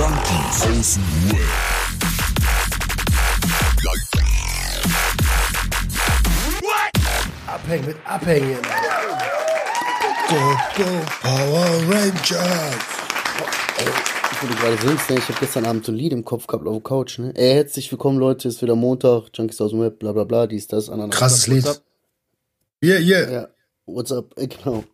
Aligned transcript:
Junkies 0.00 0.62
aus 0.62 0.94
dem 0.94 1.30
Web. 1.30 2.50
Abhängen 7.46 7.84
mit 7.84 7.96
Abhängen. 8.06 8.58
Go, 10.26 10.56
go, 10.78 10.84
Power 11.20 11.66
Rangers. 11.90 12.76
Ich 14.32 14.42
wurde 14.42 14.54
gerade 14.54 14.82
willst, 14.84 15.10
ne? 15.10 15.18
Ich 15.18 15.28
habe 15.28 15.38
gestern 15.38 15.66
Abend 15.66 15.84
so 15.84 15.92
ein 15.92 15.96
Lied 15.96 16.14
im 16.14 16.24
Kopf 16.24 16.46
gehabt 16.46 16.66
auf 16.66 16.72
der 16.72 16.82
Couch, 16.82 17.18
ne? 17.18 17.34
Ey, 17.36 17.52
herzlich 17.56 17.92
willkommen, 17.92 18.18
Leute, 18.18 18.48
ist 18.48 18.62
wieder 18.62 18.76
Montag, 18.76 19.24
Junkies 19.34 19.60
aus 19.60 19.72
dem 19.72 19.82
Web, 19.82 19.98
bla 19.98 20.12
bla 20.12 20.24
bla, 20.24 20.46
dies, 20.46 20.66
das, 20.66 20.88
ananas. 20.88 21.14
Krasses 21.14 21.46
What's 21.46 21.54
Lied. 21.54 21.66
up? 21.68 21.82
Yeah, 22.82 22.98
yeah. 23.00 23.30
Ja, 23.30 23.48
what's 23.84 24.10
up, 24.12 24.32
äh, 24.38 24.46
genau. 24.46 24.84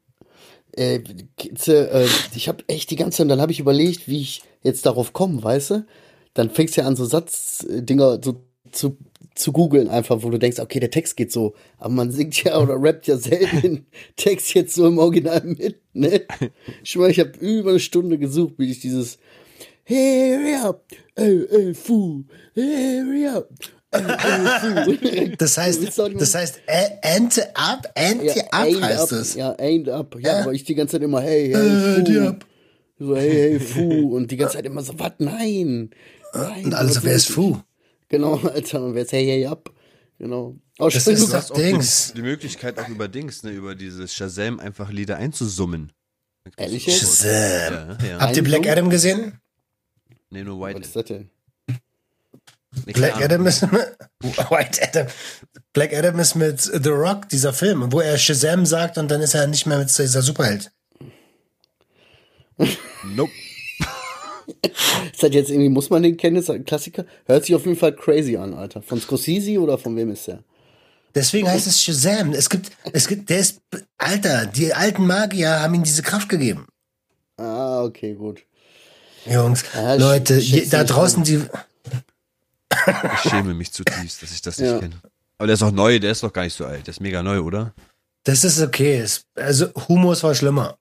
Äh, 0.77 0.97
äh, 0.97 2.09
ich 2.35 2.49
habe 2.49 2.65
echt 2.69 2.91
die 2.91 2.97
ganze 2.97 3.19
Zeit, 3.19 3.31
dann 3.31 3.41
habe 3.41 3.53
ich 3.53 3.61
überlegt, 3.61 4.09
wie 4.09 4.21
ich 4.21 4.43
jetzt 4.63 4.87
darauf 4.87 5.13
komme, 5.13 5.43
weißt 5.43 5.71
du? 5.71 5.87
Dann 6.35 6.51
fängst 6.51 6.77
du 6.77 6.83
ja 6.83 6.87
an, 6.87 6.97
so 6.97 7.07
Satzdinger 7.07 8.21
so 8.23 8.43
zu, 8.73 8.99
zu 9.35 9.53
googeln 9.53 9.89
einfach, 9.89 10.23
wo 10.23 10.29
du 10.29 10.39
denkst, 10.39 10.59
okay, 10.59 10.81
der 10.81 10.91
Text 10.91 11.17
geht 11.17 11.33
so, 11.33 11.55
aber 11.79 11.95
man 11.95 12.11
singt 12.11 12.43
ja 12.45 12.61
oder 12.61 12.75
rappt 12.79 13.07
ja 13.07 13.17
selten 13.17 13.61
den 13.63 13.87
Text 14.17 14.55
jetzt 14.55 14.75
so 14.75 14.87
im 14.87 14.99
Original 14.99 15.43
mit, 15.45 15.81
ne? 15.95 16.23
Ich 16.83 16.91
schwör, 16.91 17.09
ich 17.09 17.21
habe 17.21 17.39
über 17.41 17.71
eine 17.71 17.81
Stunde 17.81 18.19
gesucht, 18.19 18.57
bis 18.57 18.73
ich 18.73 18.81
dieses 18.81 19.19
Hurry 19.89 20.57
up, 20.57 20.85
ey, 21.15 21.47
ey, 21.49 21.75
fu, 21.75 22.25
hurry 22.55 23.27
up. 23.29 23.49
Das 25.39 25.59
heißt, 25.59 25.99
das 26.19 26.35
heißt, 26.35 26.61
Ente 27.03 27.55
ab, 27.57 27.91
Ente 27.95 28.53
ab 28.53 28.67
heißt 28.67 29.13
up, 29.13 29.19
es. 29.19 29.35
Ja, 29.35 29.53
ain't 29.59 29.89
up. 29.89 30.17
Ja, 30.21 30.41
aber 30.43 30.53
ich 30.53 30.65
die 30.65 30.75
ganze 30.75 30.93
Zeit 30.93 31.03
immer, 31.03 31.21
hey, 31.21 31.53
hey, 31.53 31.99
Äh, 32.01 32.03
die 32.05 32.15
fu. 32.15 32.27
ab. 32.29 32.47
So, 32.99 33.17
hey, 33.17 33.31
hey, 33.31 33.61
fu. 33.61 34.17
Und 34.17 34.31
die 34.31 34.37
ganze 34.37 34.55
Zeit 34.57 34.67
immer 34.67 34.83
so, 34.83 34.99
was? 34.99 35.13
Nein. 35.19 35.91
Nein. 36.33 36.65
Und 36.65 36.75
alles, 36.75 36.97
was 36.97 37.05
wer 37.05 37.15
ist? 37.15 37.29
Fu? 37.29 37.59
Genau, 38.09 38.37
Alter. 38.55 38.83
Und 38.83 38.95
wer 38.95 39.03
ist 39.03 39.13
hey, 39.13 39.25
hey, 39.27 39.47
up? 39.47 39.73
Genau. 40.19 40.57
Oh, 40.79 40.89
Das 40.89 41.07
ist 41.07 41.33
das 41.33 41.53
Dings. 41.53 42.13
Die 42.17 42.23
Möglichkeit 42.23 42.79
auch 42.79 42.89
über 42.89 43.09
Dings, 43.09 43.43
ne, 43.43 43.51
über 43.51 43.75
dieses 43.75 44.15
Shazam 44.15 44.61
einfach 44.61 44.91
Lieder 44.91 45.17
einzusummen. 45.19 45.93
Ehrlich? 46.57 46.85
Shazam. 46.85 47.29
Ja, 48.01 48.07
ja. 48.07 48.19
Habt 48.21 48.37
ihr 48.37 48.45
Black? 48.45 48.67
Adam 48.69 48.89
gesehen? 48.89 49.41
Nee, 50.31 50.43
nur 50.45 50.61
Was 50.61 50.75
White. 50.75 50.81
ist 50.87 50.97
das 50.97 51.05
denn? 51.05 51.31
Black. 52.85 53.17
Adam 53.23 53.47
ist 53.47 53.63
White 54.21 54.83
Adam. 54.83 55.07
Black 55.73 55.95
Adam 55.95 56.19
ist 56.19 56.35
mit 56.35 56.61
The 56.61 56.89
Rock, 56.91 57.29
dieser 57.29 57.53
Film, 57.53 57.93
wo 57.93 58.01
er 58.01 58.19
Shazam 58.19 58.67
sagt 58.67 58.99
und 58.99 59.11
dann 59.11 59.21
ist 59.23 59.35
er 59.35 59.47
nicht 59.47 59.67
mehr 59.67 59.79
mit 59.79 59.89
dieser 59.89 60.23
Superheld. 60.23 60.71
Nope. 63.05 63.33
Ist 64.63 65.23
das 65.23 65.33
jetzt 65.33 65.51
irgendwie, 65.51 65.69
muss 65.69 65.91
man 65.91 66.03
den 66.03 66.17
kennen? 66.17 66.37
Ist 66.37 66.49
das 66.49 66.57
ein 66.57 66.65
Klassiker? 66.65 67.05
Hört 67.27 67.45
sich 67.45 67.55
auf 67.55 67.65
jeden 67.67 67.79
Fall 67.79 67.95
crazy 67.95 68.37
an, 68.37 68.55
Alter. 68.55 68.83
Von 68.83 69.01
Scorsese 69.01 69.59
oder 69.59 69.77
von 69.79 69.97
wem 69.97 70.11
ist 70.11 70.27
der? 70.29 70.45
Deswegen 71.15 71.49
heißt 71.49 71.67
es 71.67 71.83
Shazam. 71.83 72.33
Es 72.33 72.49
gibt, 72.51 72.71
es 72.93 73.09
gibt, 73.09 73.31
der 73.31 73.39
ist, 73.39 73.61
Alter, 73.99 74.47
die 74.47 74.73
alten 74.75 75.07
Magier 75.07 75.61
haben 75.61 75.75
ihm 75.75 75.83
diese 75.83 76.03
Kraft 76.03 76.29
gegeben. 76.29 76.67
Ah, 77.39 77.83
okay, 77.83 78.15
gut. 78.15 78.43
Jungs, 79.25 79.65
Ja, 79.75 79.95
Leute, 79.95 80.35
je, 80.37 80.67
da 80.67 80.85
draußen 80.85 81.25
die, 81.25 81.43
Ich 83.15 83.31
schäme 83.31 83.55
mich 83.55 83.73
zutiefst, 83.73 84.23
dass 84.23 84.33
ich 84.33 84.43
das 84.43 84.59
nicht 84.59 84.71
Ja. 84.71 84.79
kenne. 84.79 84.95
Aber 85.39 85.47
der 85.47 85.55
ist 85.55 85.63
auch 85.63 85.73
neu, 85.73 85.99
der 85.99 86.13
ist 86.13 86.23
doch 86.23 86.33
gar 86.33 86.43
nicht 86.45 86.55
so 86.57 86.65
alt. 86.65 86.87
Der 86.87 86.93
ist 86.93 87.01
mega 87.01 87.23
neu, 87.23 87.41
oder? 87.41 87.75
das 88.25 88.43
ist 88.45 88.61
okay. 88.61 88.99
Es- 88.99 89.23
Also 89.37 89.67
Humus 89.89 90.23
war 90.25 90.35
schlimmer. 90.35 90.77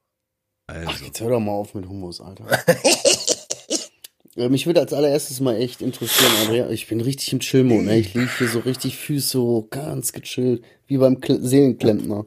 Also. 0.67 0.89
Ach, 0.91 1.01
jetzt 1.01 1.19
hör 1.21 1.29
doch 1.29 1.39
mal 1.39 1.51
auf 1.51 1.73
mit 1.75 1.87
Humus, 1.87 2.19
Alter. 2.21 2.45
Mich 4.49 4.65
würde 4.65 4.81
als 4.81 4.91
allererstes 4.91 5.39
mal 5.39 5.55
echt 5.55 5.81
interessieren, 5.81 6.31
Andrea. 6.41 6.69
Ich 6.69 6.87
bin 6.87 6.99
richtig 6.99 7.31
im 7.31 7.39
Chill-Mode, 7.39 7.85
ne? 7.85 7.97
Ich 7.99 8.13
liege 8.13 8.29
hier 8.37 8.49
so 8.49 8.59
richtig 8.59 8.97
Füße 8.97 9.29
so 9.29 9.67
ganz 9.69 10.11
gechillt, 10.11 10.61
wie 10.87 10.97
beim 10.97 11.21
Kle 11.21 11.39
Seelenklempner. 11.41 12.25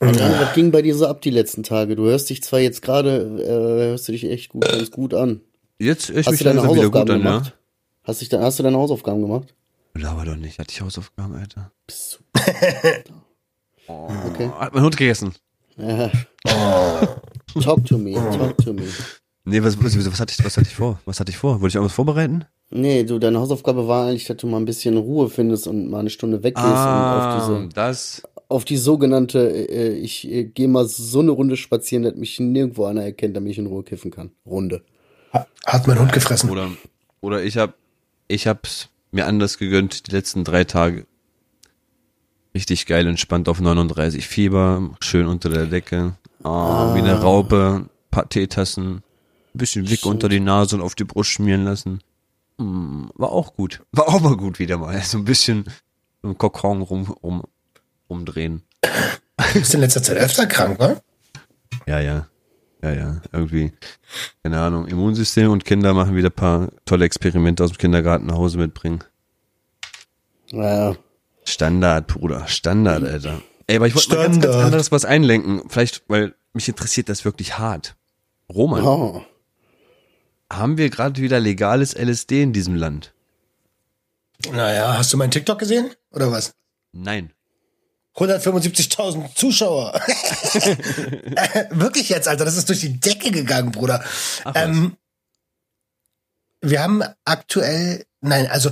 Andrea, 0.00 0.40
was 0.42 0.54
ging 0.54 0.70
bei 0.70 0.82
dir 0.82 0.94
so 0.94 1.06
ab 1.06 1.22
die 1.22 1.30
letzten 1.30 1.62
Tage? 1.62 1.96
Du 1.96 2.04
hörst 2.04 2.28
dich 2.28 2.42
zwar 2.42 2.60
jetzt 2.60 2.82
gerade, 2.82 3.40
äh, 3.42 3.88
hörst 3.88 4.06
du 4.08 4.12
dich 4.12 4.24
echt 4.24 4.50
gut, 4.50 4.68
ganz 4.68 4.90
gut 4.90 5.14
an. 5.14 5.40
Jetzt 5.78 6.10
ich 6.10 6.26
Hast 6.26 6.32
mich 6.32 6.38
du 6.40 6.44
deine 6.44 6.58
langsam 6.60 6.76
wieder 6.76 6.90
gut 6.90 6.94
Hausaufgaben 6.94 7.26
an, 7.26 7.32
gemacht? 7.32 7.46
ja? 7.46 7.52
Hast, 8.04 8.20
dich 8.20 8.32
hast 8.32 8.58
du 8.58 8.62
deine 8.62 8.76
Hausaufgaben 8.76 9.20
gemacht? 9.22 9.54
Laber 9.94 10.24
doch 10.24 10.36
nicht, 10.36 10.58
hatte 10.58 10.72
ich 10.72 10.80
Hausaufgaben, 10.80 11.34
Alter. 11.34 11.70
Bist 11.86 12.20
Oh, 13.86 14.08
Okay. 14.32 14.48
Hat 14.58 14.74
mein 14.74 14.82
Hund 14.82 14.96
gegessen. 14.96 15.34
du. 15.76 16.10
Ja. 16.46 17.06
Talk 17.62 17.84
to 17.86 17.96
me, 17.96 18.12
talk 18.12 18.56
to 18.58 18.72
me. 18.74 18.82
Nee, 19.44 19.62
was, 19.62 19.82
was, 19.82 19.96
was, 19.96 20.20
hatte 20.20 20.34
ich, 20.38 20.44
was 20.44 20.56
hatte 20.56 20.66
ich 20.68 20.74
vor? 20.74 21.00
Was 21.06 21.20
hatte 21.20 21.30
ich 21.30 21.38
vor? 21.38 21.54
Wollte 21.60 21.68
ich 21.68 21.74
irgendwas 21.76 21.94
vorbereiten? 21.94 22.44
Nee, 22.70 23.04
du, 23.04 23.18
deine 23.18 23.38
Hausaufgabe 23.38 23.86
war 23.88 24.06
eigentlich, 24.08 24.24
dass 24.26 24.36
du 24.38 24.46
mal 24.46 24.58
ein 24.58 24.64
bisschen 24.66 24.96
Ruhe 24.98 25.28
findest 25.30 25.66
und 25.66 25.88
mal 25.90 26.00
eine 26.00 26.10
Stunde 26.10 26.42
weggehst 26.42 26.64
und 26.64 26.72
auf 26.72 27.36
diese 27.38 27.56
Ah, 27.56 27.68
das. 27.74 28.22
auf 28.48 28.64
die 28.64 28.76
sogenannte, 28.76 29.38
äh, 29.50 29.94
ich 29.94 30.30
äh, 30.30 30.44
gehe 30.44 30.68
mal 30.68 30.86
so 30.86 31.20
eine 31.20 31.30
Runde 31.30 31.56
spazieren, 31.56 32.02
dass 32.04 32.14
mich 32.14 32.38
nirgendwo 32.40 32.84
einer 32.84 33.02
erkennt, 33.04 33.36
damit 33.36 33.52
ich 33.52 33.58
in 33.58 33.66
Ruhe 33.66 33.84
kiffen 33.84 34.10
kann. 34.10 34.32
Runde. 34.44 34.82
Hat 35.32 35.86
mein 35.86 35.98
Hund 35.98 36.12
gefressen. 36.12 36.50
Oder, 36.50 36.68
oder 37.20 37.42
ich 37.42 37.56
hab, 37.56 37.74
ich 38.28 38.46
hab's 38.46 38.88
mir 39.10 39.26
anders 39.26 39.58
gegönnt, 39.58 40.06
die 40.06 40.10
letzten 40.12 40.44
drei 40.44 40.64
Tage. 40.64 41.06
Richtig 42.54 42.86
geil, 42.86 43.06
entspannt 43.06 43.48
auf 43.48 43.60
39 43.60 44.26
Fieber, 44.28 44.90
schön 45.00 45.26
unter 45.26 45.48
der 45.48 45.66
Decke. 45.66 46.16
Ah, 46.42 46.94
Wie 46.94 47.00
eine 47.00 47.20
Raupe, 47.20 47.88
paar 48.10 48.28
Teetassen, 48.28 49.02
bisschen 49.54 49.88
Wick 49.90 50.06
unter 50.06 50.28
die 50.28 50.40
Nase 50.40 50.76
und 50.76 50.82
auf 50.82 50.94
die 50.94 51.04
Brust 51.04 51.30
schmieren 51.30 51.64
lassen. 51.64 52.00
Hm, 52.58 53.10
war 53.14 53.32
auch 53.32 53.54
gut. 53.54 53.82
War 53.92 54.08
auch 54.08 54.20
mal 54.20 54.36
gut 54.36 54.58
wieder 54.58 54.78
mal. 54.78 55.00
So 55.02 55.18
ein 55.18 55.24
bisschen 55.24 55.64
im 56.22 56.38
Kokon 56.38 56.82
rum, 56.82 57.04
rum, 57.22 57.42
umdrehen. 58.06 58.62
Du 58.82 59.60
bist 59.60 59.74
in 59.74 59.80
letzter 59.80 60.02
Zeit 60.02 60.18
öfter 60.18 60.46
krank, 60.46 60.78
ne? 60.78 61.00
Ja, 61.86 62.00
ja. 62.00 62.28
Ja, 62.84 62.92
ja. 62.92 63.22
Irgendwie, 63.32 63.72
keine 64.42 64.60
Ahnung, 64.60 64.86
Immunsystem 64.86 65.50
und 65.50 65.64
Kinder 65.64 65.94
machen 65.94 66.16
wieder 66.16 66.28
ein 66.28 66.32
paar 66.32 66.68
tolle 66.84 67.06
Experimente 67.06 67.64
aus 67.64 67.70
dem 67.70 67.78
Kindergarten 67.78 68.26
nach 68.26 68.36
Hause 68.36 68.58
mitbringen. 68.58 69.02
Naja, 70.52 70.94
Standard, 71.44 72.06
Bruder. 72.08 72.46
Standard, 72.46 73.02
Alter. 73.02 73.40
Ey, 73.66 73.76
aber 73.76 73.86
ich 73.86 73.94
wollte 73.94 74.10
mal 74.10 74.16
ganz, 74.16 74.34
ganz 74.34 74.44
Standard. 74.44 74.64
anderes 74.66 74.92
was 74.92 75.06
einlenken. 75.06 75.62
Vielleicht, 75.68 76.02
weil 76.08 76.34
mich 76.52 76.68
interessiert 76.68 77.08
das 77.08 77.24
wirklich 77.24 77.58
hart. 77.58 77.96
Roman, 78.52 78.82
oh, 78.84 79.24
haben 80.52 80.76
wir 80.76 80.90
gerade 80.90 81.22
wieder 81.22 81.40
legales 81.40 81.94
LSD 81.94 82.42
in 82.42 82.52
diesem 82.52 82.74
Land? 82.74 83.14
Naja, 84.52 84.98
hast 84.98 85.10
du 85.10 85.16
meinen 85.16 85.30
TikTok 85.30 85.58
gesehen? 85.58 85.90
Oder 86.10 86.30
was? 86.30 86.54
Nein. 86.92 87.32
175.000 88.16 89.34
Zuschauer. 89.34 89.92
Wirklich 91.70 92.08
jetzt, 92.08 92.28
Alter, 92.28 92.44
das 92.44 92.56
ist 92.56 92.68
durch 92.68 92.80
die 92.80 93.00
Decke 93.00 93.30
gegangen, 93.32 93.72
Bruder. 93.72 94.04
Ach, 94.44 94.52
ähm, 94.54 94.96
wir 96.60 96.82
haben 96.82 97.02
aktuell, 97.24 98.06
nein, 98.20 98.46
also 98.46 98.70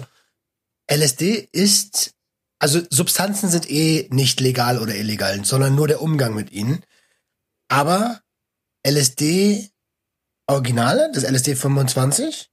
LSD 0.90 1.48
ist, 1.52 2.14
also 2.58 2.80
Substanzen 2.90 3.48
sind 3.48 3.68
eh 3.70 4.08
nicht 4.10 4.40
legal 4.40 4.78
oder 4.78 4.94
illegal, 4.94 5.44
sondern 5.44 5.74
nur 5.74 5.88
der 5.88 6.02
Umgang 6.02 6.34
mit 6.34 6.52
ihnen. 6.52 6.84
Aber 7.68 8.20
LSD 8.86 9.70
Originale, 10.46 11.10
das 11.12 11.24
LSD 11.24 11.56
25, 11.56 12.50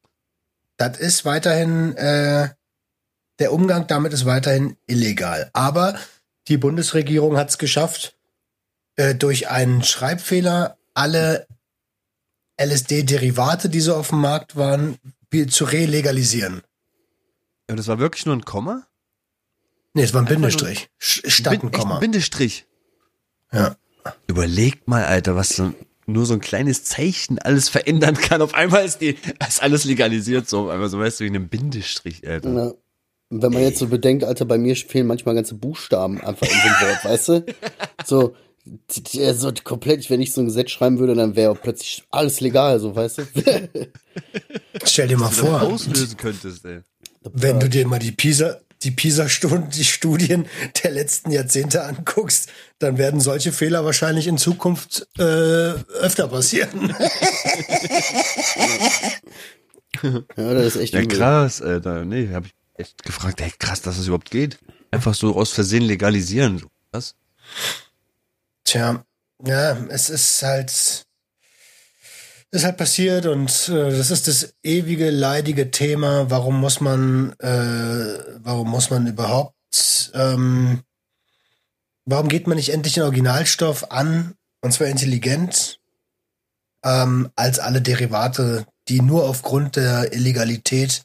das 0.78 0.98
ist 0.98 1.26
weiterhin, 1.26 1.96
äh, 1.98 2.50
der 3.40 3.54
Umgang 3.54 3.88
damit 3.88 4.14
ist 4.14 4.26
weiterhin 4.26 4.78
illegal. 4.88 5.50
Aber 5.54 6.00
die 6.50 6.58
Bundesregierung 6.58 7.38
hat 7.38 7.50
es 7.50 7.58
geschafft, 7.58 8.18
äh, 8.96 9.16
durch 9.16 9.50
einen 9.50 9.84
Schreibfehler 9.84 10.78
alle 10.94 11.48
LSD-Derivate, 12.60 13.70
die 13.70 13.80
so 13.80 13.96
auf 13.96 14.10
dem 14.10 14.20
Markt 14.20 14.56
waren, 14.56 14.98
zu 15.50 15.64
relegalisieren. 15.64 16.62
Ja, 17.70 17.76
das 17.76 17.88
war 17.88 18.00
wirklich 18.00 18.26
nur 18.26 18.36
ein 18.36 18.44
Komma? 18.44 18.88
Nee, 19.94 20.04
es 20.04 20.14
war 20.14 20.22
ein 20.22 20.28
Einfach 20.28 20.36
Bindestrich. 20.36 20.90
Statt 20.98 21.64
ein 21.64 21.72
Komma. 21.72 21.96
Ein 21.96 22.00
Bindestrich. 22.00 22.66
Ja. 23.54 23.78
Überlegt 24.28 24.88
mal, 24.88 25.06
Alter, 25.06 25.36
was 25.36 25.50
so, 25.50 25.74
nur 26.08 26.26
so 26.26 26.34
ein 26.34 26.40
kleines 26.40 26.84
Zeichen 26.84 27.38
alles 27.40 27.70
verändern 27.70 28.16
kann. 28.16 28.42
Auf 28.42 28.56
einmal 28.56 28.86
ist, 28.86 29.00
die, 29.02 29.18
ist 29.48 29.62
alles 29.62 29.86
legalisiert, 29.86 30.50
so 30.50 30.66
auf 30.66 30.70
einmal, 30.70 30.90
so 30.90 31.00
weißt 31.00 31.20
du, 31.20 31.26
wie 31.26 31.30
einem 31.30 31.48
Bindestrich, 31.48 32.28
Alter. 32.28 32.50
na, 32.50 32.74
wenn 33.30 33.54
man 33.54 33.62
jetzt 33.62 33.80
so 33.80 33.88
bedenkt, 33.88 34.24
Alter, 34.24 34.46
bei 34.46 34.58
mir 34.58 34.76
fehlen 34.76 35.08
manchmal 35.08 35.36
ganze 35.36 35.56
Buchstaben 35.56 36.20
einfach 36.22 36.48
in 36.48 36.54
dem 36.54 36.88
Wort, 36.88 37.06
weißt 37.06 37.28
du? 37.30 37.46
So, 38.06 38.34
so 38.88 39.52
komplett, 39.64 40.10
wenn 40.10 40.22
ich 40.22 40.32
so 40.32 40.42
ein 40.42 40.46
Gesetz 40.46 40.72
schreiben 40.72 41.00
würde, 41.00 41.16
dann 41.16 41.36
wäre 41.36 41.54
plötzlich 41.56 42.04
alles 42.12 42.40
legal, 42.40 42.80
so, 42.80 42.96
weißt 42.96 43.20
du? 43.20 43.24
Stell 44.84 45.08
dir 45.08 45.18
mal 45.18 45.30
vor, 45.30 45.62
auslösen 45.62 46.18
könntest, 46.18 46.66
ey. 46.66 46.82
wenn 47.22 47.60
du 47.60 47.70
dir 47.70 47.88
mal 47.88 48.00
die 48.00 48.12
Pisa, 48.12 48.60
die 48.84 48.92
Pisa-Studien, 48.92 49.70
die 49.70 49.84
Studien 49.84 50.46
der 50.84 50.92
letzten 50.92 51.32
Jahrzehnte 51.32 51.84
anguckst, 51.84 52.50
dann 52.80 52.98
werden 52.98 53.20
solche 53.20 53.52
Fehler 53.52 53.84
wahrscheinlich 53.86 54.28
in 54.28 54.38
Zukunft 54.38 55.08
äh, 55.18 55.24
öfter 55.24 56.28
passieren. 56.28 56.96
Ja, 60.38 60.54
das 60.54 60.76
ist 60.76 60.82
echt 60.82 60.94
Ja, 60.94 61.04
krass, 61.04 61.62
Alter. 61.62 62.06
Nee, 62.06 62.30
hab 62.32 62.46
ich 62.46 62.54
echt 62.80 63.04
gefragt, 63.04 63.42
ey, 63.42 63.52
krass, 63.60 63.82
dass 63.82 63.98
das 63.98 64.08
überhaupt 64.08 64.32
geht. 64.32 64.58
Einfach 64.92 65.14
so 65.14 65.36
aus 65.36 65.52
Versehen 65.52 65.84
legalisieren. 65.84 66.66
Was? 66.92 67.16
Tja, 68.64 69.04
ja, 69.46 69.78
es 69.90 70.10
ist 70.10 70.42
halt, 70.44 71.06
ist 72.52 72.64
halt 72.64 72.78
passiert 72.78 73.26
und 73.26 73.70
äh, 73.70 73.92
das 73.92 74.12
ist 74.12 74.28
das 74.28 74.54
ewige 74.64 75.12
leidige 75.12 75.72
Thema. 75.72 76.30
Warum 76.30 76.60
muss 76.60 76.82
man, 76.82 77.34
äh, 77.40 78.40
warum 78.40 78.70
muss 78.70 78.90
man 78.90 79.08
überhaupt, 79.08 80.12
ähm, 80.14 80.82
warum 82.06 82.28
geht 82.28 82.48
man 82.48 82.58
nicht 82.58 82.70
endlich 82.70 82.96
den 82.96 83.04
Originalstoff 83.04 83.92
an 83.92 84.36
und 84.62 84.74
zwar 84.74 84.88
intelligent 84.88 85.80
ähm, 86.84 87.30
als 87.36 87.60
alle 87.60 87.82
Derivate, 87.82 88.66
die 88.88 89.02
nur 89.02 89.28
aufgrund 89.30 89.76
der 89.76 90.14
Illegalität 90.14 91.04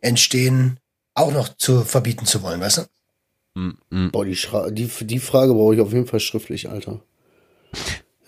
entstehen, 0.00 0.78
auch 1.16 1.32
noch 1.32 1.48
zu 1.56 1.82
verbieten 1.82 2.26
zu 2.26 2.42
wollen, 2.42 2.60
weißt 2.60 2.78
du? 2.78 3.60
Mm, 3.60 3.78
mm. 3.90 4.10
Boah, 4.12 4.24
die, 4.24 4.36
Schra 4.36 4.70
die, 4.70 4.86
die 4.86 5.18
Frage 5.18 5.54
brauche 5.54 5.74
ich 5.74 5.80
auf 5.80 5.92
jeden 5.92 6.06
Fall 6.06 6.20
schriftlich, 6.20 6.68
Alter. 6.68 7.00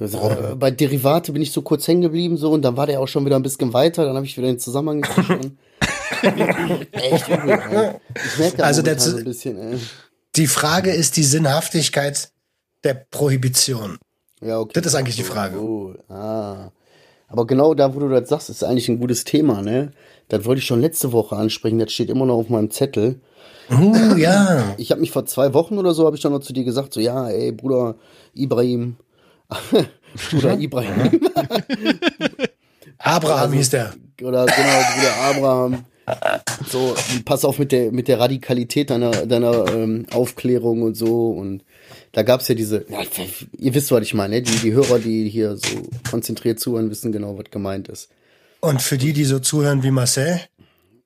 Also, 0.00 0.30
äh, 0.30 0.54
bei 0.54 0.70
Derivate 0.70 1.32
bin 1.32 1.42
ich 1.42 1.52
so 1.52 1.62
kurz 1.62 1.86
hängen 1.86 2.02
geblieben 2.02 2.36
so 2.36 2.50
und 2.50 2.62
dann 2.62 2.76
war 2.76 2.86
der 2.86 3.00
auch 3.00 3.08
schon 3.08 3.24
wieder 3.26 3.36
ein 3.36 3.42
bisschen 3.42 3.72
weiter, 3.72 4.04
dann 4.04 4.16
habe 4.16 4.26
ich 4.26 4.36
wieder 4.36 4.46
den 4.46 4.58
Zusammenhang 4.58 5.04
verstanden. 5.04 5.58
Echt 6.92 7.28
übel, 7.28 7.50
ey. 7.50 7.94
Ich 8.24 8.38
merke 8.38 8.64
Also 8.64 8.82
der 8.82 8.98
so 8.98 9.16
ein 9.16 9.24
bisschen, 9.24 9.58
ey. 9.58 9.78
Die 10.36 10.46
Frage 10.46 10.90
ist 10.90 11.16
die 11.16 11.24
Sinnhaftigkeit 11.24 12.30
der 12.84 12.94
Prohibition. 12.94 13.98
Ja, 14.40 14.60
okay. 14.60 14.72
Das 14.74 14.86
ist 14.86 14.94
eigentlich 14.94 15.16
die 15.16 15.24
Frage. 15.24 15.60
Oh, 15.60 15.94
ah. 16.08 16.70
Aber 17.26 17.46
genau 17.46 17.74
da, 17.74 17.94
wo 17.94 18.00
du 18.00 18.08
das 18.08 18.28
sagst, 18.28 18.50
ist 18.50 18.64
eigentlich 18.64 18.88
ein 18.88 18.98
gutes 18.98 19.24
Thema, 19.24 19.62
ne? 19.62 19.92
Das 20.28 20.44
wollte 20.44 20.60
ich 20.60 20.66
schon 20.66 20.80
letzte 20.80 21.12
Woche 21.12 21.36
ansprechen, 21.36 21.78
das 21.78 21.92
steht 21.92 22.10
immer 22.10 22.26
noch 22.26 22.36
auf 22.36 22.48
meinem 22.50 22.70
Zettel. 22.70 23.20
Uh, 23.70 24.14
ja. 24.16 24.74
Ich 24.78 24.90
habe 24.90 25.00
mich 25.00 25.10
vor 25.10 25.26
zwei 25.26 25.52
Wochen 25.54 25.78
oder 25.78 25.94
so, 25.94 26.06
habe 26.06 26.16
ich 26.16 26.22
dann 26.22 26.32
noch 26.32 26.40
zu 26.40 26.52
dir 26.52 26.64
gesagt, 26.64 26.92
so, 26.94 27.00
ja, 27.00 27.28
ey, 27.28 27.52
Bruder 27.52 27.96
Ibrahim. 28.34 28.96
Bruder 30.30 30.58
Ibrahim. 30.58 31.20
Abraham 32.98 33.40
Also- 33.40 33.54
hieß 33.54 33.70
der. 33.70 33.94
oder 34.22 34.46
genau, 34.46 34.80
Bruder 34.94 35.14
Abraham. 35.22 35.84
So, 36.70 36.94
pass 37.26 37.44
auf 37.44 37.58
mit 37.58 37.70
der, 37.70 37.92
mit 37.92 38.08
der 38.08 38.18
Radikalität 38.18 38.88
deiner, 38.88 39.10
deiner 39.10 39.66
ähm, 39.74 40.06
Aufklärung 40.10 40.80
und 40.82 40.94
so. 40.94 41.30
Und 41.30 41.64
da 42.12 42.22
gab's 42.22 42.48
ja 42.48 42.54
diese, 42.54 42.86
ja, 42.88 43.00
ihr 43.58 43.74
wisst, 43.74 43.92
was 43.92 44.02
ich 44.02 44.14
meine, 44.14 44.36
ne? 44.36 44.42
die, 44.42 44.56
die 44.56 44.72
Hörer, 44.72 44.98
die 45.00 45.28
hier 45.28 45.56
so 45.58 45.68
konzentriert 46.10 46.60
zuhören, 46.60 46.88
wissen 46.90 47.12
genau, 47.12 47.36
was 47.36 47.50
gemeint 47.50 47.88
ist. 47.88 48.08
Und 48.60 48.82
für 48.82 48.98
die, 48.98 49.12
die 49.12 49.24
so 49.24 49.38
zuhören 49.38 49.82
wie 49.82 49.90
Marcel, 49.90 50.40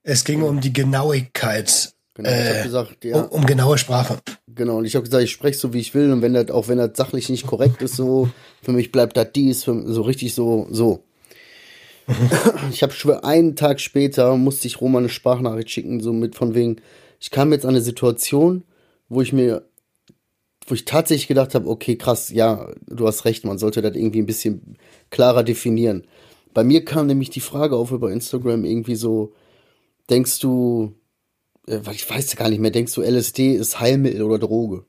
es 0.02 0.24
ging 0.24 0.42
um 0.42 0.60
die 0.60 0.72
Genauigkeit, 0.72 1.92
Genau, 2.14 2.28
ich 2.28 2.34
Äh, 2.34 2.48
habe 2.54 2.62
gesagt, 2.64 3.04
ja, 3.04 3.22
um, 3.22 3.40
um 3.40 3.46
genaue 3.46 3.78
Sprache. 3.78 4.18
genau. 4.46 4.76
Und 4.78 4.84
ich 4.84 4.94
habe 4.96 5.04
gesagt, 5.04 5.24
ich 5.24 5.30
spreche 5.30 5.58
so, 5.58 5.72
wie 5.72 5.80
ich 5.80 5.94
will. 5.94 6.12
Und 6.12 6.20
wenn 6.20 6.34
das, 6.34 6.50
auch 6.50 6.68
wenn 6.68 6.76
das 6.78 6.90
sachlich 6.94 7.28
nicht 7.30 7.46
korrekt 7.46 7.80
ist, 7.80 7.96
so, 7.96 8.28
für 8.62 8.72
mich 8.72 8.92
bleibt 8.92 9.16
das 9.16 9.32
dies, 9.34 9.62
so 9.62 10.02
richtig 10.02 10.34
so, 10.34 10.66
so. 10.70 11.04
ich 12.70 12.82
habe 12.82 12.92
schon 12.92 13.12
einen 13.18 13.56
Tag 13.56 13.80
später 13.80 14.36
musste 14.36 14.66
ich 14.66 14.80
Roman 14.80 15.04
eine 15.04 15.08
Sprachnachricht 15.08 15.70
schicken, 15.70 16.00
so 16.00 16.12
mit 16.12 16.34
von 16.34 16.54
wegen, 16.54 16.76
ich 17.20 17.30
kam 17.30 17.52
jetzt 17.52 17.64
an 17.64 17.70
eine 17.70 17.80
Situation, 17.80 18.64
wo 19.08 19.22
ich 19.22 19.32
mir, 19.32 19.64
wo 20.66 20.74
ich 20.74 20.84
tatsächlich 20.84 21.28
gedacht 21.28 21.54
habe, 21.54 21.68
okay, 21.68 21.96
krass, 21.96 22.28
ja, 22.30 22.68
du 22.88 23.06
hast 23.06 23.24
recht, 23.24 23.44
man 23.44 23.58
sollte 23.58 23.80
das 23.80 23.94
irgendwie 23.94 24.20
ein 24.20 24.26
bisschen 24.26 24.76
klarer 25.10 25.44
definieren. 25.44 26.06
Bei 26.54 26.64
mir 26.64 26.84
kam 26.84 27.06
nämlich 27.06 27.30
die 27.30 27.40
Frage 27.40 27.76
auf 27.76 27.90
über 27.90 28.12
Instagram 28.12 28.64
irgendwie 28.64 28.96
so, 28.96 29.32
denkst 30.10 30.38
du, 30.40 30.94
äh, 31.66 31.80
weil 31.82 31.94
ich 31.94 32.08
weiß 32.08 32.36
gar 32.36 32.48
nicht 32.48 32.60
mehr, 32.60 32.70
denkst 32.70 32.94
du, 32.94 33.02
LSD 33.02 33.54
ist 33.54 33.80
Heilmittel 33.80 34.22
oder 34.22 34.38
Droge? 34.38 34.84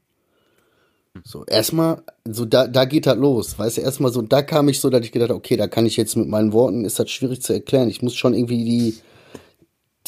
So, 1.24 1.46
erstmal, 1.46 2.02
so 2.26 2.44
da, 2.46 2.68
da 2.68 2.86
geht 2.86 3.06
das 3.06 3.18
los, 3.18 3.58
weißt 3.60 3.78
du, 3.78 3.82
erstmal 3.82 4.12
so, 4.12 4.24
da 4.24 4.42
kam 4.42 4.68
ich 4.68 4.80
so, 4.80 4.90
dass 4.90 5.06
ich 5.06 5.12
gedacht 5.12 5.30
habe, 5.30 5.38
okay, 5.38 5.58
da 5.58 5.68
kann 5.68 5.86
ich 5.86 5.96
jetzt 5.96 6.16
mit 6.16 6.28
meinen 6.28 6.54
Worten, 6.54 6.86
ist 6.86 6.98
das 6.98 7.12
schwierig 7.12 7.42
zu 7.44 7.54
erklären. 7.54 7.88
Ich 7.88 8.02
muss 8.02 8.16
schon 8.16 8.34
irgendwie 8.34 8.66
die, 8.66 8.96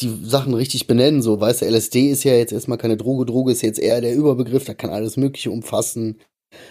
die 0.00 0.12
Sachen 0.24 0.52
richtig 0.52 0.88
benennen, 0.88 1.22
so, 1.22 1.40
weißt 1.40 1.62
du, 1.62 1.66
LSD 1.66 2.10
ist 2.10 2.24
ja 2.24 2.34
jetzt 2.34 2.52
erstmal 2.52 2.78
keine 2.78 2.96
Droge, 2.96 3.24
Droge 3.24 3.52
ist 3.52 3.62
jetzt 3.62 3.78
eher 3.78 4.00
der 4.00 4.16
Überbegriff, 4.16 4.64
da 4.64 4.74
kann 4.74 4.90
alles 4.90 5.16
Mögliche 5.16 5.52
umfassen. 5.52 6.18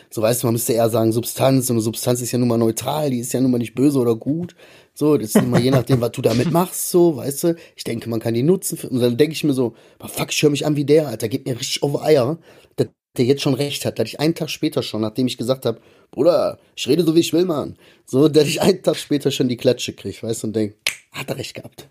So, 0.10 0.22
weißt 0.22 0.44
du, 0.44 0.48
man 0.48 0.54
müsste 0.54 0.74
eher 0.74 0.90
sagen 0.90 1.12
Substanz, 1.12 1.70
und 1.70 1.76
eine 1.76 1.82
Substanz 1.82 2.22
ist 2.22 2.32
ja 2.32 2.40
nun 2.40 2.48
mal 2.48 2.58
neutral, 2.58 3.10
die 3.10 3.20
ist 3.20 3.34
ja 3.34 3.42
nun 3.42 3.52
mal 3.52 3.58
nicht 3.58 3.76
böse 3.76 4.00
oder 4.00 4.16
gut. 4.16 4.56
So, 4.94 5.18
das 5.18 5.30
ist 5.30 5.36
immer 5.36 5.60
je 5.60 5.72
nachdem, 5.72 6.02
was 6.02 6.12
du 6.12 6.22
damit 6.22 6.52
machst, 6.52 6.90
so, 6.90 7.18
weißt 7.18 7.44
du. 7.44 7.56
Ich 7.76 7.84
denke, 7.84 8.10
man 8.10 8.20
kann 8.20 8.34
die 8.34 8.44
nutzen. 8.44 8.80
Und 8.90 9.00
dann 9.02 9.18
denke 9.18 9.34
ich 9.34 9.44
mir 9.44 9.54
so, 9.54 9.76
"Boah, 10.00 10.08
fuck, 10.08 10.32
ich 10.32 10.42
höre 10.42 10.50
mich 10.52 10.66
an 10.66 10.76
wie 10.76 10.86
der, 10.86 11.08
Alter, 11.10 11.28
geht 11.28 11.46
mir 11.46 11.60
richtig 11.60 11.84
auf 11.84 12.02
Eier, 12.02 12.38
dass 12.78 12.88
der 13.18 13.26
jetzt 13.26 13.42
schon 13.42 13.54
recht 13.54 13.86
hat, 13.86 14.00
dass 14.00 14.08
ich 14.08 14.20
einen 14.20 14.36
Tag 14.36 14.50
später 14.50 14.84
schon, 14.84 15.02
nachdem 15.02 15.28
ich 15.28 15.38
gesagt 15.38 15.66
habe, 15.66 15.80
Bruder, 16.12 16.60
ich 16.76 16.88
rede 16.88 17.04
so 17.04 17.16
wie 17.16 17.20
ich 17.20 17.34
will, 17.34 17.46
Mann. 17.46 17.78
So, 18.06 18.30
dass 18.30 18.48
ich 18.48 18.62
einen 18.62 18.84
Tag 18.84 18.96
später 18.96 19.32
schon 19.32 19.50
die 19.50 19.58
Klatsche 19.58 19.94
krieg, 19.94 20.22
weißt 20.24 20.44
du, 20.44 20.48
und 20.48 20.56
denk, 20.56 20.76
hat 21.12 21.30
er 21.30 21.38
recht 21.38 21.56
gehabt. 21.56 21.90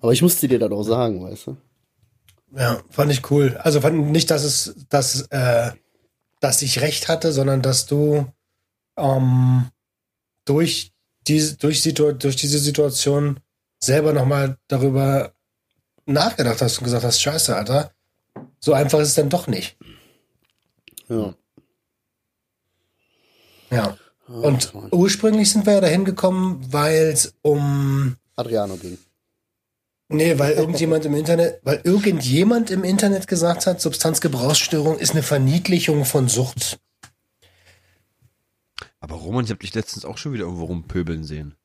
Aber 0.00 0.12
ich 0.12 0.22
musste 0.22 0.48
dir 0.48 0.58
das 0.58 0.72
auch 0.72 0.82
sagen, 0.82 1.22
weißt 1.22 1.46
du. 1.46 1.56
Ja, 2.56 2.82
fand 2.90 3.12
ich 3.12 3.30
cool. 3.30 3.56
Also 3.62 3.80
fand 3.80 4.10
nicht, 4.10 4.30
dass 4.30 4.44
es, 4.44 4.74
dass, 4.90 5.22
äh, 5.30 5.70
dass 6.42 6.60
ich 6.60 6.80
recht 6.80 7.08
hatte, 7.08 7.32
sondern 7.32 7.62
dass 7.62 7.86
du 7.86 8.26
ähm, 8.98 9.70
durch 10.44 10.92
diese, 11.28 11.56
durch, 11.56 11.82
Situ 11.82 12.12
durch 12.12 12.34
diese 12.36 12.58
Situation 12.58 13.38
selber 13.78 14.12
nochmal 14.12 14.58
darüber 14.66 15.32
nachgedacht 16.04 16.60
hast 16.60 16.78
und 16.78 16.84
gesagt 16.84 17.04
hast, 17.04 17.22
scheiße, 17.22 17.54
Alter, 17.54 17.92
so 18.58 18.72
einfach 18.72 18.98
ist 18.98 19.08
es 19.08 19.14
dann 19.14 19.28
doch 19.28 19.46
nicht. 19.46 19.76
Ja. 21.08 21.34
Ja. 23.70 23.96
Oh, 24.28 24.32
Und 24.32 24.72
ursprünglich 24.90 25.50
sind 25.50 25.64
wir 25.64 25.74
ja 25.74 25.80
dahin 25.80 26.04
gekommen, 26.04 26.66
weil 26.72 27.10
es 27.12 27.34
um 27.42 28.16
Adriano 28.34 28.76
ging. 28.76 28.98
Nee, 30.12 30.38
weil 30.38 30.52
irgendjemand 30.52 31.04
im 31.04 31.14
Internet, 31.14 31.60
weil 31.62 31.80
irgendjemand 31.84 32.70
im 32.70 32.84
Internet 32.84 33.26
gesagt 33.26 33.66
hat, 33.66 33.80
Substanzgebrauchsstörung 33.80 34.98
ist 34.98 35.12
eine 35.12 35.22
Verniedlichung 35.22 36.04
von 36.04 36.28
Sucht. 36.28 36.78
Aber 39.00 39.16
Roman, 39.16 39.44
ich 39.44 39.50
habe 39.50 39.60
dich 39.60 39.74
letztens 39.74 40.04
auch 40.04 40.18
schon 40.18 40.32
wieder 40.32 40.44
irgendwo 40.44 40.66
rumpöbeln 40.66 41.24
sehen. 41.24 41.56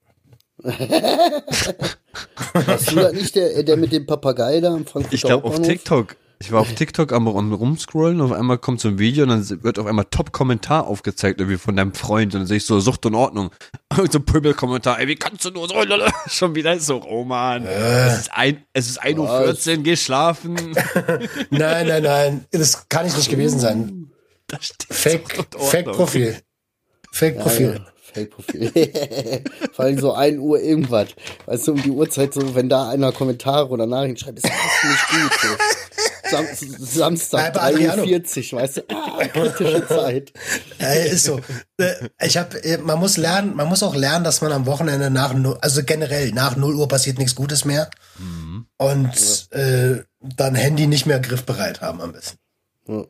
Hast 2.54 2.92
du 2.92 2.96
da 2.96 3.12
nicht 3.12 3.36
der, 3.36 3.62
der 3.62 3.78
mit 3.78 3.92
dem 3.92 4.08
Papagei 4.08 4.60
da 4.60 4.74
am 4.74 4.86
Frankfurter 4.86 5.14
Ich 5.14 5.22
glaube 5.22 5.48
auf? 5.48 5.62
TikTok. 5.62 6.16
Ich 6.40 6.52
war 6.52 6.62
auf 6.62 6.72
TikTok 6.72 7.14
am, 7.14 7.28
rumscrollen, 7.28 8.22
auf 8.22 8.32
einmal 8.32 8.60
kommt 8.60 8.80
so 8.80 8.90
ein 8.90 9.00
Video 9.00 9.24
und 9.24 9.30
dann 9.30 9.64
wird 9.64 9.80
auf 9.80 9.88
einmal 9.88 10.06
Top-Kommentar 10.06 10.86
aufgezeigt, 10.86 11.40
irgendwie 11.40 11.58
von 11.58 11.76
deinem 11.76 11.94
Freund 11.94 12.36
und 12.36 12.42
dann 12.42 12.48
sehe 12.48 12.58
ich 12.58 12.66
so 12.66 12.80
Sucht 12.80 13.06
und 13.08 13.16
Ordnung. 13.16 13.52
Und 13.98 14.12
so 14.12 14.20
ein 14.20 14.26
Pöbel-Kommentar, 14.26 15.00
ey, 15.00 15.08
wie 15.08 15.16
kannst 15.16 15.46
du 15.46 15.50
nur 15.50 15.68
so, 15.68 15.76
schon 16.28 16.54
wieder 16.54 16.78
so, 16.80 16.98
Roman. 16.98 17.66
Es 17.66 18.20
ist 18.20 18.34
ein, 18.34 18.64
es 18.74 18.90
ist 18.90 19.02
1.14 19.02 19.78
Uhr, 19.78 19.84
geh 19.84 19.96
schlafen. 19.96 20.56
Nein, 21.50 21.88
nein, 21.88 22.04
nein, 22.04 22.46
das 22.52 22.88
kann 22.90 23.08
ich 23.08 23.16
nicht 23.16 23.30
gewesen 23.30 23.60
sein. 23.60 24.12
Fake. 24.90 25.48
Fake-Profil. 25.58 26.38
Fake-Profil. 27.12 27.74
Ja, 27.76 27.94
Fake-Profil. 28.14 29.44
Vor 29.72 29.86
allem 29.86 30.00
so 30.00 30.14
1 30.14 30.38
Uhr 30.38 30.60
irgendwas. 30.60 31.08
Weißt 31.46 31.68
du, 31.68 31.72
um 31.74 31.82
die 31.82 31.92
Uhrzeit, 31.92 32.34
so, 32.34 32.54
wenn 32.56 32.70
da 32.70 32.90
einer 32.90 33.12
Kommentare 33.12 33.70
oder 33.70 33.88
Nachrichten 33.88 34.18
schreibt, 34.18 34.40
ist 34.40 34.46
das 34.46 34.54
nicht 34.54 35.10
gut. 35.10 35.40
So. 35.42 35.48
Sam 36.30 36.46
Samstag, 36.80 37.56
Nein, 37.56 37.74
bei 37.76 37.96
3.40 38.04 38.54
Uhr, 38.54 38.62
weißt 38.62 38.78
du, 38.78 38.82
ah, 38.90 39.28
kritische 39.28 39.88
Zeit. 39.88 40.34
Äh, 40.80 41.10
ist 41.10 41.24
so. 41.26 41.40
Äh, 41.78 41.94
Ich 42.26 42.38
habe, 42.38 42.60
man 42.84 43.00
muss 43.00 43.18
lernen, 43.18 43.56
man 43.56 43.68
muss 43.68 43.84
auch 43.84 43.96
lernen, 43.96 44.24
dass 44.24 44.42
man 44.42 44.52
am 44.52 44.66
Wochenende 44.66 45.10
nach, 45.10 45.34
null- 45.34 45.58
also 45.62 45.84
generell 45.84 46.32
nach 46.32 46.56
0 46.56 46.76
Uhr 46.76 46.88
passiert 46.88 47.18
nichts 47.18 47.36
Gutes 47.36 47.66
mehr 47.66 47.90
und 48.78 49.48
äh, 49.52 50.04
dann 50.22 50.56
Handy 50.56 50.88
nicht 50.88 51.06
mehr 51.06 51.20
griffbereit 51.20 51.82
haben 51.82 52.02
am 52.02 52.12
besten. 52.14 52.38
Ja. 52.88 53.04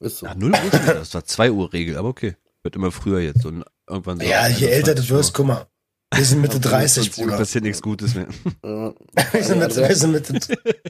Ist 0.00 0.18
so. 0.18 0.26
Ja, 0.26 0.34
0 0.34 0.50
Uhr. 0.52 0.94
Das 0.94 1.14
war 1.14 1.24
2 1.24 1.50
Uhr 1.52 1.72
Regel, 1.72 1.96
aber 1.96 2.08
okay. 2.08 2.36
Wird 2.62 2.76
immer 2.76 2.92
früher 2.92 3.20
jetzt 3.20 3.44
und 3.44 3.64
irgendwann 3.88 4.20
so. 4.20 4.24
Ja, 4.26 4.46
je 4.48 4.66
älter 4.68 4.94
du 4.94 5.00
21 5.02 5.10
Uhr. 5.10 5.18
wirst, 5.18 5.34
guck 5.34 5.46
mal. 5.46 5.66
Wir 6.14 6.24
sind 6.24 6.42
Mitte 6.42 6.60
30, 6.60 7.04
21 7.04 7.18
Uhr 7.18 7.24
Bruder. 7.24 7.38
passiert 7.38 7.64
nichts 7.64 7.80
Gutes 7.82 8.14
mehr. 8.14 8.26
Ja. 8.64 8.92
Wir 9.32 9.42
sind 9.42 9.58
Mitte, 9.58 9.88
wir 9.88 9.96
sind 9.96 10.12
Mitte, 10.12 10.38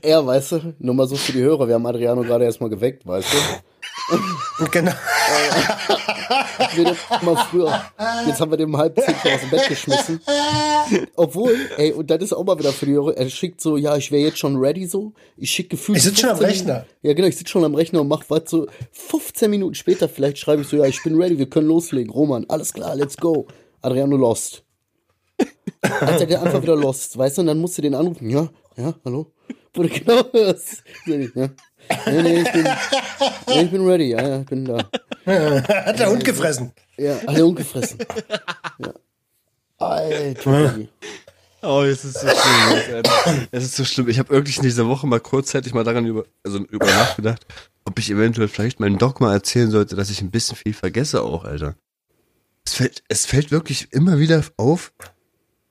Er, 0.02 0.26
weißt 0.26 0.52
du, 0.52 0.74
nur 0.78 0.94
mal 0.94 1.06
so 1.06 1.16
für 1.16 1.32
die 1.32 1.42
Hörer, 1.42 1.68
wir 1.68 1.74
haben 1.74 1.86
Adriano 1.86 2.22
gerade 2.22 2.44
erstmal 2.44 2.70
geweckt, 2.70 3.06
weißt 3.06 3.28
du. 3.32 4.66
genau. 4.70 4.92
Wir 6.74 6.84
das 6.84 7.22
mal 7.22 7.36
früher. 7.50 7.82
Jetzt 8.26 8.40
haben 8.40 8.50
wir 8.50 8.56
den 8.56 8.68
um 8.68 8.76
halb 8.76 8.98
zehn 8.98 9.14
aus 9.14 9.40
dem 9.40 9.50
Bett 9.50 9.68
geschmissen. 9.68 10.20
Obwohl, 11.16 11.56
ey, 11.76 11.92
und 11.92 12.10
das 12.10 12.22
ist 12.22 12.32
auch 12.32 12.44
mal 12.44 12.58
wieder 12.58 12.72
für 12.72 12.86
die 12.86 12.92
Hörer, 12.92 13.16
er 13.16 13.28
schickt 13.28 13.60
so, 13.60 13.76
ja, 13.76 13.96
ich 13.96 14.10
wäre 14.10 14.24
jetzt 14.24 14.38
schon 14.38 14.56
ready 14.56 14.86
so. 14.86 15.12
Ich 15.36 15.50
schicke 15.50 15.70
gefühlt. 15.70 15.98
Ich 15.98 16.04
sitz 16.04 16.20
schon 16.20 16.30
am 16.30 16.38
15 16.38 16.66
Rechner. 16.66 16.86
Ja, 17.02 17.12
genau, 17.12 17.28
ich 17.28 17.36
sitze 17.36 17.50
schon 17.50 17.64
am 17.64 17.74
Rechner 17.74 18.00
und 18.00 18.08
mach 18.08 18.24
was 18.28 18.42
so. 18.46 18.66
15 18.92 19.50
Minuten 19.50 19.74
später 19.74 20.08
vielleicht 20.08 20.38
schreibe 20.38 20.62
ich 20.62 20.68
so, 20.68 20.76
ja, 20.76 20.86
ich 20.86 21.02
bin 21.02 21.14
ready, 21.20 21.38
wir 21.38 21.48
können 21.48 21.68
loslegen. 21.68 22.12
Roman, 22.12 22.44
alles 22.48 22.72
klar, 22.72 22.96
let's 22.96 23.16
go. 23.16 23.46
Adriano 23.82 24.16
lost. 24.16 24.64
Als 25.82 26.20
er 26.20 26.26
dann 26.26 26.46
einfach 26.46 26.62
wieder 26.62 26.76
lost, 26.76 27.18
weißt 27.18 27.38
du, 27.38 27.40
und 27.42 27.48
dann 27.48 27.58
musst 27.58 27.76
du 27.76 27.82
den 27.82 27.94
anrufen, 27.94 28.30
ja, 28.30 28.48
ja, 28.76 28.94
hallo? 29.04 29.32
Wo 29.74 29.82
du 29.82 29.88
genau 29.88 30.24
hörst. 30.32 30.84
Ja. 31.06 31.16
Nee, 32.06 32.22
nee, 32.22 32.42
ich 32.42 32.52
bin, 32.52 32.64
nee, 33.48 33.62
ich 33.62 33.70
bin 33.70 33.86
ready, 33.86 34.10
ja, 34.10 34.26
ja, 34.26 34.40
ich 34.40 34.46
bin 34.46 34.64
da. 34.64 34.78
Hat 35.26 35.98
der 35.98 36.10
Hund 36.10 36.24
gefressen. 36.24 36.72
Ja, 36.96 37.18
alle 37.26 37.44
ungefressen. 37.44 37.98
Ja. 38.78 38.92
Alter. 39.78 40.88
Oh, 41.62 41.82
es 41.82 42.04
ist 42.04 42.20
so 42.20 42.28
schlimm. 42.28 42.94
Alter. 42.94 43.48
Es 43.50 43.64
ist 43.64 43.76
so 43.76 43.84
schlimm. 43.84 44.08
Ich 44.08 44.18
habe 44.18 44.30
wirklich 44.30 44.58
in 44.58 44.64
dieser 44.64 44.86
Woche 44.86 45.06
mal 45.06 45.20
kurzzeitig 45.20 45.74
mal 45.74 45.84
daran 45.84 46.06
über, 46.06 46.24
also 46.44 46.58
über 46.58 46.86
nachgedacht, 46.86 47.46
ob 47.84 47.98
ich 47.98 48.10
eventuell 48.10 48.48
vielleicht 48.48 48.80
meinem 48.80 48.98
Doc 48.98 49.20
mal 49.20 49.32
erzählen 49.32 49.70
sollte, 49.70 49.96
dass 49.96 50.10
ich 50.10 50.20
ein 50.20 50.30
bisschen 50.30 50.56
viel 50.56 50.74
vergesse 50.74 51.22
auch, 51.22 51.44
Alter. 51.44 51.76
Es 52.64 52.74
fällt, 52.74 53.02
es 53.08 53.26
fällt 53.26 53.50
wirklich 53.50 53.92
immer 53.92 54.18
wieder 54.18 54.44
auf, 54.56 54.92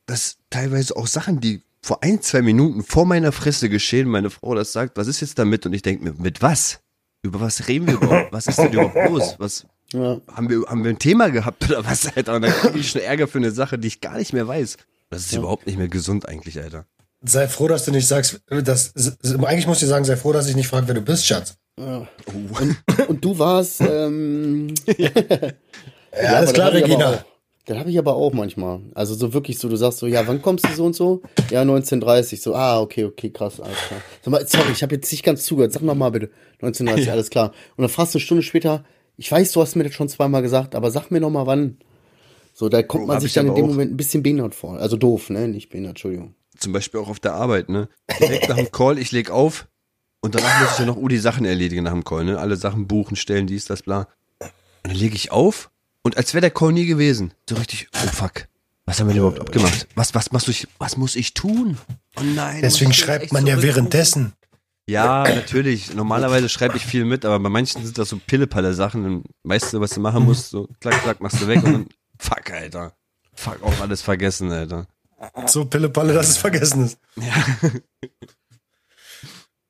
dass 0.06 0.38
teilweise 0.50 0.96
auch 0.96 1.08
Sachen, 1.08 1.40
die 1.40 1.62
vor 1.82 2.04
ein, 2.04 2.22
zwei 2.22 2.42
Minuten 2.42 2.84
vor 2.84 3.06
meiner 3.06 3.32
Fresse 3.32 3.70
geschehen, 3.70 4.08
meine 4.08 4.30
Frau 4.30 4.54
das 4.56 4.72
sagt, 4.72 4.98
was 4.98 5.08
ist 5.08 5.22
jetzt 5.22 5.40
damit? 5.40 5.66
Und 5.66 5.74
ich 5.74 5.82
denke 5.82 6.04
mir, 6.04 6.14
mit 6.18 6.42
was? 6.42 6.80
Über 7.24 7.40
was 7.42 7.68
reden 7.68 7.88
wir 7.88 7.96
überhaupt? 7.96 8.32
Was 8.34 8.48
ist 8.48 8.58
denn 8.58 8.74
überhaupt 8.74 8.96
los? 9.10 9.36
Was, 9.38 9.66
Ja. 9.94 10.20
haben 10.32 10.50
wir, 10.50 10.64
haben 10.68 10.84
wir 10.84 10.92
ein 10.92 11.00
Thema 11.00 11.30
gehabt 11.30 11.66
oder 11.70 11.84
was, 11.86 12.16
Alter? 12.16 12.36
Und 12.36 12.44
dann 12.44 12.52
kriege 12.52 12.80
ich 12.80 12.90
schon 12.92 13.02
Ärger 13.02 13.28
für 13.28 13.38
eine 13.40 13.52
Sache, 13.52 13.78
die 13.80 13.88
ich 13.88 14.02
gar 14.02 14.18
nicht 14.18 14.34
mehr 14.34 14.48
weiß. 14.48 14.78
Das 15.10 15.26
ist 15.26 15.34
überhaupt 15.34 15.66
nicht 15.68 15.78
mehr 15.78 15.88
gesund 15.90 16.28
eigentlich, 16.30 16.60
Alter. 16.60 16.86
Sei 17.24 17.48
froh, 17.48 17.68
dass 17.68 17.86
du 17.86 17.92
nicht 17.92 18.08
sagst, 18.08 18.42
dass, 18.50 18.94
eigentlich 19.24 19.68
musst 19.68 19.82
du 19.82 19.86
sagen, 19.86 20.06
sei 20.06 20.16
froh, 20.18 20.34
dass 20.34 20.48
ich 20.48 20.56
nicht 20.56 20.68
frage, 20.68 20.88
wer 20.88 20.96
du 20.96 21.02
bist, 21.02 21.26
Schatz. 21.28 21.56
ja. 21.78 22.08
Und, 22.60 22.78
und 23.10 23.24
du 23.26 23.38
warst, 23.38 23.82
ähm, 23.82 24.74
Ja, 24.98 25.10
Ja, 26.14 26.34
alles 26.34 26.50
aber 26.50 26.54
klar, 26.54 26.74
ich 26.76 26.84
Regina. 26.84 27.26
Das 27.72 27.80
habe 27.80 27.90
ich 27.90 27.98
aber 27.98 28.16
auch 28.18 28.34
manchmal. 28.34 28.82
Also 28.96 29.16
so 29.16 29.32
wirklich 29.32 29.58
so, 29.58 29.70
du 29.70 29.78
sagst 29.78 30.00
so, 30.00 30.06
ja, 30.08 30.28
wann 30.28 30.42
kommst 30.42 30.68
du 30.68 30.74
so 30.74 30.84
und 30.84 30.94
so? 30.94 31.22
Ja, 31.52 31.62
1930. 31.62 32.42
So, 32.42 32.54
ah, 32.54 32.82
okay, 32.82 33.06
okay, 33.06 33.30
krass, 33.30 33.62
alles 33.62 33.78
klar. 33.88 34.02
Sag 34.22 34.30
mal, 34.32 34.46
sorry, 34.46 34.74
ich 34.74 34.84
habe 34.84 34.96
jetzt 34.96 35.10
nicht 35.10 35.24
ganz 35.24 35.46
zugehört. 35.46 35.72
Sag 35.72 35.82
noch 35.82 35.96
mal 35.96 36.10
bitte. 36.10 36.32
1930, 36.60 37.10
alles 37.12 37.30
klar. 37.30 37.54
Und 37.78 37.84
dann 37.84 37.90
fragst 37.90 38.14
du 38.14 38.18
eine 38.18 38.26
Stunde 38.26 38.44
später, 38.44 38.84
ich 39.16 39.32
weiß, 39.32 39.54
du 39.54 39.62
hast 39.62 39.78
mir 39.78 39.86
das 39.86 39.94
schon 39.94 40.10
zweimal 40.10 40.42
gesagt, 40.42 40.76
aber 40.76 40.92
sag 40.92 41.12
mir 41.12 41.22
noch 41.22 41.30
mal 41.30 41.46
wann. 41.46 41.78
So, 42.54 42.68
da 42.68 42.84
kommt 42.84 43.06
Oh, 43.06 43.08
man 43.08 43.22
sich 43.22 43.30
ich 43.30 43.34
dann 43.36 43.48
in 43.48 43.56
dem 43.56 43.64
auch. 43.64 43.70
Moment 43.70 43.94
ein 43.94 43.98
bisschen 43.98 44.22
behindert 44.22 44.54
vor. 44.54 44.78
Also 44.78 44.98
doof, 44.98 45.30
ne? 45.30 45.48
Nicht 45.48 45.70
behindert, 45.70 45.92
Entschuldigung. 45.92 46.36
Zum 46.58 46.74
Beispiel 46.74 47.00
auch 47.00 47.08
auf 47.08 47.22
der 47.22 47.36
Arbeit, 47.36 47.70
ne? 47.70 47.88
Direkt 48.20 48.50
nach 48.50 48.58
dem 48.58 48.70
Call, 48.70 49.00
ich 49.00 49.14
leg 49.14 49.32
auf 49.32 49.70
und 50.20 50.36
danach 50.36 50.60
muss 50.62 50.74
ich 50.74 50.80
ja 50.80 50.86
noch 50.86 50.98
die 51.08 51.18
Sachen 51.20 51.46
erledigen 51.46 51.84
nach 51.86 51.94
dem 51.94 52.04
Call, 52.04 52.26
ne? 52.26 52.38
Alle 52.38 52.58
Sachen 52.58 52.86
buchen, 52.86 53.16
stellen, 53.16 53.48
dies, 53.48 53.64
das, 53.64 53.82
bla. 53.84 54.10
Und 54.40 54.50
dann 54.92 54.96
lege 54.96 55.16
ich 55.16 55.32
auf 55.32 55.71
und 56.04 56.18
als 56.18 56.34
wäre 56.34 56.42
der 56.42 56.52
Call 56.52 56.74
nie 56.74 56.86
gewesen. 56.86 57.34
So 57.50 57.56
richtig, 57.56 57.88
oh 57.94 58.08
fuck. 58.08 58.48
Was 58.86 59.00
haben 59.00 59.08
wir 59.08 59.14
denn 59.14 59.24
überhaupt 59.24 59.40
abgemacht? 59.40 59.88
Was, 59.96 60.16
was, 60.16 60.26
was, 60.26 60.32
muss 60.32 60.48
ich, 60.48 60.68
was 60.80 60.98
muss 60.98 61.16
ich 61.16 61.34
tun? 61.34 61.78
Oh 62.18 62.24
nein. 62.24 62.62
Deswegen 62.62 62.94
schreibt 62.94 63.32
man 63.32 63.46
ja 63.46 63.62
währenddessen. 63.62 64.34
Ja, 64.88 65.24
natürlich. 65.24 65.94
Normalerweise 65.94 66.50
schreibe 66.50 66.76
ich 66.76 66.86
viel 66.86 67.06
mit, 67.06 67.24
aber 67.24 67.40
bei 67.40 67.50
manchen 67.50 67.86
sind 67.86 67.98
das 67.98 68.10
so 68.10 68.18
Pillepalle 68.18 68.74
Sachen. 68.74 69.04
Dann 69.04 69.24
weißt 69.44 69.74
du, 69.74 69.80
was 69.80 69.92
du 69.92 70.02
machen 70.02 70.26
musst. 70.26 70.50
So, 70.50 70.68
klack, 70.80 71.02
klack, 71.04 71.22
machst 71.22 71.40
du 71.42 71.48
weg 71.48 71.64
und 71.64 71.72
dann, 71.72 71.88
fuck, 72.18 72.52
Alter. 72.52 72.94
Fuck, 73.34 73.64
auch 73.64 73.80
alles 73.80 74.02
vergessen, 74.02 74.52
Alter. 74.52 74.88
So 75.46 75.66
Pillepalle, 75.66 76.14
dass 76.14 76.30
es 76.30 76.38
vergessen 76.38 76.86
ist. 76.86 77.00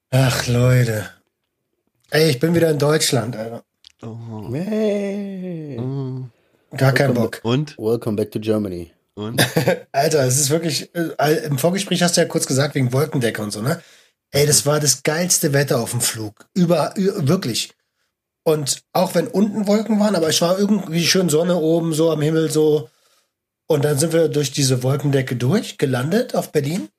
Ach, 0.10 0.48
Leute. 0.48 1.10
Ey, 2.10 2.30
ich 2.30 2.40
bin 2.40 2.56
wieder 2.56 2.72
in 2.72 2.80
Deutschland, 2.80 3.36
Alter. 3.36 3.64
Oh. 4.04 4.52
Hey. 4.52 5.80
Gar 6.76 6.94
keinen 6.94 7.14
Bock. 7.14 7.40
Und? 7.44 7.78
Welcome 7.78 8.16
back 8.16 8.32
to 8.32 8.40
Germany. 8.40 8.92
Und? 9.14 9.42
Alter, 9.92 10.26
es 10.26 10.40
ist 10.40 10.50
wirklich, 10.50 10.90
äh, 10.96 11.46
im 11.46 11.60
Vorgespräch 11.60 12.02
hast 12.02 12.18
du 12.18 12.22
ja 12.22 12.28
kurz 12.28 12.48
gesagt, 12.48 12.74
wegen 12.74 12.94
Wolkendecke 12.94 13.42
und 13.42 13.52
so, 13.52 13.62
ne? 13.62 13.82
Ey, 14.32 14.48
das 14.48 14.66
war 14.66 14.80
das 14.80 15.04
geilste 15.04 15.54
Wetter 15.54 15.80
auf 15.80 15.92
dem 15.92 16.02
Flug. 16.02 16.48
Über, 16.56 16.94
wirklich. 16.96 17.74
Und 18.44 18.82
auch 18.94 19.14
wenn 19.14 19.28
unten 19.28 19.68
Wolken 19.68 20.00
waren, 20.00 20.16
aber 20.16 20.30
es 20.30 20.42
war 20.42 20.58
irgendwie 20.58 21.06
schön 21.06 21.30
Sonne 21.30 21.58
oben, 21.58 21.94
so 21.94 22.12
am 22.12 22.22
Himmel, 22.22 22.50
so. 22.50 22.90
Und 23.68 23.86
dann 23.86 24.00
sind 24.00 24.14
wir 24.14 24.30
durch 24.30 24.52
diese 24.52 24.82
Wolkendecke 24.82 25.36
durch, 25.36 25.78
gelandet 25.78 26.34
auf 26.34 26.52
Berlin. 26.52 26.90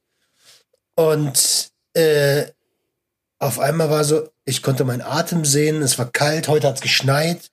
Und 0.95 1.73
äh, 1.95 2.45
auf 3.41 3.59
einmal 3.59 3.91
war 3.91 4.05
so, 4.05 4.29
ich 4.45 4.63
konnte 4.63 4.85
meinen 4.85 5.03
Atem 5.03 5.45
sehen, 5.45 5.83
es 5.83 5.99
war 5.99 6.11
kalt, 6.11 6.49
heute 6.49 6.69
hat's 6.69 6.81
geschneit. 6.81 7.51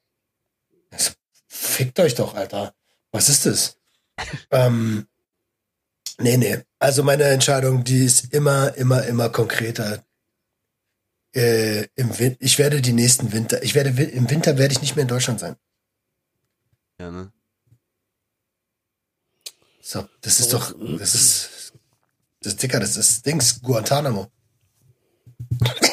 So, 0.95 1.11
Fickt 1.47 1.99
euch 1.99 2.15
doch, 2.15 2.35
Alter. 2.35 2.73
Was 3.11 3.29
ist 3.29 3.45
das? 3.45 3.77
ähm, 4.51 5.07
nee, 6.17 6.37
nee. 6.37 6.63
Also 6.79 7.03
meine 7.03 7.23
Entscheidung, 7.23 7.83
die 7.83 8.05
ist 8.05 8.33
immer, 8.33 8.75
immer, 8.75 9.05
immer 9.05 9.29
konkreter. 9.29 10.03
Äh, 11.35 11.87
im 11.95 12.17
Win 12.17 12.37
ich 12.39 12.57
werde 12.57 12.81
die 12.81 12.93
nächsten 12.93 13.31
Winter, 13.31 13.61
ich 13.61 13.75
werde 13.75 13.89
im 13.89 14.29
Winter 14.31 14.57
werde 14.57 14.71
ich 14.71 14.81
nicht 14.81 14.95
mehr 14.95 15.03
in 15.03 15.09
Deutschland 15.09 15.39
sein. 15.39 15.55
Ja, 16.99 17.11
ne? 17.11 17.31
So, 19.79 20.07
das 20.21 20.39
ist 20.39 20.53
doch, 20.53 20.73
das 20.97 21.13
ist, 21.13 21.73
das 22.41 22.53
ist 22.53 22.63
dicker, 22.63 22.79
das 22.79 22.97
ist 22.97 23.25
Dings, 23.25 23.61
Guantanamo. 23.61 24.31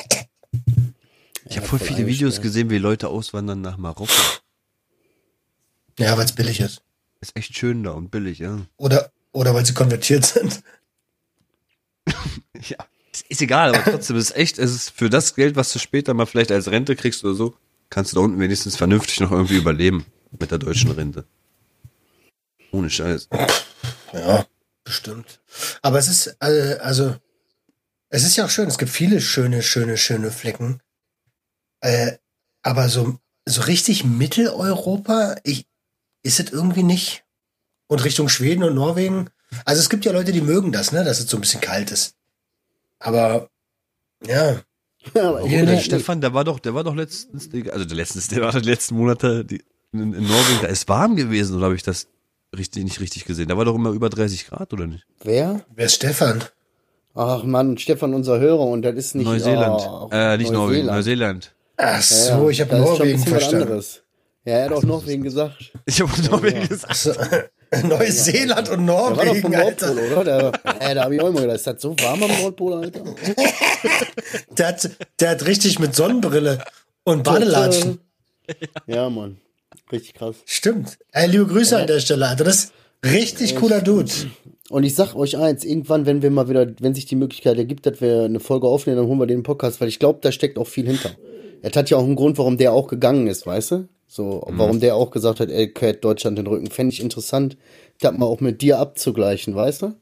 Ich 1.56 1.62
habe 1.62 1.68
voll 1.68 1.78
viele 1.78 2.06
Videos 2.06 2.42
gesehen, 2.42 2.68
wie 2.68 2.76
Leute 2.76 3.08
auswandern 3.08 3.62
nach 3.62 3.78
Marokko. 3.78 4.12
Ja, 5.98 6.14
weil 6.18 6.26
es 6.26 6.32
billig 6.32 6.60
ist. 6.60 6.82
Ist 7.22 7.34
echt 7.34 7.56
schön 7.56 7.82
da 7.82 7.92
und 7.92 8.10
billig, 8.10 8.40
ja. 8.40 8.60
Oder, 8.76 9.10
oder 9.32 9.54
weil 9.54 9.64
sie 9.64 9.72
konvertiert 9.72 10.26
sind. 10.26 10.62
Ja. 12.68 12.76
Ist, 13.12 13.26
ist 13.28 13.42
egal, 13.42 13.74
aber 13.74 13.84
trotzdem 13.90 14.16
ist 14.16 14.34
echt, 14.34 14.58
es 14.58 14.74
ist 14.74 14.90
für 14.90 15.10
das 15.10 15.34
Geld, 15.34 15.56
was 15.56 15.72
du 15.72 15.78
später 15.78 16.14
mal 16.14 16.26
vielleicht 16.26 16.50
als 16.50 16.70
Rente 16.70 16.96
kriegst 16.96 17.24
oder 17.24 17.34
so, 17.34 17.54
kannst 17.90 18.12
du 18.12 18.16
da 18.16 18.22
unten 18.22 18.38
wenigstens 18.38 18.76
vernünftig 18.76 19.20
noch 19.20 19.30
irgendwie 19.30 19.56
überleben 19.56 20.06
mit 20.38 20.50
der 20.50 20.58
deutschen 20.58 20.90
Rente. 20.90 21.26
Ohne 22.70 22.88
Scheiß. 22.90 23.28
Ja, 24.12 24.46
bestimmt. 24.84 25.40
Aber 25.82 25.98
es 25.98 26.08
ist, 26.08 26.36
äh, 26.40 26.78
also, 26.80 27.16
es 28.08 28.24
ist 28.24 28.36
ja 28.36 28.46
auch 28.46 28.50
schön. 28.50 28.68
Es 28.68 28.78
gibt 28.78 28.90
viele 28.90 29.20
schöne, 29.20 29.62
schöne, 29.62 29.96
schöne 29.96 30.30
Flecken. 30.30 30.80
Äh, 31.80 32.12
aber 32.62 32.88
so, 32.88 33.18
so 33.44 33.62
richtig 33.62 34.04
Mitteleuropa, 34.04 35.36
ich, 35.44 35.66
ist 36.22 36.40
es 36.40 36.50
irgendwie 36.50 36.82
nicht. 36.82 37.24
Und 37.86 38.04
Richtung 38.04 38.28
Schweden 38.28 38.64
und 38.64 38.74
Norwegen. 38.74 39.30
Also 39.64 39.80
es 39.80 39.88
gibt 39.88 40.04
ja 40.04 40.12
Leute, 40.12 40.32
die 40.32 40.40
mögen 40.40 40.72
das, 40.72 40.90
ne, 40.92 41.04
dass 41.04 41.20
es 41.20 41.30
so 41.30 41.36
ein 41.36 41.40
bisschen 41.40 41.60
kalt 41.60 41.92
ist. 41.92 42.16
Aber, 42.98 43.48
ja, 44.26 44.60
aber 45.14 45.46
Hier, 45.46 45.62
Oh, 45.62 45.66
der 45.66 45.80
Stefan, 45.80 46.20
der 46.20 46.34
war 46.34 46.44
doch, 46.44 46.58
der 46.58 46.74
war 46.74 46.84
doch 46.84 46.94
letztens, 46.94 47.48
also 47.70 47.84
der 47.84 47.96
letztens, 47.96 48.28
der 48.28 48.42
war 48.42 48.52
die 48.52 48.68
letzten 48.68 48.96
Monate 48.96 49.44
die, 49.44 49.62
in, 49.92 50.12
in 50.12 50.26
Norwegen, 50.26 50.60
da 50.62 50.68
ist 50.68 50.88
warm 50.88 51.16
gewesen, 51.16 51.56
oder 51.56 51.66
habe 51.66 51.76
ich 51.76 51.82
das 51.82 52.08
richtig, 52.56 52.84
nicht 52.84 53.00
richtig 53.00 53.24
gesehen? 53.24 53.48
Da 53.48 53.56
war 53.56 53.64
doch 53.64 53.74
immer 53.74 53.90
über 53.90 54.10
30 54.10 54.48
Grad, 54.48 54.72
oder 54.72 54.86
nicht? 54.86 55.06
wer? 55.22 55.64
wer 55.74 55.86
ist 55.86 55.94
Stefan? 55.94 56.42
Ach 57.14 57.44
Mann, 57.44 57.78
Stefan, 57.78 58.12
unser 58.12 58.40
Hörer, 58.40 58.66
und 58.66 58.82
das 58.82 58.94
ist 58.94 59.14
nicht 59.14 59.26
Neuseeland. 59.26 59.80
Oh, 59.88 60.08
äh, 60.12 60.36
nicht 60.36 60.52
Norwegen, 60.52 60.86
Neuseeland. 60.86 61.54
Ach 61.76 61.96
Ja, 61.96 62.02
so, 62.02 62.50
ich 62.50 62.60
habe 62.60 62.76
Norwegen 62.76 63.18
verstanden. 63.18 63.82
Ja, 64.44 64.52
er 64.52 64.64
hat 64.66 64.72
auch 64.72 64.82
Norwegen 64.84 65.22
gesagt. 65.24 65.72
Ich 65.86 66.00
habe 66.00 66.22
Norwegen 66.30 66.68
gesagt. 66.68 66.94
So, 66.96 67.12
Neuseeland 67.82 68.68
und 68.70 68.86
Der 68.86 68.94
war 68.94 69.10
doch 69.16 69.36
vom 69.36 69.50
Norwegen, 69.50 69.54
Alter. 69.56 69.94
Nordpol, 69.94 70.18
oder? 70.18 70.24
Der, 70.24 70.90
äh, 70.90 70.94
da 70.94 71.04
habe 71.04 71.16
ich 71.16 71.20
auch 71.20 71.28
immer 71.28 71.40
gedacht, 71.40 71.56
ist 71.56 71.66
das 71.66 71.82
so 71.82 71.96
warm 71.98 72.22
am 72.22 72.30
Nordpol, 72.40 72.74
Alter? 72.74 73.02
Der 74.56 74.68
hat, 74.68 74.90
der 75.20 75.30
hat 75.30 75.46
richtig 75.46 75.78
mit 75.78 75.94
Sonnenbrille 75.94 76.58
und 77.04 77.22
Badelatschen. 77.24 78.00
Ja, 78.86 79.10
Mann. 79.10 79.38
Richtig 79.90 80.14
krass. 80.14 80.36
Stimmt. 80.44 80.98
Ey, 81.10 81.28
liebe 81.28 81.46
Grüße 81.46 81.76
an 81.76 81.88
der 81.88 81.98
Stelle, 81.98 82.28
Alter. 82.28 82.44
Das 82.44 82.56
ist 82.56 82.72
richtig 83.04 83.56
cooler 83.56 83.80
Dude. 83.80 84.10
Und 84.70 84.84
ich 84.84 84.94
sag 84.94 85.16
euch 85.16 85.36
eins, 85.36 85.64
irgendwann, 85.64 86.06
wenn 86.06 86.22
wir 86.22 86.30
mal 86.30 86.48
wieder, 86.48 86.68
wenn 86.80 86.94
sich 86.94 87.06
die 87.06 87.16
Möglichkeit 87.16 87.58
ergibt, 87.58 87.86
dass 87.86 88.00
wir 88.00 88.22
eine 88.22 88.38
Folge 88.38 88.68
aufnehmen, 88.68 88.98
dann 88.98 89.06
holen 89.08 89.18
wir 89.18 89.26
den 89.26 89.42
Podcast, 89.42 89.80
weil 89.80 89.88
ich 89.88 89.98
glaube, 89.98 90.20
da 90.22 90.30
steckt 90.30 90.58
auch 90.58 90.68
viel 90.68 90.86
hinter. 90.86 91.10
Er 91.66 91.72
hat 91.72 91.90
ja 91.90 91.96
auch 91.96 92.04
einen 92.04 92.14
Grund, 92.14 92.38
warum 92.38 92.58
der 92.58 92.72
auch 92.72 92.86
gegangen 92.86 93.26
ist, 93.26 93.44
weißt 93.44 93.72
du? 93.72 93.88
So, 94.06 94.46
warum 94.46 94.78
der 94.78 94.94
auch 94.94 95.10
gesagt 95.10 95.40
hat, 95.40 95.50
er 95.50 95.66
kehrt 95.66 96.04
Deutschland 96.04 96.38
den 96.38 96.46
Rücken. 96.46 96.70
Fände 96.70 96.92
ich 96.92 97.00
interessant, 97.00 97.56
das 98.00 98.16
mal 98.16 98.26
auch 98.26 98.40
mit 98.40 98.62
dir 98.62 98.78
abzugleichen, 98.78 99.56
weißt 99.56 99.82
du? 99.82 99.96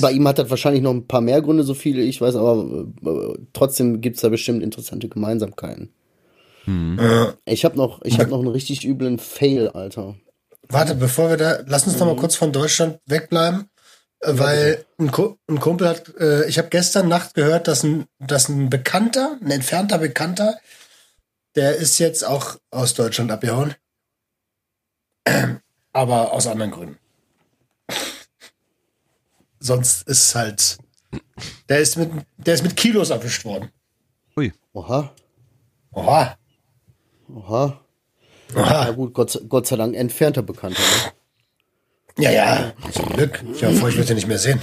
Bei 0.00 0.10
ihm 0.10 0.26
hat 0.26 0.40
das 0.40 0.50
wahrscheinlich 0.50 0.82
noch 0.82 0.90
ein 0.90 1.06
paar 1.06 1.20
mehr 1.20 1.40
Gründe, 1.42 1.62
so 1.62 1.74
viele 1.74 2.02
ich 2.02 2.20
weiß, 2.20 2.34
aber 2.34 2.86
äh, 3.04 3.38
trotzdem 3.52 4.00
gibt's 4.00 4.22
da 4.22 4.30
bestimmt 4.30 4.64
interessante 4.64 5.08
Gemeinsamkeiten. 5.08 5.92
Ich 7.44 7.64
habe 7.64 7.76
noch, 7.76 8.02
ich 8.02 8.18
hab 8.18 8.28
noch 8.28 8.40
einen 8.40 8.48
richtig 8.48 8.84
üblen 8.84 9.20
Fail, 9.20 9.68
Alter. 9.68 10.16
Warte, 10.68 10.96
bevor 10.96 11.30
wir 11.30 11.36
da, 11.36 11.60
lass 11.66 11.86
uns 11.86 12.00
noch 12.00 12.06
mal 12.06 12.16
kurz 12.16 12.34
von 12.34 12.50
Deutschland 12.50 12.98
wegbleiben, 13.06 13.60
äh, 13.60 13.71
weil 14.24 14.84
ein, 14.98 15.10
Ku- 15.10 15.36
ein 15.48 15.58
Kumpel 15.60 15.88
hat, 15.88 16.14
äh, 16.18 16.46
ich 16.48 16.58
habe 16.58 16.68
gestern 16.68 17.08
Nacht 17.08 17.34
gehört, 17.34 17.68
dass 17.68 17.82
ein, 17.82 18.06
dass 18.18 18.48
ein 18.48 18.70
Bekannter, 18.70 19.38
ein 19.42 19.50
entfernter 19.50 19.98
Bekannter, 19.98 20.58
der 21.56 21.76
ist 21.76 21.98
jetzt 21.98 22.24
auch 22.24 22.56
aus 22.70 22.94
Deutschland 22.94 23.30
abgehauen, 23.30 23.74
aber 25.92 26.32
aus 26.32 26.46
anderen 26.46 26.70
Gründen. 26.70 26.98
sonst 29.60 30.06
ist 30.08 30.26
es 30.26 30.34
halt. 30.34 30.78
Der 31.68 31.80
ist 31.80 31.96
mit, 31.96 32.10
der 32.38 32.54
ist 32.54 32.62
mit 32.62 32.76
Kilos 32.76 33.10
erwischt 33.10 33.44
worden. 33.44 33.70
Ui. 34.36 34.52
Oha, 34.72 35.14
Oha. 35.92 36.38
oha. 37.28 37.80
Oha. 38.54 38.90
gut, 38.92 39.12
Gott, 39.14 39.30
sei- 39.30 39.40
Gott 39.48 39.66
sei 39.66 39.76
Dank 39.76 39.94
entfernter 39.94 40.42
Bekannter. 40.42 40.80
Ne? 40.80 41.12
Ja, 42.18 42.30
ja, 42.30 42.72
zum 42.92 43.08
Glück. 43.10 43.42
Ich 43.54 43.64
hoffe, 43.64 43.88
ich 43.88 43.96
würde 43.96 44.12
ihn 44.12 44.16
nicht 44.16 44.28
mehr 44.28 44.38
sehen. 44.38 44.60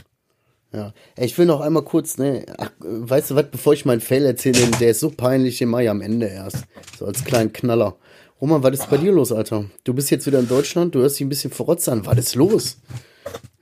Ja. 0.72 0.94
Ich 1.18 1.38
will 1.38 1.48
noch 1.48 1.62
einmal 1.62 1.84
kurz, 1.84 2.18
ne, 2.18 2.46
ach, 2.58 2.72
weißt 2.79 3.32
du 3.32 3.36
was, 3.36 3.46
bevor 3.50 3.74
ich 3.74 3.86
meinen 3.86 4.01
Fail 4.01 4.25
erzähle, 4.25 4.68
der 4.79 4.91
ist 4.91 5.00
so 5.00 5.10
peinlich, 5.10 5.58
den 5.58 5.70
mach 5.70 5.79
ich 5.79 5.89
am 5.89 6.01
Ende 6.01 6.27
erst. 6.27 6.65
So 6.98 7.06
als 7.06 7.24
kleinen 7.24 7.53
Knaller. 7.53 7.98
Roman, 8.39 8.63
was 8.63 8.74
ist 8.79 8.89
bei 8.89 8.98
dir 8.98 9.12
los, 9.12 9.32
Alter? 9.32 9.65
Du 9.84 9.94
bist 9.94 10.12
jetzt 10.12 10.27
wieder 10.27 10.39
in 10.39 10.48
Deutschland, 10.48 10.96
du 10.96 11.00
hörst 11.00 11.20
dich 11.20 11.25
ein 11.25 11.29
bisschen 11.29 11.51
verrotzt 11.51 11.89
an. 11.89 12.06
Was 12.06 12.18
ist 12.18 12.36
los? 12.36 12.77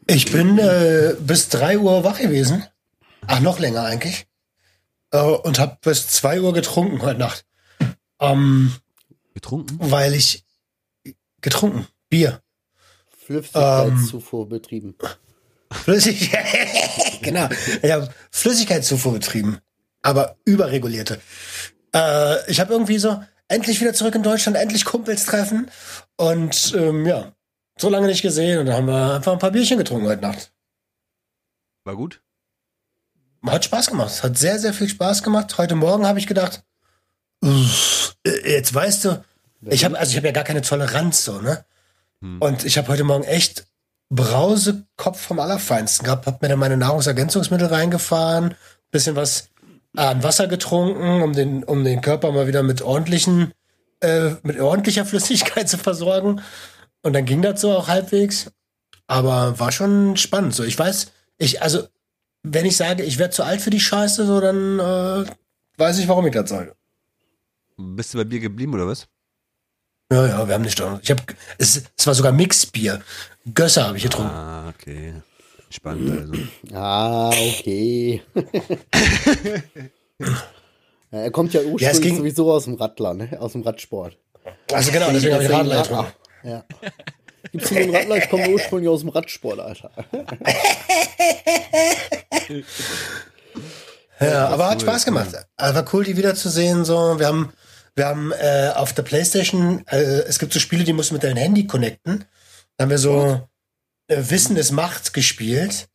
Ich 0.05 0.31
bin 0.31 0.59
äh, 0.59 1.15
bis 1.19 1.49
3 1.49 1.79
Uhr 1.79 2.03
wach 2.03 2.19
gewesen. 2.19 2.63
Ach, 3.25 3.39
noch 3.39 3.59
länger 3.59 3.83
eigentlich. 3.83 4.27
Äh, 5.11 5.21
und 5.21 5.59
habe 5.59 5.77
bis 5.81 6.07
2 6.09 6.41
Uhr 6.41 6.53
getrunken 6.53 7.01
heute 7.01 7.19
Nacht. 7.19 7.45
Ähm, 8.19 8.73
Getrunken? 9.33 9.77
weil 9.79 10.13
ich 10.13 10.45
getrunken. 11.41 11.87
Bier. 12.09 12.41
Flüssigkeitszufuhr 13.27 14.47
betrieben. 14.47 14.95
Flüssig 15.69 16.31
genau. 17.21 17.49
Ich 17.81 17.91
habe 17.91 18.09
Flüssigkeitszufuhr 18.31 19.13
betrieben. 19.13 19.59
Aber 20.01 20.37
überregulierte. 20.45 21.19
Äh, 21.93 22.49
ich 22.49 22.61
habe 22.61 22.71
irgendwie 22.71 22.97
so, 22.97 23.21
endlich 23.49 23.81
wieder 23.81 23.93
zurück 23.93 24.15
in 24.15 24.23
Deutschland, 24.23 24.55
endlich 24.55 24.85
Kumpels 24.85 25.25
treffen. 25.25 25.69
Und 26.15 26.73
ähm, 26.77 27.05
ja, 27.05 27.33
so 27.77 27.89
lange 27.89 28.07
nicht 28.07 28.21
gesehen. 28.21 28.59
Und 28.59 28.67
dann 28.67 28.75
haben 28.75 28.87
wir 28.87 29.15
einfach 29.15 29.33
ein 29.33 29.39
paar 29.39 29.51
Bierchen 29.51 29.77
getrunken 29.77 30.07
heute 30.07 30.21
Nacht. 30.21 30.53
War 31.83 31.97
gut? 31.97 32.21
Hat 33.45 33.65
Spaß 33.65 33.87
gemacht. 33.87 34.11
Es 34.11 34.23
hat 34.23 34.37
sehr, 34.37 34.57
sehr 34.59 34.73
viel 34.73 34.87
Spaß 34.87 35.21
gemacht. 35.21 35.57
Heute 35.57 35.75
Morgen 35.75 36.07
habe 36.07 36.19
ich 36.19 36.27
gedacht, 36.27 36.63
äh, 37.43 37.65
jetzt 38.45 38.73
weißt 38.73 39.05
du, 39.05 39.25
ich 39.65 39.83
habe 39.83 39.99
also 39.99 40.11
ich 40.11 40.17
habe 40.17 40.27
ja 40.27 40.33
gar 40.33 40.43
keine 40.45 40.61
Toleranz 40.61 41.25
so, 41.25 41.41
ne? 41.41 41.65
Und 42.21 42.65
ich 42.65 42.77
habe 42.77 42.87
heute 42.87 43.03
Morgen 43.03 43.23
echt 43.23 43.67
Brausekopf 44.09 45.19
vom 45.19 45.39
Allerfeinsten 45.39 46.05
gehabt, 46.05 46.25
hab 46.25 46.41
mir 46.41 46.49
dann 46.49 46.59
meine 46.59 46.77
Nahrungsergänzungsmittel 46.77 47.67
reingefahren, 47.67 48.55
bisschen 48.91 49.15
was 49.15 49.49
an 49.95 50.23
Wasser 50.23 50.47
getrunken, 50.47 51.21
um 51.21 51.33
den 51.33 51.63
um 51.63 51.83
den 51.83 52.01
Körper 52.01 52.31
mal 52.31 52.47
wieder 52.47 52.63
mit 52.63 52.81
ordentlichen 52.81 53.53
äh, 53.99 54.31
mit 54.43 54.59
ordentlicher 54.59 55.05
Flüssigkeit 55.05 55.67
zu 55.69 55.77
versorgen. 55.77 56.41
Und 57.01 57.13
dann 57.13 57.25
ging 57.25 57.41
das 57.41 57.61
so 57.61 57.71
auch 57.71 57.87
halbwegs. 57.87 58.51
Aber 59.07 59.59
war 59.59 59.71
schon 59.71 60.17
spannend. 60.17 60.53
So, 60.53 60.63
ich 60.63 60.77
weiß, 60.77 61.11
ich, 61.37 61.61
also, 61.61 61.87
wenn 62.43 62.65
ich 62.65 62.75
sage, 62.75 63.03
ich 63.03 63.17
werde 63.17 63.33
zu 63.33 63.43
alt 63.43 63.61
für 63.61 63.69
die 63.69 63.79
Scheiße, 63.79 64.25
so, 64.25 64.41
dann 64.41 64.79
äh, 64.79 65.25
weiß 65.77 65.99
ich, 65.99 66.07
warum 66.07 66.27
ich 66.27 66.33
das 66.33 66.49
sage. 66.49 66.75
Bist 67.77 68.13
du 68.13 68.17
bei 68.17 68.25
Bier 68.25 68.39
geblieben 68.39 68.73
oder 68.73 68.87
was? 68.87 69.07
Ja, 70.11 70.25
ja, 70.27 70.47
wir 70.47 70.53
haben 70.55 70.61
nicht. 70.63 70.79
Ich 71.01 71.11
hab, 71.11 71.21
es, 71.57 71.83
es 71.97 72.07
war 72.07 72.13
sogar 72.13 72.31
Mixbier. 72.31 73.01
Gösser 73.53 73.87
habe 73.87 73.97
ich 73.97 74.03
getrunken. 74.03 74.31
Ah, 74.31 74.69
okay. 74.69 75.13
Spannend 75.69 76.19
also. 76.19 76.33
Ah, 76.73 77.29
okay. 77.29 78.21
ja, 81.11 81.19
er 81.19 81.31
kommt 81.31 81.53
ja 81.53 81.59
ursprünglich 81.59 81.89
es 81.91 82.01
ging- 82.01 82.17
sowieso 82.17 82.51
aus 82.51 82.63
dem 82.65 82.75
Radler, 82.75 83.13
ne? 83.13 83.37
Aus 83.39 83.51
dem 83.51 83.63
Radsport. 83.63 84.17
Also 84.71 84.91
genau, 84.93 85.11
deswegen 85.11 85.33
habe 85.33 85.43
ich 85.43 85.49
Radler 85.51 85.81
getrunken. 85.81 86.11
Ja. 86.43 86.63
Gibt's 87.51 87.71
nur 87.71 87.79
einen 87.81 87.95
Radler? 87.95 88.17
Ich 88.17 88.29
komme 88.29 88.47
ursprünglich 88.49 88.89
aus 88.89 89.01
dem 89.01 89.09
Radsport, 89.09 89.59
Alter. 89.59 89.91
Ja, 94.19 94.47
aber 94.47 94.69
hat 94.69 94.81
Spaß 94.81 95.05
gemacht. 95.05 95.29
Also 95.57 95.75
war 95.75 95.85
cool, 95.93 96.03
die 96.03 96.17
wiederzusehen. 96.17 96.85
So, 96.85 97.19
wir 97.19 97.27
haben, 97.27 97.53
wir 97.97 98.05
haben 98.05 98.31
äh, 98.31 98.71
auf 98.75 98.93
der 98.93 99.03
PlayStation, 99.03 99.85
äh, 99.87 99.97
es 100.27 100.39
gibt 100.39 100.53
so 100.53 100.59
Spiele, 100.59 100.83
die 100.83 100.93
musst 100.93 101.09
du 101.09 101.15
mit 101.15 101.23
deinem 101.23 101.37
Handy 101.37 101.67
connecten. 101.67 102.25
Da 102.77 102.83
haben 102.83 102.89
wir 102.91 102.97
so 102.99 103.41
äh, 104.07 104.17
Wissen 104.29 104.55
ist 104.55 104.71
Macht 104.71 105.13
gespielt. 105.13 105.87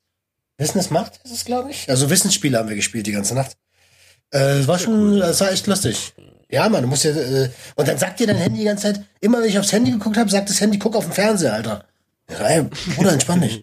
Wissen 0.59 0.79
ist 0.79 0.91
Macht 0.91 1.21
ist 1.25 1.33
es, 1.33 1.45
glaube 1.45 1.71
ich. 1.71 1.89
Also 1.89 2.11
Wissensspiele 2.11 2.59
haben 2.59 2.69
wir 2.69 2.77
gespielt 2.77 3.07
die 3.07 3.13
ganze 3.13 3.35
Nacht. 3.35 3.57
Äh, 4.31 4.59
das 4.59 4.67
war 4.69 4.79
schon, 4.79 5.19
das 5.21 5.41
war 5.41 5.53
echt 5.53 5.67
lustig. 5.67 6.13
Ja, 6.51 6.69
Mann, 6.69 6.83
du 6.83 6.89
musst 6.89 7.05
ja, 7.05 7.13
äh, 7.13 7.51
und 7.77 7.89
dann 7.89 7.97
sagt 7.99 8.21
dir 8.21 8.27
dein 8.27 8.37
Handy 8.37 8.59
die 8.59 8.65
ganze 8.65 8.93
Zeit, 8.93 9.05
immer 9.21 9.41
wenn 9.41 9.49
ich 9.49 9.59
aufs 9.59 9.73
Handy 9.73 9.93
geguckt 9.93 10.17
habe, 10.19 10.29
sagt 10.29 10.51
das 10.51 10.61
Handy, 10.61 10.79
guck 10.79 10.97
auf 10.97 11.05
den 11.05 11.13
Fernseher, 11.15 11.55
Alter. 11.55 11.87
So, 12.29 12.43
ey, 12.45 12.63
Bruder, 12.97 13.13
entspann 13.13 13.41
dich. 13.41 13.63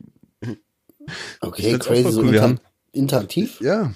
Okay, 1.41 1.77
crazy. 1.77 2.11
So 2.11 2.21
cool. 2.21 2.31
Wir 2.31 2.39
inter 2.39 2.41
haben- 2.43 2.59
interaktiv? 2.93 3.59
Ja. 3.61 3.93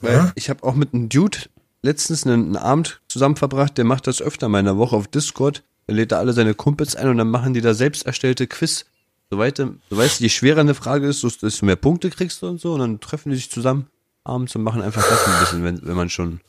Weil 0.00 0.32
ich 0.34 0.48
habe 0.50 0.64
auch 0.64 0.74
mit 0.74 0.92
einem 0.94 1.08
Dude 1.08 1.38
letztens 1.82 2.26
einen, 2.26 2.46
einen 2.46 2.56
Abend 2.56 3.00
zusammen 3.08 3.36
verbracht, 3.36 3.76
der 3.78 3.84
macht 3.84 4.06
das 4.06 4.22
öfter 4.22 4.48
mal 4.48 4.60
in 4.60 4.66
der 4.66 4.78
Woche 4.78 4.96
auf 4.96 5.08
Discord. 5.08 5.62
Er 5.86 5.94
lädt 5.94 6.12
da 6.12 6.18
alle 6.18 6.32
seine 6.32 6.54
Kumpels 6.54 6.96
ein 6.96 7.08
und 7.08 7.18
dann 7.18 7.28
machen 7.30 7.54
die 7.54 7.60
da 7.60 7.74
selbst 7.74 8.06
erstellte 8.06 8.46
Quiz. 8.46 8.86
Soweit, 9.30 9.58
du 9.58 9.76
so 9.90 9.96
weißt, 9.96 10.20
je 10.20 10.28
schwerer 10.28 10.60
eine 10.60 10.74
Frage 10.74 11.08
ist, 11.08 11.24
desto 11.24 11.46
desto 11.46 11.66
mehr 11.66 11.76
Punkte 11.76 12.10
kriegst 12.10 12.42
du 12.42 12.46
und 12.48 12.60
so. 12.60 12.74
Und 12.74 12.80
dann 12.80 13.00
treffen 13.00 13.30
die 13.30 13.36
sich 13.36 13.50
zusammen 13.50 13.86
abends 14.24 14.54
und 14.54 14.62
machen 14.62 14.82
einfach 14.82 15.02
das 15.08 15.26
ein 15.26 15.40
bisschen, 15.40 15.64
wenn, 15.64 15.86
wenn 15.86 15.96
man 15.96 16.08
schon 16.10 16.40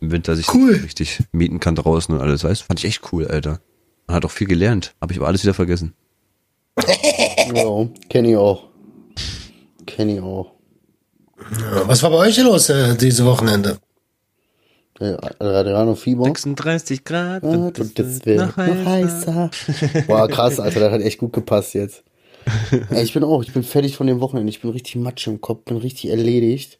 im 0.00 0.10
Winter 0.10 0.34
sich 0.34 0.52
Cool. 0.52 0.72
richtig 0.74 1.22
mieten 1.30 1.60
kann 1.60 1.76
draußen 1.76 2.12
und 2.14 2.20
alles, 2.20 2.42
weißt 2.42 2.62
Fand 2.64 2.80
ich 2.80 2.86
echt 2.86 3.12
cool, 3.12 3.26
Alter. 3.28 3.60
Man 4.06 4.16
hat 4.16 4.24
auch 4.24 4.30
viel 4.30 4.48
gelernt. 4.48 4.94
Habe 5.00 5.12
ich 5.12 5.18
aber 5.20 5.28
alles 5.28 5.42
wieder 5.42 5.54
vergessen. 5.54 5.94
Ja, 7.54 7.88
kenn 8.08 8.24
ich 8.24 8.36
auch. 8.36 8.68
Kenn 9.84 10.08
ich 10.08 10.20
auch. 10.20 10.52
Ja, 11.60 11.86
Was 11.88 12.02
war 12.02 12.10
bei 12.10 12.16
euch 12.16 12.38
los 12.38 12.70
äh, 12.70 12.96
diese 12.96 13.26
Wochenende? 13.26 13.78
Adriano 15.02 15.94
Fieber. 15.94 16.24
36 16.24 17.04
Grad. 17.04 17.44
Ah, 17.44 17.48
Und 17.48 17.98
das 17.98 18.24
wird 18.24 18.38
noch 18.38 18.56
heißer. 18.56 19.50
Boah, 20.06 20.28
krass, 20.28 20.60
Alter, 20.60 20.80
das 20.80 20.92
hat 20.92 21.00
echt 21.02 21.18
gut 21.18 21.32
gepasst 21.32 21.74
jetzt. 21.74 22.02
Ey, 22.90 23.04
ich 23.04 23.12
bin 23.14 23.22
auch, 23.24 23.42
ich 23.42 23.52
bin 23.52 23.62
fertig 23.62 23.96
von 23.96 24.06
dem 24.06 24.20
Wochenende. 24.20 24.50
Ich 24.50 24.60
bin 24.60 24.70
richtig 24.70 24.96
matsch 24.96 25.26
im 25.26 25.40
Kopf, 25.40 25.64
bin 25.64 25.76
richtig 25.76 26.10
erledigt. 26.10 26.78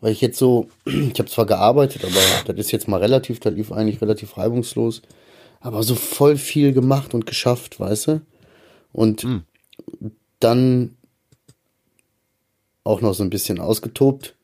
Weil 0.00 0.12
ich 0.12 0.20
jetzt 0.20 0.38
so, 0.38 0.68
ich 0.84 1.18
habe 1.18 1.26
zwar 1.26 1.46
gearbeitet, 1.46 2.04
aber 2.04 2.52
das 2.54 2.66
ist 2.66 2.72
jetzt 2.72 2.86
mal 2.88 3.00
relativ, 3.00 3.40
das 3.40 3.54
lief 3.54 3.72
eigentlich 3.72 4.00
relativ 4.00 4.36
reibungslos. 4.36 5.02
Aber 5.60 5.82
so 5.82 5.94
voll 5.94 6.36
viel 6.36 6.72
gemacht 6.72 7.14
und 7.14 7.26
geschafft, 7.26 7.80
weißt 7.80 8.06
du? 8.08 8.20
Und 8.92 9.26
dann 10.38 10.96
auch 12.84 13.00
noch 13.00 13.14
so 13.14 13.24
ein 13.24 13.30
bisschen 13.30 13.58
ausgetobt. 13.58 14.35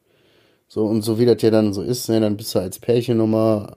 So, 0.75 0.87
und 0.87 1.03
so 1.03 1.19
wie 1.19 1.27
das 1.27 1.43
ja 1.43 1.51
dann 1.51 1.75
so 1.75 1.83
ist, 1.83 2.09
ne, 2.09 2.19
dann 2.19 2.39
bist 2.39 2.55
du 2.55 2.59
als 2.59 2.79
Pärchen 2.79 3.19
nochmal 3.19 3.77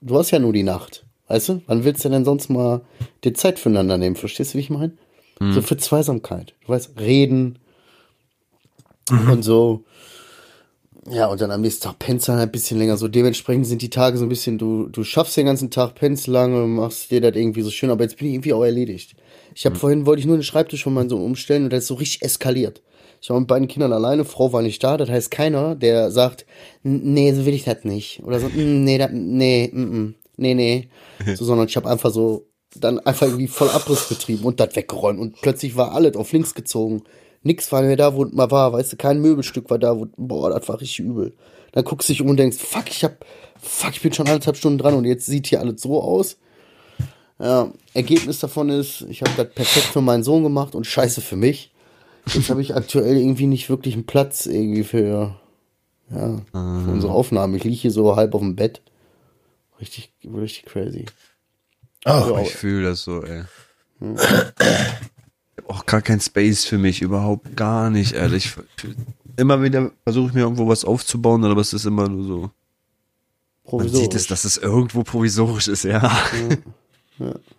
du 0.00 0.16
hast 0.16 0.30
ja 0.30 0.38
nur 0.38 0.54
die 0.54 0.62
Nacht. 0.62 1.04
Weißt 1.28 1.50
du? 1.50 1.60
Wann 1.66 1.84
willst 1.84 2.02
du 2.02 2.08
denn 2.08 2.24
sonst 2.24 2.48
mal 2.48 2.80
die 3.24 3.34
Zeit 3.34 3.58
füreinander 3.58 3.98
nehmen? 3.98 4.16
Verstehst 4.16 4.54
du, 4.54 4.56
wie 4.56 4.62
ich 4.62 4.70
meine? 4.70 4.96
So 5.52 5.60
für 5.60 5.76
Zweisamkeit. 5.76 6.54
Du 6.62 6.68
weißt, 6.68 6.98
reden 6.98 7.58
und 9.30 9.42
so. 9.42 9.84
Ja, 11.10 11.26
und 11.26 11.42
dann 11.42 11.50
am 11.50 11.60
nächsten 11.60 11.84
Tag 11.84 11.98
pennst 11.98 12.26
du 12.26 12.32
halt 12.32 12.40
ein 12.48 12.52
bisschen 12.52 12.78
länger. 12.78 12.96
So 12.96 13.06
dementsprechend 13.06 13.66
sind 13.66 13.82
die 13.82 13.90
Tage 13.90 14.16
so 14.16 14.24
ein 14.24 14.30
bisschen, 14.30 14.56
du, 14.56 14.88
du 14.88 15.04
schaffst 15.04 15.36
den 15.36 15.44
ganzen 15.44 15.70
Tag, 15.70 15.94
pennst 15.94 16.26
lange, 16.26 16.66
machst 16.66 17.10
dir 17.10 17.20
das 17.20 17.36
irgendwie 17.36 17.60
so 17.60 17.70
schön, 17.70 17.90
aber 17.90 18.04
jetzt 18.04 18.16
bin 18.16 18.28
ich 18.28 18.34
irgendwie 18.34 18.54
auch 18.54 18.64
erledigt. 18.64 19.14
Ich 19.54 19.66
habe 19.66 19.76
vorhin, 19.76 20.06
wollte 20.06 20.20
ich 20.20 20.26
nur 20.26 20.38
den 20.38 20.42
Schreibtisch 20.42 20.84
von 20.84 20.94
meinem 20.94 21.10
Sohn 21.10 21.22
umstellen 21.22 21.64
und 21.64 21.72
das 21.74 21.80
ist 21.80 21.88
so 21.88 21.94
richtig 21.94 22.22
eskaliert. 22.22 22.80
Ich 23.24 23.30
war 23.30 23.40
mit 23.40 23.48
beiden 23.48 23.68
Kindern 23.68 23.94
alleine, 23.94 24.26
Frau 24.26 24.52
war 24.52 24.60
nicht 24.60 24.84
da, 24.84 24.98
das 24.98 25.08
heißt 25.08 25.30
keiner, 25.30 25.74
der 25.76 26.10
sagt, 26.10 26.44
"N- 26.84 27.14
nee, 27.14 27.32
so 27.32 27.46
will 27.46 27.54
ich 27.54 27.64
das 27.64 27.82
nicht. 27.82 28.22
Oder 28.22 28.38
so, 28.38 28.48
"Mm, 28.48 28.84
nee, 28.84 28.98
dat, 28.98 29.12
nee, 29.14 29.70
mm, 29.72 29.80
mm, 29.80 30.14
nee, 30.36 30.52
nee. 30.52 30.88
So, 31.34 31.46
sondern 31.46 31.66
ich 31.66 31.74
habe 31.76 31.88
einfach 31.88 32.10
so 32.10 32.44
dann 32.78 32.98
einfach 32.98 33.26
irgendwie 33.28 33.48
voll 33.48 33.70
Abriss 33.70 34.10
betrieben 34.10 34.44
und 34.44 34.60
das 34.60 34.76
weggeräumt 34.76 35.18
und 35.18 35.40
plötzlich 35.40 35.74
war 35.74 35.92
alles 35.92 36.16
auf 36.16 36.32
links 36.32 36.52
gezogen. 36.54 37.02
Nix 37.42 37.72
war 37.72 37.80
mehr 37.80 37.96
da, 37.96 38.14
wo 38.14 38.26
man 38.30 38.50
war, 38.50 38.74
weißt 38.74 38.92
du, 38.92 38.96
kein 38.98 39.22
Möbelstück 39.22 39.70
war 39.70 39.78
da, 39.78 39.96
wo, 39.98 40.06
boah, 40.18 40.50
das 40.50 40.68
war 40.68 40.78
richtig 40.82 40.98
übel. 41.00 41.32
Dann 41.72 41.84
guckst 41.84 42.10
du 42.10 42.12
dich 42.12 42.20
um 42.20 42.28
und 42.28 42.36
denkst, 42.36 42.58
fuck, 42.58 42.90
ich 42.90 43.04
hab, 43.04 43.24
fuck, 43.58 43.92
ich 43.92 44.02
bin 44.02 44.12
schon 44.12 44.26
anderthalb 44.26 44.58
Stunden 44.58 44.76
dran 44.76 44.92
und 44.92 45.06
jetzt 45.06 45.24
sieht 45.24 45.46
hier 45.46 45.60
alles 45.60 45.80
so 45.80 45.98
aus. 46.02 46.36
Ja, 47.38 47.72
Ergebnis 47.94 48.38
davon 48.40 48.68
ist, 48.68 49.06
ich 49.08 49.22
habe 49.22 49.32
das 49.34 49.48
perfekt 49.54 49.86
für 49.86 50.02
meinen 50.02 50.22
Sohn 50.22 50.42
gemacht 50.42 50.74
und 50.74 50.84
scheiße 50.86 51.22
für 51.22 51.36
mich. 51.36 51.70
Jetzt 52.32 52.48
habe 52.50 52.62
ich 52.62 52.74
aktuell 52.74 53.16
irgendwie 53.16 53.46
nicht 53.46 53.68
wirklich 53.68 53.94
einen 53.94 54.06
Platz 54.06 54.46
irgendwie 54.46 54.84
für, 54.84 55.36
ja, 56.10 56.38
für 56.52 56.58
unsere 56.90 57.12
Aufnahme. 57.12 57.56
Ich 57.56 57.64
liege 57.64 57.76
hier 57.76 57.90
so 57.90 58.16
halb 58.16 58.34
auf 58.34 58.40
dem 58.40 58.56
Bett. 58.56 58.80
Richtig, 59.80 60.12
richtig 60.24 60.64
crazy. 60.66 61.06
Oh, 62.06 62.38
Ich 62.42 62.54
fühle 62.54 62.88
das 62.90 63.02
so, 63.02 63.22
ey. 63.22 63.44
Ich 64.00 64.20
hab 65.58 65.68
auch 65.68 65.86
gar 65.86 66.02
kein 66.02 66.20
Space 66.20 66.64
für 66.64 66.78
mich, 66.78 67.02
überhaupt 67.02 67.56
gar 67.56 67.90
nicht, 67.90 68.12
ehrlich. 68.12 68.52
Immer 69.36 69.62
wieder 69.62 69.90
versuche 70.04 70.28
ich 70.28 70.34
mir 70.34 70.40
irgendwo 70.42 70.68
was 70.68 70.84
aufzubauen, 70.84 71.44
aber 71.44 71.60
es 71.60 71.72
ist 71.72 71.84
immer 71.86 72.08
nur 72.08 72.24
so. 72.24 72.50
Man 73.78 73.88
sieht 73.88 74.14
es, 74.14 74.26
dass 74.26 74.44
es 74.44 74.56
irgendwo 74.58 75.02
provisorisch 75.02 75.68
ist, 75.68 75.84
ja. 75.84 76.00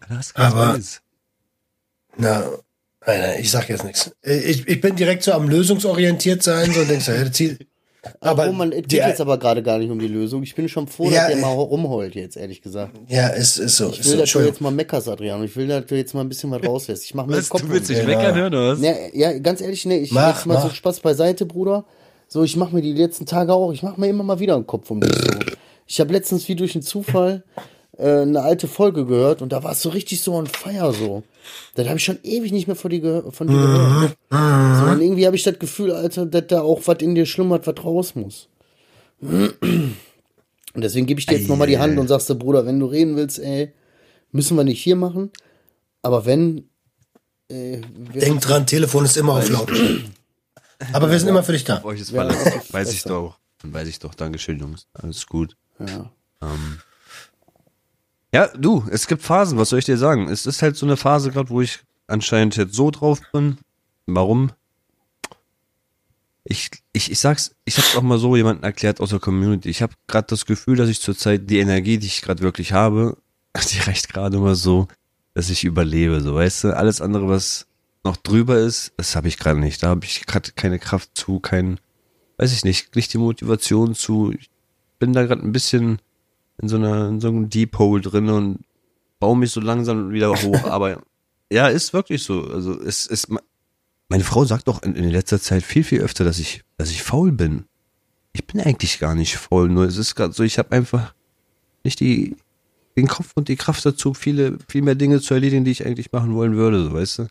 Das 0.10 0.28
ist 0.28 0.34
kein 0.36 0.52
Aber- 0.52 0.74
Space. 0.74 1.02
Na, 2.18 2.44
ich 3.40 3.52
sag 3.52 3.70
jetzt 3.70 3.84
nichts. 3.84 4.12
Ich, 4.24 4.68
ich 4.68 4.82
bin 4.82 4.96
direkt 4.96 5.24
so 5.24 5.34
am 5.34 5.48
lösungsorientiert 5.50 6.42
sein, 6.44 6.72
so 6.72 6.82
und 6.82 6.90
denkst, 6.90 7.08
ja, 7.08 7.32
Ziel. 7.32 7.60
Aber 8.20 8.48
oh, 8.48 8.52
man, 8.52 8.72
es 8.72 8.84
geht 8.88 9.00
jetzt 9.00 9.20
aber 9.20 9.40
gerade 9.40 9.64
gar 9.64 9.80
nicht 9.80 9.90
um 9.90 9.98
die 9.98 10.08
Lösung. 10.08 10.44
Ich 10.44 10.54
bin 10.54 10.70
schon 10.70 10.88
froh, 10.88 11.06
Ja, 11.10 11.22
dass 11.22 11.28
der 11.30 11.38
äh, 11.38 11.42
mal 11.42 11.48
rumheult 11.54 12.14
jetzt, 12.14 12.38
ehrlich 12.38 12.62
gesagt. 12.62 12.96
Ja, 13.08 13.30
es 13.30 13.58
ist 13.58 13.78
so. 13.78 13.90
Ich 13.90 14.00
ist 14.02 14.06
will, 14.06 14.12
so. 14.14 14.18
dass 14.20 14.32
du 14.32 14.40
jetzt 14.42 14.62
mal 14.62 14.70
meckerst, 14.72 15.10
Adriano. 15.10 15.44
Ich 15.44 15.56
will, 15.56 15.68
dass 15.68 15.88
du 15.88 15.96
jetzt 15.96 16.14
mal 16.14 16.22
ein 16.22 16.30
bisschen 16.30 16.52
was 16.52 16.64
rauslässt. 16.68 17.04
Ich 17.06 17.16
mach 17.16 17.26
mir 17.26 17.38
Was, 17.38 17.46
den 17.46 17.50
Kopf 17.50 17.62
du 17.62 17.70
willst 17.70 17.90
um. 17.90 17.96
dich 17.96 18.04
Ja. 18.04 18.08
meckern 18.08 18.36
hören, 18.36 18.54
oder 18.54 18.72
was? 18.74 18.82
Ja, 18.82 18.94
ja, 19.14 19.38
ganz 19.40 19.60
ehrlich, 19.62 19.86
nee, 19.86 19.98
ich 19.98 20.12
Mach, 20.12 20.36
jetzt 20.38 20.46
mal 20.46 20.62
so 20.62 20.68
mach. 20.68 20.76
Spaß 20.76 21.00
beiseite, 21.00 21.48
Bruder. 21.48 21.86
So, 22.28 22.44
ich 22.44 22.56
mache 22.58 22.76
mir 22.76 22.82
die 22.84 22.94
letzten 22.94 23.26
Tage 23.26 23.54
auch, 23.54 23.72
ich 23.72 23.82
mache 23.82 24.00
mir 24.00 24.08
immer 24.08 24.24
mal 24.24 24.40
wieder 24.40 24.56
einen 24.56 24.68
Kopf 24.68 24.90
um 24.92 25.02
dich. 25.02 25.12
So. 25.16 25.40
Ich 25.88 26.00
habe 26.00 26.14
letztens 26.14 26.48
wie 26.48 26.56
durch 26.56 26.76
einen 26.76 26.82
Zufall 26.84 27.44
äh, 27.98 28.22
eine 28.22 28.42
alte 28.42 28.68
Folge 28.68 29.06
gehört 29.06 29.42
und 29.42 29.52
da 29.52 29.64
war 29.64 29.72
es 29.72 29.82
so 29.82 29.90
richtig 29.90 30.22
so 30.22 30.34
on 30.34 30.48
fire 30.48 30.94
so. 30.94 31.24
Das 31.76 31.88
habe 31.88 31.98
ich 31.98 32.04
schon 32.04 32.20
ewig 32.24 32.52
nicht 32.52 32.68
mehr 32.68 32.76
von 32.76 32.90
dir, 32.90 33.00
gehör 33.00 33.32
von 33.32 33.48
dir 33.48 33.54
gehört. 33.54 34.18
So, 34.30 34.92
und 34.92 35.02
irgendwie 35.02 35.26
habe 35.26 35.36
ich 35.36 35.44
das 35.44 35.60
Gefühl, 35.60 35.92
Alter, 35.92 36.26
dass 36.26 36.48
da 36.48 36.62
auch 36.62 36.82
was 36.86 36.98
in 37.00 37.16
dir 37.16 37.26
schlummert, 37.26 37.68
was 37.68 37.84
raus 37.84 38.16
muss. 38.16 38.50
Und 39.22 40.82
deswegen 40.82 41.06
gebe 41.06 41.20
ich 41.20 41.26
dir 41.26 41.38
jetzt 41.38 41.48
nochmal 41.48 41.68
die 41.68 41.78
Hand 41.78 41.98
und 41.98 42.08
sagst 42.08 42.30
du, 42.30 42.36
Bruder, 42.36 42.66
wenn 42.66 42.80
du 42.80 42.86
reden 42.88 43.16
willst, 43.16 43.40
ey, 43.40 43.74
müssen 44.32 44.58
wir 44.58 44.64
nicht 44.64 44.82
hier 44.82 44.96
machen. 44.96 45.32
Aber 46.02 46.26
wenn, 46.26 46.70
äh, 47.50 47.82
Denk 48.14 48.42
dran, 48.42 48.68
Telefon 48.68 49.06
ist 49.06 49.18
immer 49.18 49.34
auf 49.34 49.50
laut. 49.50 49.72
Aber 50.94 51.10
wir 51.10 51.18
sind 51.20 51.30
immer 51.30 51.44
für 51.44 51.54
dich 51.54 51.64
da. 51.64 51.82
Weiß 52.72 52.92
ich 52.92 53.04
doch. 53.04 53.40
Dann 53.62 53.74
weiß 53.74 53.88
ich 53.88 54.00
doch. 54.00 54.14
Dankeschön, 54.14 54.60
Jungs. 54.60 54.88
Alles 54.94 55.26
gut. 55.28 55.56
ja. 55.80 56.12
Ähm. 56.42 56.80
Ja, 58.36 58.48
du, 58.48 58.86
es 58.92 59.08
gibt 59.08 59.22
Phasen, 59.22 59.58
was 59.58 59.70
soll 59.70 59.80
ich 59.80 59.86
dir 59.86 59.98
sagen? 59.98 60.28
Es 60.28 60.46
ist 60.46 60.62
halt 60.62 60.76
so 60.76 60.86
eine 60.86 60.98
Phase 60.98 61.32
gerade, 61.32 61.50
wo 61.50 61.62
ich 61.62 61.80
anscheinend 62.08 62.58
jetzt 62.58 62.76
so 62.76 62.92
drauf 62.92 63.22
bin. 63.32 63.60
Warum? 64.08 64.52
Ich, 66.44 66.70
ich, 66.92 67.10
ich 67.10 67.18
sag's, 67.18 67.56
ich 67.64 67.78
hab's 67.78 67.96
auch 67.96 68.02
mal 68.02 68.18
so 68.18 68.36
jemandem 68.36 68.66
erklärt 68.66 69.00
aus 69.00 69.12
der 69.12 69.20
Community. 69.20 69.70
Ich 69.70 69.82
habe 69.82 69.94
gerade 70.08 70.28
das 70.28 70.46
Gefühl, 70.46 70.76
dass 70.76 70.90
ich 70.90 71.00
zurzeit 71.00 71.50
die 71.50 71.60
Energie, 71.60 71.98
die 71.98 72.08
ich 72.08 72.22
gerade 72.22 72.44
wirklich 72.44 72.74
habe, 72.74 73.16
die 73.72 73.80
reicht 73.80 74.10
gerade 74.10 74.38
mal 74.38 74.56
so, 74.56 74.90
dass 75.34 75.50
ich 75.50 75.64
überlebe, 75.64 76.20
so 76.20 76.36
weißt 76.36 76.66
du. 76.66 76.76
Alles 76.76 77.00
andere, 77.00 77.30
was 77.30 77.68
noch 78.04 78.18
drüber 78.18 78.58
ist, 78.58 78.92
das 78.98 79.16
habe 79.16 79.30
ich 79.30 79.40
gerade 79.40 79.62
nicht. 79.62 79.82
Da 79.82 79.88
habe 79.88 80.04
ich 80.04 80.26
gerade 80.26 80.52
keine 80.52 80.78
Kraft 80.78 81.12
zu, 81.14 81.40
kein, 81.40 81.80
weiß 82.36 82.52
ich 82.52 82.66
nicht, 82.66 82.98
nicht 82.98 83.14
die 83.14 83.18
Motivation 83.18 83.96
zu. 83.96 84.34
Ich 84.38 84.50
bin 85.00 85.14
da 85.14 85.26
gerade 85.26 85.42
ein 85.42 85.54
bisschen 85.54 86.02
in 86.62 86.68
so 86.68 86.78
einer 86.78 87.10
in 87.10 87.20
so 87.20 87.28
einem 87.28 87.50
Deep 87.50 87.78
Hole 87.78 88.02
drin 88.02 88.30
und 88.30 88.66
baue 89.20 89.38
mich 89.38 89.52
so 89.52 89.60
langsam 89.60 90.12
wieder 90.12 90.30
hoch. 90.30 90.64
Aber 90.66 91.02
ja, 91.52 91.68
ist 91.68 91.94
wirklich 91.94 92.24
so. 92.24 92.48
Also 92.48 92.80
es 92.82 93.06
ist 93.06 93.30
meine 94.08 94.24
Frau 94.24 94.46
sagt 94.46 94.68
doch 94.68 94.84
in, 94.84 94.96
in 94.96 95.10
letzter 95.10 95.42
Zeit 95.42 95.64
viel 95.64 95.84
viel 95.84 96.02
öfter, 96.02 96.24
dass 96.24 96.40
ich 96.40 96.64
dass 96.78 96.92
ich 96.92 97.04
faul 97.04 97.32
bin. 97.32 97.66
Ich 98.34 98.46
bin 98.46 98.62
eigentlich 98.62 99.00
gar 99.00 99.16
nicht 99.16 99.38
faul, 99.38 99.70
nur 99.70 99.86
es 99.86 99.98
ist 99.98 100.16
gerade 100.16 100.34
so, 100.34 100.44
ich 100.44 100.58
habe 100.58 100.72
einfach 100.72 101.14
nicht 101.84 102.00
die 102.00 102.36
den 102.98 103.08
Kopf 103.08 103.32
und 103.36 103.48
die 103.50 103.56
Kraft 103.56 103.86
dazu, 103.86 104.14
viele 104.14 104.58
viel 104.70 104.82
mehr 104.82 104.96
Dinge 104.96 105.22
zu 105.22 105.34
erledigen, 105.34 105.66
die 105.66 105.72
ich 105.72 105.86
eigentlich 105.86 106.12
machen 106.12 106.34
wollen 106.34 106.56
würde, 106.56 106.84
so 106.84 106.94
weißt 106.94 107.20
du. 107.20 107.28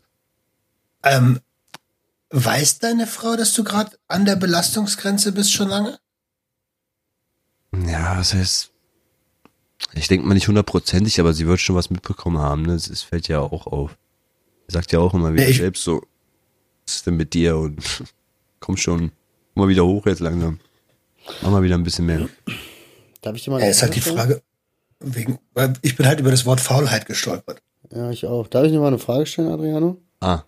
Ähm, 1.03 1.39
weiß 2.29 2.79
deine 2.79 3.07
Frau, 3.07 3.35
dass 3.35 3.53
du 3.53 3.63
gerade 3.63 3.97
an 4.07 4.25
der 4.25 4.35
Belastungsgrenze 4.35 5.31
bist 5.31 5.53
schon 5.53 5.69
lange? 5.69 5.99
Ja, 7.87 8.15
das 8.15 8.33
heißt, 8.33 8.71
ich 9.93 10.07
denke 10.07 10.25
mal 10.27 10.33
nicht 10.33 10.47
hundertprozentig, 10.47 11.19
aber 11.19 11.33
sie 11.33 11.47
wird 11.47 11.59
schon 11.59 11.75
was 11.75 11.89
mitbekommen 11.89 12.37
haben. 12.39 12.63
Ne? 12.63 12.73
Es, 12.73 12.89
es 12.89 13.01
fällt 13.01 13.27
ja 13.27 13.39
auch 13.39 13.67
auf. 13.67 13.97
Sie 14.67 14.73
sagt 14.73 14.91
ja 14.91 14.99
auch 14.99 15.13
immer 15.13 15.33
wieder 15.33 15.47
ich- 15.47 15.57
selbst 15.57 15.83
so, 15.83 16.01
was 16.85 16.95
ist 16.97 17.07
denn 17.07 17.17
mit 17.17 17.33
dir? 17.33 17.57
Und 17.57 17.77
komm 18.59 18.77
schon, 18.77 19.11
komm 19.53 19.63
mal 19.63 19.69
wieder 19.69 19.85
hoch 19.85 20.05
jetzt 20.05 20.19
langsam. 20.21 20.59
Mach 21.41 21.51
mal 21.51 21.63
wieder 21.63 21.75
ein 21.75 21.83
bisschen 21.83 22.05
mehr. 22.05 22.27
Darf 23.21 23.35
ich 23.35 23.43
dir 23.43 23.51
mal 23.51 23.57
Ja, 23.57 23.63
eine 23.63 23.71
ist 23.71 23.81
halt 23.81 23.95
die? 23.95 24.01
Frage, 24.01 24.41
wegen, 24.99 25.39
weil 25.53 25.73
ich 25.81 25.95
bin 25.95 26.05
halt 26.05 26.19
über 26.19 26.31
das 26.31 26.45
Wort 26.45 26.61
Faulheit 26.61 27.05
gestolpert. 27.07 27.61
Ja, 27.91 28.11
ich 28.11 28.25
auch. 28.25 28.47
Darf 28.47 28.65
ich 28.65 28.71
dir 28.71 28.79
mal 28.79 28.87
eine 28.87 28.99
Frage 28.99 29.25
stellen, 29.25 29.49
Adriano? 29.49 29.97
Ah, 30.19 30.43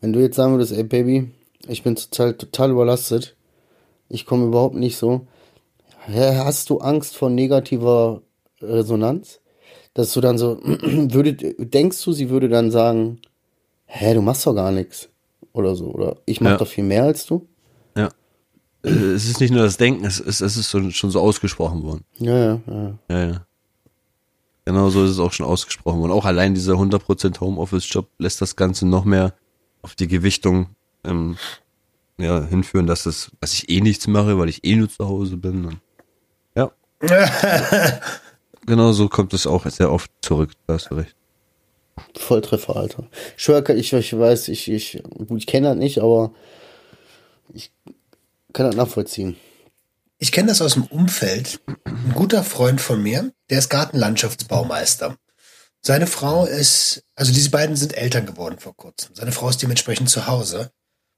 Wenn 0.00 0.12
du 0.12 0.20
jetzt 0.20 0.36
sagen 0.36 0.52
würdest, 0.52 0.72
ey 0.72 0.82
Baby, 0.84 1.30
ich 1.68 1.82
bin 1.82 1.96
zurzeit 1.96 2.38
total 2.38 2.70
überlastet, 2.70 3.36
ich 4.08 4.26
komme 4.26 4.46
überhaupt 4.46 4.74
nicht 4.76 4.96
so. 4.96 5.26
Hast 6.06 6.70
du 6.70 6.78
Angst 6.78 7.16
vor 7.16 7.30
negativer 7.30 8.22
Resonanz? 8.62 9.40
Dass 9.94 10.12
du 10.12 10.20
dann 10.20 10.38
so, 10.38 10.60
würde, 10.62 11.34
denkst 11.34 12.02
du, 12.04 12.12
sie 12.12 12.30
würde 12.30 12.48
dann 12.48 12.70
sagen, 12.70 13.20
hä, 13.86 14.14
du 14.14 14.22
machst 14.22 14.46
doch 14.46 14.54
gar 14.54 14.70
nichts? 14.70 15.08
Oder 15.52 15.74
so, 15.74 15.86
oder 15.86 16.16
ich 16.26 16.40
mach 16.40 16.50
Ja. 16.52 16.56
doch 16.58 16.66
viel 16.68 16.84
mehr 16.84 17.04
als 17.04 17.26
du? 17.26 17.46
ja. 17.96 18.08
Äh, 18.84 18.88
Es 18.90 19.26
ist 19.28 19.40
nicht 19.40 19.50
nur 19.52 19.62
das 19.64 19.76
Denken, 19.76 20.04
es 20.04 20.20
ist, 20.20 20.40
es 20.40 20.56
ist 20.56 20.70
schon 20.70 21.10
so 21.10 21.20
ausgesprochen 21.20 21.82
worden. 21.82 22.04
Ja, 22.18 22.36
ja, 22.38 22.60
ja. 22.66 22.98
Ja, 23.08 23.26
ja. 23.32 23.46
Genau 24.64 24.88
so 24.90 25.04
ist 25.04 25.10
es 25.10 25.18
auch 25.18 25.32
schon 25.32 25.46
ausgesprochen 25.46 26.00
worden. 26.00 26.12
Auch 26.12 26.24
allein 26.24 26.54
dieser 26.54 26.74
100% 26.74 27.40
Homeoffice-Job 27.40 28.08
lässt 28.18 28.40
das 28.40 28.54
Ganze 28.56 28.86
noch 28.86 29.04
mehr 29.04 29.34
auf 29.82 29.94
die 29.96 30.06
Gewichtung 30.06 30.68
ähm, 31.04 31.36
ja, 32.18 32.44
hinführen, 32.44 32.86
dass, 32.86 33.06
es, 33.06 33.32
dass 33.40 33.52
ich 33.54 33.68
eh 33.70 33.80
nichts 33.80 34.06
mache, 34.06 34.38
weil 34.38 34.48
ich 34.48 34.64
eh 34.64 34.76
nur 34.76 34.88
zu 34.88 35.08
Hause 35.08 35.36
bin. 35.38 35.64
Und, 35.64 35.78
ja. 36.54 36.70
genau 38.66 38.92
so 38.92 39.08
kommt 39.08 39.32
es 39.34 39.46
auch 39.46 39.66
sehr 39.66 39.92
oft 39.92 40.10
zurück. 40.22 40.52
Da 40.66 40.74
hast 40.74 40.90
du 40.90 40.96
recht. 40.96 41.14
Volltreffer, 42.16 42.76
Alter. 42.76 43.08
Ich 43.36 43.44
schwör, 43.44 43.68
ich, 43.70 43.92
ich 43.92 44.18
weiß, 44.18 44.48
ich, 44.48 44.70
ich, 44.70 45.02
gut, 45.28 45.38
ich 45.38 45.46
kenne 45.46 45.68
das 45.68 45.76
nicht, 45.76 45.98
aber 45.98 46.32
ich 47.52 47.72
kann 48.52 48.66
das 48.66 48.76
nachvollziehen. 48.76 49.36
Ich 50.18 50.32
kenne 50.32 50.48
das 50.48 50.60
aus 50.60 50.74
dem 50.74 50.84
Umfeld. 50.84 51.60
Ein 51.84 52.12
guter 52.14 52.44
Freund 52.44 52.80
von 52.80 53.02
mir, 53.02 53.32
der 53.48 53.58
ist 53.58 53.70
Gartenlandschaftsbaumeister. 53.70 55.16
Seine 55.82 56.06
Frau 56.06 56.44
ist, 56.44 57.04
also 57.14 57.32
diese 57.32 57.50
beiden 57.50 57.74
sind 57.74 57.96
Eltern 57.96 58.26
geworden 58.26 58.58
vor 58.58 58.76
kurzem. 58.76 59.14
Seine 59.14 59.32
Frau 59.32 59.48
ist 59.48 59.62
dementsprechend 59.62 60.10
zu 60.10 60.26
Hause. 60.26 60.70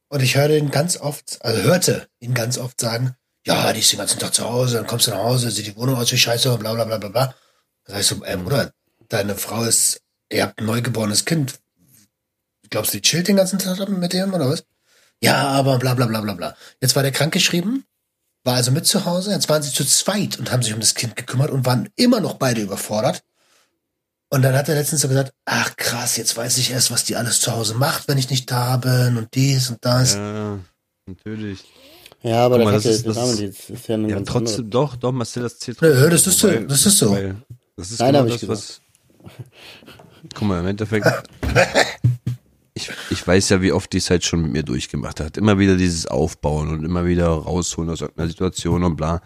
Und 0.09 0.23
ich 0.23 0.37
höre 0.37 0.51
ihn 0.51 0.71
ganz 0.71 0.99
oft, 0.99 1.39
also 1.41 1.63
hörte 1.63 2.07
ihn 2.21 2.35
ganz 2.35 2.59
oft 2.59 2.81
sagen, 2.81 3.17
ja, 3.47 3.73
die 3.73 3.81
ist 3.81 3.93
den 3.93 3.99
ganzen 3.99 4.19
Tag 4.19 4.35
zu 4.35 4.45
Hause, 4.45 4.77
dann 4.77 4.87
kommst 4.87 5.07
du 5.07 5.11
nach 5.11 5.19
Hause, 5.19 5.51
sieht 5.51 5.67
die 5.67 5.77
Wohnung 5.77 5.97
aus 5.97 6.13
wie 6.13 6.19
Scheiße, 6.19 6.57
bla 6.59 6.75
bla 6.75 6.85
bla 6.85 6.99
bla 6.99 7.09
bla. 7.09 7.35
Da 7.85 7.93
sag 7.93 8.01
ich 8.01 8.07
so, 8.07 8.25
ey 8.25 8.37
Bruder, 8.37 8.73
deine 9.09 9.35
Frau 9.37 9.65
ist, 9.65 10.01
ihr 10.31 10.43
habt 10.45 10.61
ein 10.61 10.67
neugeborenes 10.67 11.25
Kind. 11.25 11.59
Glaubst 12.71 12.93
du, 12.93 12.99
die 12.99 13.03
chillt 13.03 13.29
den 13.29 13.37
ganzen 13.37 13.59
Tag 13.59 13.87
mit 13.89 14.13
dem 14.13 14.33
oder 14.33 14.49
was? 14.49 14.65
Ja, 15.23 15.49
aber 15.49 15.79
bla 15.79 15.95
bla 15.95 16.07
bla 16.07 16.21
bla 16.21 16.35
bla. 16.35 16.57
Jetzt 16.81 16.97
war 16.97 17.03
der 17.03 17.13
krankgeschrieben, 17.13 17.85
war 18.45 18.55
also 18.55 18.71
mit 18.71 18.87
zu 18.87 19.05
Hause, 19.05 19.33
jetzt 19.33 19.49
waren 19.49 19.63
sie 19.63 19.73
zu 19.73 19.85
zweit 19.85 20.39
und 20.39 20.51
haben 20.51 20.63
sich 20.63 20.75
um 20.75 20.81
das 20.81 20.95
Kind 20.95 21.17
gekümmert 21.17 21.51
und 21.51 21.67
waren 21.67 21.89
immer 21.97 22.21
noch 22.21 22.35
beide 22.35 22.61
überfordert. 22.61 23.23
Und 24.31 24.43
dann 24.43 24.57
hat 24.57 24.69
er 24.69 24.77
letztens 24.77 25.03
so 25.03 25.09
gesagt, 25.09 25.35
ach 25.45 25.77
krass, 25.77 26.17
jetzt 26.17 26.37
weiß 26.37 26.57
ich 26.59 26.71
erst, 26.71 26.91
was 26.91 27.05
die 27.05 27.17
alles 27.17 27.41
zu 27.41 27.53
Hause 27.53 27.75
macht, 27.75 28.09
wenn 28.09 28.17
ich 28.17 28.31
nicht 28.31 28.51
da 28.51 28.79
bin 28.79 29.19
und 29.19 29.35
dies 29.35 29.69
und 29.69 29.85
das. 29.85 30.15
Ja, 30.15 30.59
natürlich. 31.07 31.65
Ja, 32.23 32.47
aber 32.47 32.59
mal, 32.59 32.73
das, 32.73 32.85
das 32.85 32.95
ist- 32.97 33.03
ja, 33.05 33.09
das 33.09 33.17
damit 33.17 33.33
ist- 33.35 33.41
jetzt 33.41 33.71
ist 33.71 33.89
ja 33.89 33.97
Ja, 33.99 34.21
trotzdem, 34.21 34.71
doch, 34.71 34.97
doch, 34.97 35.13
Marcel, 35.13 35.43
das 35.43 35.59
zählt 35.59 35.79
trotzdem. 35.79 36.11
das 36.11 36.27
ist 36.27 36.39
so, 36.39 36.49
Wobei- 36.49 36.67
das 36.67 36.87
ist 36.87 36.99
so. 36.99 37.17
Das 37.77 37.91
ist 37.91 38.01
Nein, 38.01 38.13
genau 38.15 38.27
das, 38.27 38.49
was. 38.49 38.81
Guck 40.35 40.49
mal, 40.49 40.61
im 40.61 40.67
Endeffekt. 40.67 41.07
Ich, 42.75 42.91
ich 43.11 43.27
weiß 43.27 43.51
ja, 43.51 43.61
wie 43.61 43.71
oft 43.71 43.93
die 43.93 43.99
es 43.99 44.09
halt 44.09 44.25
schon 44.25 44.41
mit 44.41 44.53
mir 44.53 44.63
durchgemacht 44.63 45.21
hat. 45.21 45.37
Immer 45.37 45.59
wieder 45.59 45.77
dieses 45.77 46.07
Aufbauen 46.07 46.71
und 46.71 46.85
immer 46.87 47.05
wieder 47.05 47.27
rausholen 47.29 47.91
aus 47.91 48.01
irgendeiner 48.01 48.31
Situation 48.31 48.83
und 48.83 48.97
bla. 48.97 49.21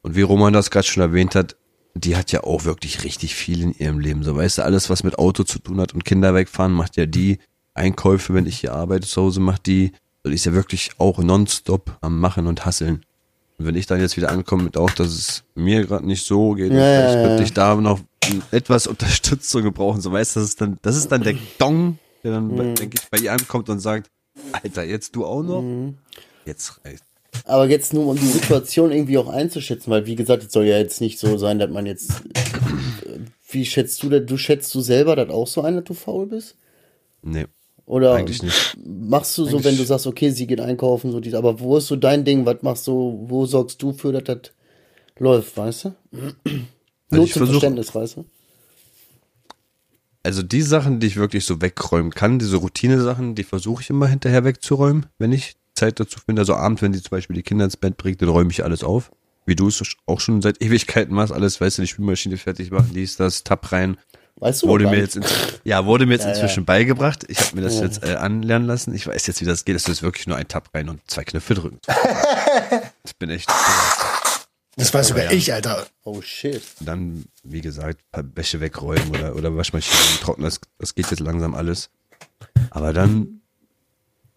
Und 0.00 0.16
wie 0.16 0.22
Roman 0.22 0.54
das 0.54 0.70
gerade 0.70 0.86
schon 0.86 1.02
erwähnt 1.02 1.34
hat, 1.34 1.54
die 1.94 2.16
hat 2.16 2.32
ja 2.32 2.44
auch 2.44 2.64
wirklich 2.64 3.04
richtig 3.04 3.34
viel 3.34 3.60
in 3.60 3.72
ihrem 3.74 3.98
Leben. 3.98 4.22
So, 4.22 4.34
weißt 4.36 4.56
du, 4.58 4.64
alles, 4.64 4.88
was 4.88 5.04
mit 5.04 5.18
Auto 5.18 5.42
zu 5.44 5.58
tun 5.58 5.82
hat 5.82 5.92
und 5.92 6.06
Kinder 6.06 6.34
wegfahren, 6.34 6.72
macht 6.72 6.96
ja 6.96 7.04
die. 7.04 7.38
Einkäufe, 7.74 8.32
wenn 8.32 8.46
ich 8.46 8.58
hier 8.60 8.72
arbeite 8.72 9.06
zu 9.06 9.20
Hause, 9.20 9.40
macht 9.40 9.66
die. 9.66 9.92
Ist 10.24 10.46
ja 10.46 10.52
wirklich 10.54 10.90
auch 10.98 11.18
nonstop 11.18 11.96
am 12.00 12.18
Machen 12.20 12.46
und 12.46 12.64
Hasseln. 12.64 13.04
Und 13.58 13.66
wenn 13.66 13.74
ich 13.74 13.86
dann 13.86 14.00
jetzt 14.00 14.16
wieder 14.16 14.30
ankomme 14.30 14.62
mit 14.64 14.76
auch, 14.76 14.90
dass 14.90 15.08
es 15.08 15.44
mir 15.54 15.84
gerade 15.84 16.06
nicht 16.06 16.24
so 16.24 16.52
geht, 16.52 16.72
Ja, 16.72 16.78
vielleicht 16.78 17.14
ja, 17.16 17.22
könnte 17.22 17.42
ich 17.42 17.52
da 17.52 17.74
noch 17.74 18.00
etwas 18.50 18.86
Unterstützung 18.86 19.62
gebrauchen. 19.62 20.00
So 20.00 20.12
weißt 20.12 20.36
du, 20.36 20.40
das 20.40 20.48
ist 20.50 20.60
dann, 20.60 20.78
das 20.82 20.96
ist 20.96 21.08
dann 21.10 21.22
der 21.22 21.34
Dong, 21.58 21.98
der 22.22 22.32
dann, 22.32 22.48
Mhm. 22.54 22.74
denke 22.76 22.98
ich, 23.02 23.08
bei 23.10 23.18
ihr 23.18 23.32
ankommt 23.32 23.68
und 23.68 23.80
sagt, 23.80 24.10
Alter, 24.52 24.84
jetzt 24.84 25.14
du 25.16 25.24
auch 25.26 25.42
noch? 25.42 25.64
Jetzt 26.46 26.80
reicht. 26.84 27.02
Aber 27.44 27.68
jetzt 27.68 27.92
nur 27.92 28.06
um 28.06 28.16
die 28.16 28.26
Situation 28.26 28.92
irgendwie 28.92 29.18
auch 29.18 29.28
einzuschätzen, 29.28 29.90
weil 29.90 30.06
wie 30.06 30.16
gesagt, 30.16 30.44
es 30.44 30.52
soll 30.52 30.66
ja 30.66 30.78
jetzt 30.78 31.00
nicht 31.00 31.18
so 31.18 31.36
sein, 31.38 31.58
dass 31.58 31.70
man 31.70 31.86
jetzt. 31.86 32.10
äh, 33.06 33.18
Wie 33.50 33.66
schätzt 33.66 34.02
du 34.02 34.08
das? 34.08 34.22
Du 34.26 34.36
schätzt 34.36 34.74
du 34.74 34.80
selber 34.80 35.16
das 35.16 35.30
auch 35.30 35.46
so 35.46 35.62
ein, 35.62 35.74
dass 35.76 35.84
du 35.84 35.94
faul 35.94 36.26
bist? 36.26 36.56
Nee, 37.22 37.46
Oder 37.86 38.14
eigentlich 38.14 38.42
nicht. 38.42 38.76
machst 38.84 39.36
du 39.36 39.44
so, 39.44 39.50
Eigentlich- 39.56 39.64
wenn 39.64 39.76
du 39.76 39.84
sagst, 39.84 40.06
okay, 40.06 40.30
sie 40.30 40.46
geht 40.46 40.60
einkaufen, 40.60 41.10
so 41.10 41.20
dies, 41.20 41.34
aber 41.34 41.58
wo 41.60 41.76
ist 41.76 41.88
so 41.88 41.96
dein 41.96 42.24
Ding? 42.24 42.46
Was 42.46 42.62
machst 42.62 42.86
du, 42.86 43.24
wo 43.28 43.44
sorgst 43.46 43.82
du 43.82 43.92
für, 43.92 44.12
dass 44.12 44.24
das 44.24 44.52
läuft, 45.18 45.56
weißt 45.56 45.84
du? 45.86 45.94
Nur 46.12 46.32
Also 47.10 47.24
ich 47.24 47.32
zum 47.32 47.46
Verständnis, 47.46 47.94
weißt 47.94 48.16
du? 48.18 48.24
also 50.22 50.42
die 50.42 50.62
Sachen, 50.62 51.00
die 51.00 51.08
ich 51.08 51.16
wirklich 51.16 51.44
so 51.44 51.60
wegräumen 51.60 52.12
kann, 52.12 52.38
diese 52.38 52.56
Routine-Sachen, 52.56 53.34
die 53.34 53.42
versuche 53.44 53.82
ich 53.82 53.90
immer 53.90 54.06
hinterher 54.06 54.44
wegzuräumen, 54.44 55.06
wenn 55.18 55.32
ich 55.32 55.56
Zeit 55.74 55.98
dazu 55.98 56.20
finde. 56.24 56.42
Also 56.42 56.54
abends, 56.54 56.82
wenn 56.82 56.92
die 56.92 57.00
zum 57.02 57.10
Beispiel 57.10 57.34
die 57.34 57.42
Kinder 57.42 57.64
ins 57.64 57.76
Bett 57.76 57.96
bringt, 57.96 58.22
dann 58.22 58.28
räume 58.28 58.50
ich 58.50 58.62
alles 58.64 58.84
auf. 58.84 59.10
Wie 59.46 59.56
du 59.56 59.66
es 59.66 59.82
auch 60.06 60.20
schon 60.20 60.40
seit 60.40 60.62
Ewigkeiten 60.62 61.12
machst, 61.14 61.32
alles, 61.32 61.60
weißt 61.60 61.78
du, 61.78 61.82
die 61.82 61.88
Spülmaschine 61.88 62.36
fertig 62.36 62.70
machen, 62.70 62.90
dies, 62.94 63.16
das, 63.16 63.42
Tab 63.42 63.72
rein. 63.72 63.96
Weißt 64.36 64.62
du 64.62 64.66
Wurde 64.68 64.86
mir 64.88 64.98
jetzt, 64.98 65.20
ja, 65.62 65.84
wurde 65.86 66.06
mir 66.06 66.14
jetzt 66.14 66.24
Ja, 66.24 66.30
ja. 66.30 66.34
inzwischen 66.34 66.64
beigebracht. 66.64 67.24
Ich 67.28 67.38
habe 67.38 67.56
mir 67.56 67.62
das 67.62 67.76
Ja. 67.76 67.82
jetzt 67.82 68.02
äh, 68.02 68.14
anlernen 68.14 68.66
lassen. 68.66 68.94
Ich 68.94 69.06
weiß 69.06 69.26
jetzt, 69.26 69.40
wie 69.40 69.44
das 69.44 69.64
geht. 69.64 69.76
Es 69.76 69.86
ist 69.88 70.02
wirklich 70.02 70.26
nur 70.26 70.36
ein 70.36 70.48
Tab 70.48 70.70
rein 70.74 70.88
und 70.88 71.00
zwei 71.08 71.24
Knöpfe 71.24 71.54
drücken. 71.54 71.78
Ich 73.04 73.16
bin 73.16 73.30
echt. 73.30 73.50
Das 74.76 74.94
weiß 74.94 75.08
sogar 75.08 75.24
ja. 75.24 75.32
ich, 75.32 75.52
Alter. 75.52 75.86
Oh 76.04 76.22
shit. 76.22 76.62
Dann, 76.80 77.24
wie 77.42 77.60
gesagt, 77.60 77.98
ein 78.00 78.22
paar 78.24 78.36
Wäsche 78.36 78.60
wegräumen 78.60 79.08
oder, 79.10 79.34
oder 79.34 79.56
Waschmaschine 79.56 80.20
trocknen. 80.20 80.44
Das, 80.44 80.60
das 80.78 80.94
geht 80.94 81.10
jetzt 81.10 81.20
langsam 81.20 81.54
alles. 81.54 81.90
Aber 82.70 82.92
dann 82.92 83.40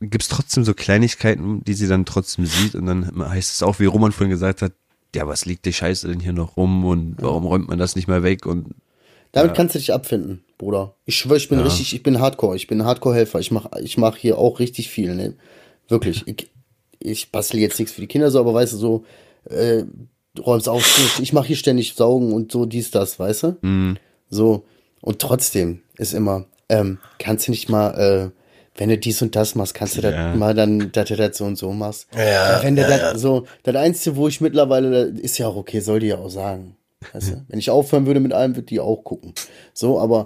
gibt's 0.02 0.28
trotzdem 0.30 0.64
so 0.66 0.74
Kleinigkeiten, 0.74 1.64
die 1.64 1.74
sie 1.74 1.88
dann 1.88 2.06
trotzdem 2.06 2.46
sieht. 2.46 2.76
Und 2.76 2.86
dann 2.88 3.30
heißt 3.30 3.54
es 3.54 3.64
auch, 3.64 3.80
wie 3.80 3.86
Roman 3.86 4.12
vorhin 4.12 4.32
gesagt 4.32 4.62
hat, 4.62 4.74
ja, 5.16 5.28
was 5.28 5.46
liegt 5.46 5.66
die 5.66 5.74
Scheiße 5.74 6.08
denn 6.08 6.20
hier 6.20 6.34
noch 6.34 6.58
rum 6.58 6.86
und 6.86 7.16
warum 7.22 7.46
räumt 7.46 7.70
man 7.70 7.78
das 7.80 7.96
nicht 7.96 8.08
mal 8.08 8.24
weg? 8.24 8.46
Und 8.46 8.74
Damit 9.36 9.56
kannst 9.56 9.76
du 9.76 9.80
dich 9.80 9.94
abfinden, 9.94 10.44
Bruder. 10.58 10.96
Ich 11.06 11.16
schwöre, 11.18 11.38
ich 11.38 11.50
bin 11.50 11.60
Ja. 11.60 11.66
richtig, 11.66 11.94
ich 11.94 12.04
bin 12.04 12.20
Hardcore, 12.20 12.56
ich 12.56 12.68
bin 12.68 12.84
Hardcore-Helfer. 12.86 13.40
Ich 13.40 13.52
mach, 13.52 13.68
ich 13.82 13.98
mach 13.98 14.16
hier 14.18 14.38
auch 14.38 14.60
richtig 14.60 14.90
viel, 14.90 15.14
ne? 15.16 15.34
Wirklich. 15.88 16.24
Ich, 16.28 16.50
ich 17.00 17.32
bastel 17.32 17.60
jetzt 17.60 17.78
nichts 17.78 17.94
für 17.94 18.02
die 18.02 18.08
Kinder 18.08 18.32
so, 18.32 18.40
aber 18.40 18.54
weißt 18.54 18.74
du, 18.74 18.78
so, 18.78 19.06
äh, 19.50 19.84
räumst 20.40 20.68
auf, 20.70 21.20
ich 21.22 21.34
mache 21.34 21.48
hier 21.48 21.56
ständig 21.58 21.94
Saugen 21.94 22.34
und 22.34 22.52
so 22.52 22.66
dies, 22.66 22.90
das, 22.90 23.20
weißt 23.20 23.44
du? 23.44 23.58
Mhm. 23.62 23.98
So. 24.30 24.64
Und 25.02 25.20
trotzdem 25.20 25.82
ist 25.98 26.14
immer, 26.14 26.46
ähm, 26.70 26.98
kannst 27.20 27.48
du 27.48 27.52
nicht 27.52 27.70
mal, 27.70 27.92
äh, 28.34 28.80
wenn 28.80 28.90
du 28.90 28.98
dies 28.98 29.22
und 29.22 29.36
das 29.36 29.54
machst, 29.56 29.74
kannst 29.76 29.98
du 29.98 30.02
Ja. 30.02 30.12
das 30.32 30.38
mal 30.40 30.54
dann, 30.56 30.92
dass 30.94 31.08
du 31.10 31.16
das 31.16 31.38
so 31.38 31.46
und 31.46 31.58
so 31.58 31.72
machst. 31.74 32.08
Ja, 32.16 32.60
wenn 32.64 32.76
du 32.76 32.82
ja, 32.82 32.88
das 32.88 33.00
ja. 33.02 33.18
so, 33.18 33.46
das 33.64 33.76
Einzige, 33.76 34.16
wo 34.16 34.28
ich 34.28 34.42
mittlerweile, 34.42 35.04
ist 35.04 35.38
ja 35.38 35.48
auch 35.48 35.56
okay, 35.58 35.82
soll 35.82 36.00
die 36.00 36.08
ja 36.08 36.18
auch 36.18 36.30
sagen. 36.30 36.76
Weißt 37.14 37.30
du? 37.32 37.46
Wenn 37.48 37.60
ich 37.60 37.70
aufhören 37.70 38.06
würde 38.06 38.20
mit 38.20 38.34
allem, 38.34 38.56
würde 38.56 38.68
die 38.68 38.80
auch 38.80 39.04
gucken. 39.04 39.34
So, 39.74 40.00
aber 40.00 40.26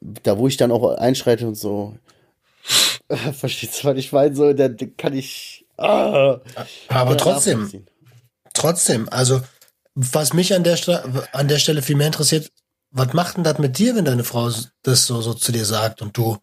da, 0.00 0.38
wo 0.38 0.48
ich 0.48 0.56
dann 0.56 0.72
auch 0.72 0.96
einschreite 0.96 1.46
und 1.46 1.54
so, 1.56 1.96
verstehst 3.32 3.82
du, 3.82 3.88
was 3.88 3.96
ich 3.96 4.12
meine? 4.12 4.34
So, 4.34 4.52
da 4.52 4.68
da 4.68 4.86
kann 4.96 5.14
ich. 5.14 5.64
Ah, 5.76 6.38
Aber 6.88 7.16
trotzdem, 7.16 7.84
trotzdem, 8.52 9.08
also 9.08 9.40
was 9.94 10.32
mich 10.32 10.54
an 10.54 10.64
der, 10.64 10.78
an 11.32 11.48
der 11.48 11.58
Stelle 11.58 11.82
viel 11.82 11.96
mehr 11.96 12.06
interessiert, 12.06 12.50
was 12.90 13.12
macht 13.14 13.36
denn 13.36 13.44
das 13.44 13.58
mit 13.58 13.78
dir, 13.78 13.96
wenn 13.96 14.04
deine 14.04 14.24
Frau 14.24 14.50
das 14.82 15.06
so, 15.06 15.20
so 15.22 15.34
zu 15.34 15.50
dir 15.50 15.64
sagt 15.64 16.02
und 16.02 16.16
du 16.16 16.38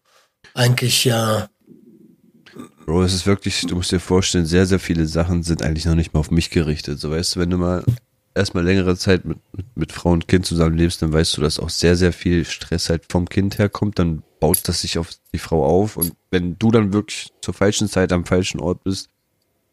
eigentlich 0.54 1.04
ja, 1.04 1.48
Bro, 2.86 3.04
es 3.04 3.14
ist 3.14 3.26
wirklich, 3.26 3.60
du 3.66 3.76
musst 3.76 3.92
dir 3.92 4.00
vorstellen, 4.00 4.46
sehr, 4.46 4.66
sehr 4.66 4.80
viele 4.80 5.06
Sachen 5.06 5.44
sind 5.44 5.62
eigentlich 5.62 5.84
noch 5.84 5.94
nicht 5.94 6.12
mal 6.12 6.20
auf 6.20 6.32
mich 6.32 6.50
gerichtet. 6.50 6.98
So 6.98 7.12
weißt 7.12 7.36
du, 7.36 7.40
wenn 7.40 7.50
du 7.50 7.56
mal 7.56 7.84
erstmal 8.40 8.64
längere 8.64 8.96
Zeit 8.96 9.24
mit, 9.24 9.38
mit, 9.52 9.66
mit 9.76 9.92
Frau 9.92 10.10
und 10.10 10.28
Kind 10.28 10.44
zusammen 10.46 10.76
lebst, 10.76 11.00
dann 11.02 11.12
weißt 11.12 11.36
du, 11.36 11.42
dass 11.42 11.60
auch 11.60 11.70
sehr, 11.70 11.96
sehr 11.96 12.12
viel 12.12 12.44
Stress 12.44 12.90
halt 12.90 13.04
vom 13.08 13.28
Kind 13.28 13.58
herkommt, 13.58 13.98
dann 13.98 14.22
baut 14.40 14.66
das 14.66 14.80
sich 14.80 14.98
auf 14.98 15.10
die 15.32 15.38
Frau 15.38 15.64
auf 15.64 15.96
und 15.96 16.12
wenn 16.30 16.58
du 16.58 16.70
dann 16.70 16.92
wirklich 16.92 17.28
zur 17.42 17.54
falschen 17.54 17.88
Zeit 17.88 18.12
am 18.12 18.26
falschen 18.26 18.60
Ort 18.60 18.82
bist, 18.84 19.08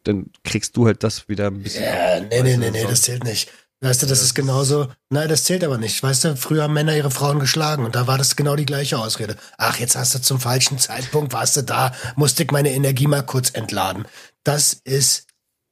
dann 0.03 0.27
kriegst 0.43 0.77
du 0.77 0.86
halt 0.86 1.03
das 1.03 1.27
wieder 1.27 1.47
ein 1.47 1.63
bisschen. 1.63 1.84
ja, 1.84 2.19
nee, 2.19 2.41
nee, 2.43 2.58
nee, 2.58 2.71
nee, 2.71 2.86
das 2.86 3.01
zählt 3.01 3.23
nicht. 3.23 3.49
Weißt 3.80 4.01
du, 4.01 4.08
das 4.08 4.23
ist 4.23 4.34
genauso, 4.34 4.88
nein, 5.10 5.30
das 5.30 5.43
zählt 5.43 5.63
aber 5.63 5.77
nicht. 5.77 6.01
Weißt 6.01 6.23
du, 6.23 6.36
früher 6.36 6.63
haben 6.63 6.73
Männer 6.73 6.95
ihre 6.95 7.12
Frauen 7.12 7.38
geschlagen 7.38 7.86
und 7.86 7.95
da 7.95 8.08
war 8.08 8.17
das 8.17 8.36
genau 8.36 8.56
die 8.56 8.65
gleiche 8.65 8.97
Ausrede. 8.97 9.36
Ach, 9.60 9.77
jetzt 9.77 9.95
hast 9.95 10.15
du 10.15 10.21
zum 10.21 10.39
falschen 10.39 10.80
Zeitpunkt, 10.80 11.32
warst 11.32 11.58
du 11.58 11.62
da, 11.62 11.93
musste 12.15 12.41
ich 12.43 12.51
meine 12.51 12.73
Energie 12.73 13.06
mal 13.06 13.23
kurz 13.23 13.51
entladen. 13.51 14.06
Das 14.43 14.73
ist 14.73 15.26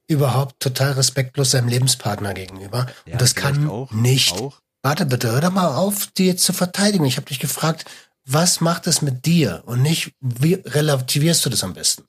überhaupt 0.08 0.60
total 0.60 0.92
respektlos 0.92 1.50
seinem 1.52 1.68
Lebenspartner 1.68 2.34
gegenüber. 2.34 2.86
Ja, 3.06 3.12
und 3.14 3.20
das 3.22 3.34
kann 3.34 3.68
auch, 3.68 3.90
nicht. 3.92 4.32
auch. 4.34 4.60
Warte 4.82 5.06
bitte, 5.06 5.32
hör 5.32 5.40
doch 5.40 5.52
mal 5.52 5.74
auf, 5.74 6.06
die 6.16 6.26
jetzt 6.26 6.44
zu 6.44 6.52
verteidigen. 6.52 7.04
Ich 7.04 7.16
habe 7.16 7.26
dich 7.26 7.40
gefragt, 7.40 7.84
was 8.24 8.60
macht 8.60 8.86
es 8.86 9.02
mit 9.02 9.26
dir 9.26 9.62
und 9.66 9.82
nicht, 9.82 10.12
wie 10.20 10.54
relativierst 10.54 11.44
du 11.44 11.50
das 11.50 11.64
am 11.64 11.74
besten? 11.74 12.04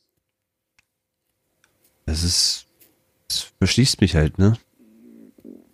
Es 2.05 2.23
ist, 2.23 2.65
es 3.29 3.47
verschließt 3.59 4.01
mich 4.01 4.15
halt, 4.15 4.37
ne? 4.37 4.57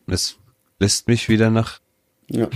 Es 0.07 0.35
lässt 0.79 1.07
mich 1.07 1.29
wieder 1.29 1.49
nach 1.49 1.79
Ja. 2.29 2.49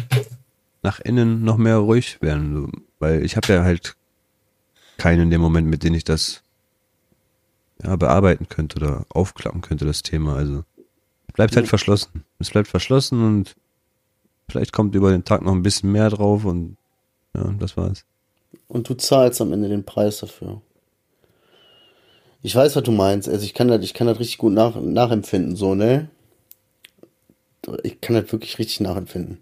nach 0.83 0.99
innen 0.99 1.43
noch 1.43 1.57
mehr 1.57 1.77
ruhig 1.77 2.21
werden, 2.21 2.71
weil 2.99 3.23
ich 3.23 3.35
habe 3.35 3.51
ja 3.53 3.63
halt 3.63 3.95
keinen 4.97 5.23
in 5.23 5.29
dem 5.29 5.41
Moment, 5.41 5.67
mit 5.67 5.83
dem 5.83 5.93
ich 5.93 6.03
das 6.03 6.41
ja, 7.83 7.95
bearbeiten 7.95 8.47
könnte 8.49 8.77
oder 8.77 9.05
aufklappen 9.09 9.61
könnte, 9.61 9.85
das 9.85 10.03
Thema. 10.03 10.35
Also 10.35 10.63
bleibt 11.33 11.55
halt 11.55 11.67
verschlossen. 11.67 12.23
Es 12.39 12.49
bleibt 12.49 12.67
verschlossen 12.67 13.23
und 13.23 13.55
vielleicht 14.49 14.73
kommt 14.73 14.95
über 14.95 15.11
den 15.11 15.25
Tag 15.25 15.43
noch 15.43 15.53
ein 15.53 15.63
bisschen 15.63 15.91
mehr 15.91 16.09
drauf 16.09 16.45
und 16.45 16.77
ja, 17.35 17.53
das 17.59 17.77
war's. 17.77 18.05
Und 18.67 18.89
du 18.89 18.95
zahlst 18.95 19.41
am 19.41 19.53
Ende 19.53 19.69
den 19.69 19.83
Preis 19.83 20.19
dafür. 20.19 20.61
Ich 22.41 22.55
weiß, 22.55 22.75
was 22.75 22.83
du 22.83 22.91
meinst. 22.91 23.27
Also 23.27 23.43
ich 23.43 23.53
kann 23.53 23.67
das, 23.67 23.83
ich 23.83 23.93
kann 23.93 24.07
das 24.07 24.19
richtig 24.19 24.37
gut 24.37 24.53
nach, 24.53 24.75
nachempfinden, 24.79 25.55
so, 25.55 25.75
ne? 25.75 26.09
Ich 27.83 27.99
kann 27.99 28.15
das 28.15 28.31
wirklich 28.31 28.57
richtig 28.59 28.79
nachempfinden. 28.79 29.41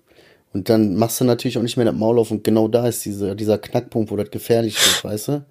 Und 0.53 0.69
dann 0.69 0.95
machst 0.95 1.19
du 1.19 1.25
natürlich 1.25 1.57
auch 1.57 1.61
nicht 1.61 1.77
mehr 1.77 1.85
das 1.85 1.95
Maul 1.95 2.17
auf 2.17 2.31
und 2.31 2.43
genau 2.43 2.67
da 2.67 2.87
ist 2.87 3.05
diese, 3.05 3.35
dieser 3.35 3.57
Knackpunkt, 3.57 4.09
wo 4.09 4.15
das 4.15 4.31
gefährlich 4.31 4.75
wird, 4.75 5.03
weißt 5.03 5.27
du? 5.27 5.45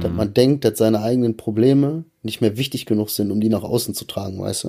Dass 0.00 0.10
man 0.10 0.34
denkt, 0.34 0.64
dass 0.64 0.78
seine 0.78 1.00
eigenen 1.00 1.36
Probleme 1.36 2.02
nicht 2.26 2.42
mehr 2.42 2.58
wichtig 2.58 2.84
genug 2.84 3.08
sind, 3.10 3.30
um 3.30 3.40
die 3.40 3.48
nach 3.48 3.62
außen 3.62 3.94
zu 3.94 4.04
tragen, 4.04 4.38
weißt 4.38 4.64
du? 4.64 4.68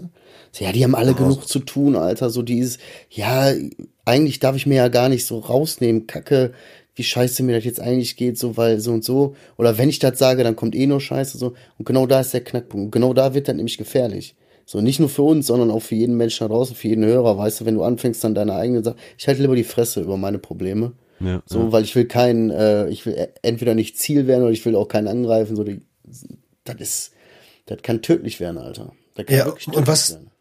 So, 0.53 0.63
ja, 0.63 0.71
die 0.71 0.83
haben 0.83 0.95
alle 0.95 1.13
genug 1.13 1.47
zu 1.47 1.59
tun, 1.59 1.95
Alter. 1.97 2.29
So 2.29 2.41
dieses, 2.41 2.77
ja, 3.09 3.51
eigentlich 4.05 4.39
darf 4.39 4.55
ich 4.55 4.65
mir 4.65 4.75
ja 4.75 4.87
gar 4.87 5.09
nicht 5.09 5.25
so 5.25 5.39
rausnehmen, 5.39 6.07
Kacke, 6.07 6.53
wie 6.95 7.03
scheiße 7.03 7.43
mir 7.43 7.55
das 7.55 7.65
jetzt 7.65 7.79
eigentlich 7.81 8.15
geht, 8.15 8.37
so, 8.39 8.57
weil 8.57 8.79
so 8.79 8.91
und 8.91 9.03
so. 9.03 9.35
Oder 9.57 9.77
wenn 9.77 9.89
ich 9.89 9.99
das 9.99 10.17
sage, 10.17 10.43
dann 10.43 10.55
kommt 10.55 10.73
eh 10.75 10.87
nur 10.87 11.01
Scheiße, 11.01 11.37
so. 11.37 11.53
Und 11.77 11.85
genau 11.85 12.07
da 12.07 12.21
ist 12.21 12.33
der 12.33 12.43
Knackpunkt. 12.43 12.85
Und 12.85 12.91
genau 12.91 13.13
da 13.13 13.33
wird 13.33 13.47
dann 13.47 13.57
nämlich 13.57 13.77
gefährlich. 13.77 14.35
So, 14.65 14.81
nicht 14.81 14.99
nur 14.99 15.09
für 15.09 15.21
uns, 15.21 15.47
sondern 15.47 15.71
auch 15.71 15.81
für 15.81 15.95
jeden 15.95 16.17
Menschen 16.17 16.47
da 16.47 16.53
draußen, 16.53 16.75
für 16.75 16.87
jeden 16.87 17.05
Hörer, 17.05 17.37
weißt 17.37 17.61
du, 17.61 17.65
wenn 17.65 17.75
du 17.75 17.83
anfängst, 17.83 18.23
dann 18.23 18.35
deine 18.35 18.53
eigenen 18.55 18.83
Sachen. 18.83 18.97
Ich 19.17 19.27
halte 19.27 19.41
lieber 19.41 19.55
die 19.55 19.63
Fresse 19.63 20.01
über 20.01 20.17
meine 20.17 20.39
Probleme. 20.39 20.93
Ja, 21.19 21.41
So, 21.45 21.59
ja. 21.59 21.71
weil 21.71 21.83
ich 21.83 21.95
will 21.95 22.05
keinen, 22.05 22.49
äh, 22.49 22.89
ich 22.89 23.05
will 23.05 23.13
e- 23.13 23.29
entweder 23.41 23.75
nicht 23.75 23.97
Ziel 23.97 24.27
werden 24.27 24.43
oder 24.43 24.51
ich 24.51 24.65
will 24.65 24.75
auch 24.75 24.87
keinen 24.87 25.07
angreifen. 25.07 25.55
So, 25.55 25.63
die, 25.63 25.81
das 26.63 26.75
ist, 26.79 27.11
das 27.67 27.81
kann 27.83 28.01
tödlich 28.01 28.39
werden, 28.39 28.57
Alter. 28.57 28.93
Das 29.15 29.25
kann 29.27 29.35
Ja, 29.35 29.45
wirklich 29.45 29.67
und 29.67 29.73
tödlich 29.73 29.87
was- 29.87 30.11
werden. 30.11 30.31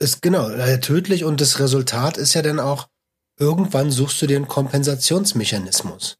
Ist 0.00 0.22
genau, 0.22 0.48
tödlich 0.78 1.24
und 1.24 1.40
das 1.40 1.58
Resultat 1.58 2.16
ist 2.18 2.34
ja 2.34 2.42
dann 2.42 2.60
auch, 2.60 2.88
irgendwann 3.36 3.90
suchst 3.90 4.22
du 4.22 4.28
dir 4.28 4.36
einen 4.36 4.46
Kompensationsmechanismus. 4.46 6.18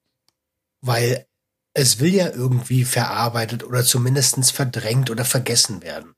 Weil 0.81 1.27
es 1.75 2.01
will 2.01 2.13
ja 2.13 2.29
irgendwie 2.29 2.85
verarbeitet 2.85 3.63
oder 3.63 3.85
zumindestens 3.85 4.51
verdrängt 4.51 5.11
oder 5.11 5.25
vergessen 5.25 5.81
werden. 5.83 6.15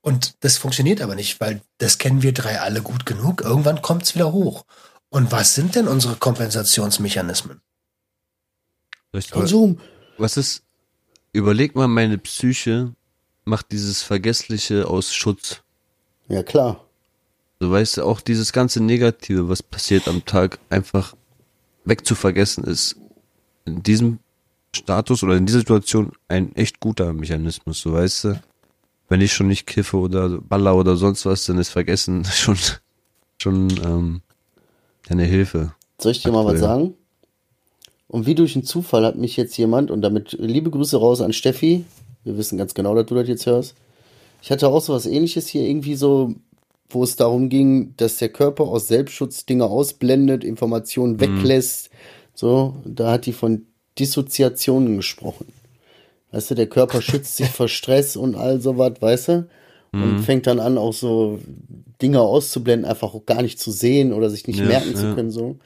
Und 0.00 0.34
das 0.40 0.56
funktioniert 0.58 1.00
aber 1.00 1.14
nicht, 1.14 1.40
weil 1.40 1.60
das 1.78 1.98
kennen 1.98 2.22
wir 2.22 2.32
drei 2.32 2.60
alle 2.60 2.82
gut 2.82 3.06
genug. 3.06 3.42
Irgendwann 3.42 3.80
kommt 3.82 4.02
es 4.04 4.14
wieder 4.16 4.32
hoch. 4.32 4.64
Und 5.08 5.30
was 5.30 5.54
sind 5.54 5.76
denn 5.76 5.86
unsere 5.86 6.16
Kompensationsmechanismen? 6.16 7.60
Konsum. 9.30 9.80
Was 10.18 10.36
ist, 10.36 10.62
überleg 11.32 11.74
mal, 11.74 11.88
meine 11.88 12.18
Psyche 12.18 12.94
macht 13.48 13.72
dieses 13.72 14.02
Vergessliche 14.02 14.86
aus 14.88 15.14
Schutz. 15.14 15.62
Ja, 16.28 16.42
klar. 16.42 16.84
So 17.60 17.70
weißt 17.70 17.96
du, 17.96 18.04
auch 18.04 18.20
dieses 18.20 18.52
ganze 18.52 18.82
Negative, 18.82 19.48
was 19.48 19.62
passiert 19.62 20.06
am 20.06 20.24
Tag, 20.24 20.58
einfach 20.70 21.16
wegzuvergessen, 21.84 22.64
ist 22.64 22.96
in 23.64 23.82
diesem 23.82 24.20
Status 24.74 25.22
oder 25.22 25.36
in 25.36 25.46
dieser 25.46 25.60
Situation 25.60 26.12
ein 26.28 26.54
echt 26.54 26.78
guter 26.78 27.12
Mechanismus, 27.12 27.80
so 27.80 27.92
weißt 27.94 28.24
du. 28.24 28.42
Wenn 29.08 29.22
ich 29.22 29.32
schon 29.32 29.48
nicht 29.48 29.66
kiffe 29.66 29.96
oder 29.96 30.38
baller 30.38 30.76
oder 30.76 30.96
sonst 30.96 31.24
was, 31.24 31.46
dann 31.46 31.56
ist 31.58 31.70
Vergessen 31.70 32.24
schon, 32.30 32.58
schon 33.38 33.70
ähm, 33.82 34.20
eine 35.08 35.24
Hilfe. 35.24 35.72
Soll 35.98 36.12
ich 36.12 36.22
dir 36.22 36.30
mal 36.30 36.44
was 36.44 36.54
Aktuell. 36.54 36.68
sagen? 36.68 36.94
Und 38.06 38.26
wie 38.26 38.34
durch 38.34 38.54
einen 38.54 38.64
Zufall 38.64 39.04
hat 39.04 39.16
mich 39.16 39.36
jetzt 39.36 39.56
jemand, 39.56 39.90
und 39.90 40.02
damit 40.02 40.32
liebe 40.38 40.70
Grüße 40.70 40.98
raus 40.98 41.20
an 41.22 41.32
Steffi, 41.32 41.84
wir 42.24 42.36
wissen 42.36 42.58
ganz 42.58 42.74
genau, 42.74 42.94
dass 42.94 43.06
du 43.06 43.14
das 43.14 43.28
jetzt 43.28 43.46
hörst. 43.46 43.74
Ich 44.42 44.50
hatte 44.50 44.68
auch 44.68 44.80
so 44.80 44.92
was 44.92 45.06
ähnliches 45.06 45.48
hier, 45.48 45.62
irgendwie 45.62 45.94
so, 45.94 46.34
wo 46.90 47.02
es 47.02 47.16
darum 47.16 47.48
ging, 47.48 47.94
dass 47.96 48.18
der 48.18 48.28
Körper 48.28 48.64
aus 48.64 48.88
Selbstschutz 48.88 49.46
Dinge 49.46 49.64
ausblendet, 49.64 50.44
Informationen 50.44 51.20
weglässt. 51.20 51.90
So, 52.34 52.74
da 52.84 53.12
hat 53.12 53.26
die 53.26 53.32
von 53.32 53.66
Dissoziationen 53.98 54.96
gesprochen. 54.96 55.46
Weißt 56.30 56.50
du, 56.50 56.54
der 56.54 56.68
Körper 56.68 57.02
schützt 57.02 57.36
sich 57.36 57.48
vor 57.48 57.68
Stress 57.68 58.16
und 58.16 58.36
all 58.36 58.60
sowas, 58.60 58.92
weißt 59.00 59.28
du? 59.28 59.48
Und 59.90 60.20
fängt 60.20 60.46
dann 60.46 60.60
an, 60.60 60.76
auch 60.76 60.92
so 60.92 61.38
Dinge 62.02 62.20
auszublenden, 62.20 62.88
einfach 62.88 63.14
auch 63.14 63.24
gar 63.24 63.40
nicht 63.40 63.58
zu 63.58 63.70
sehen 63.70 64.12
oder 64.12 64.28
sich 64.28 64.46
nicht 64.46 64.58
Ja, 64.58 64.66
merken 64.66 64.94
zu 64.94 65.06
ja. 65.06 65.14
können, 65.14 65.30
so 65.30 65.56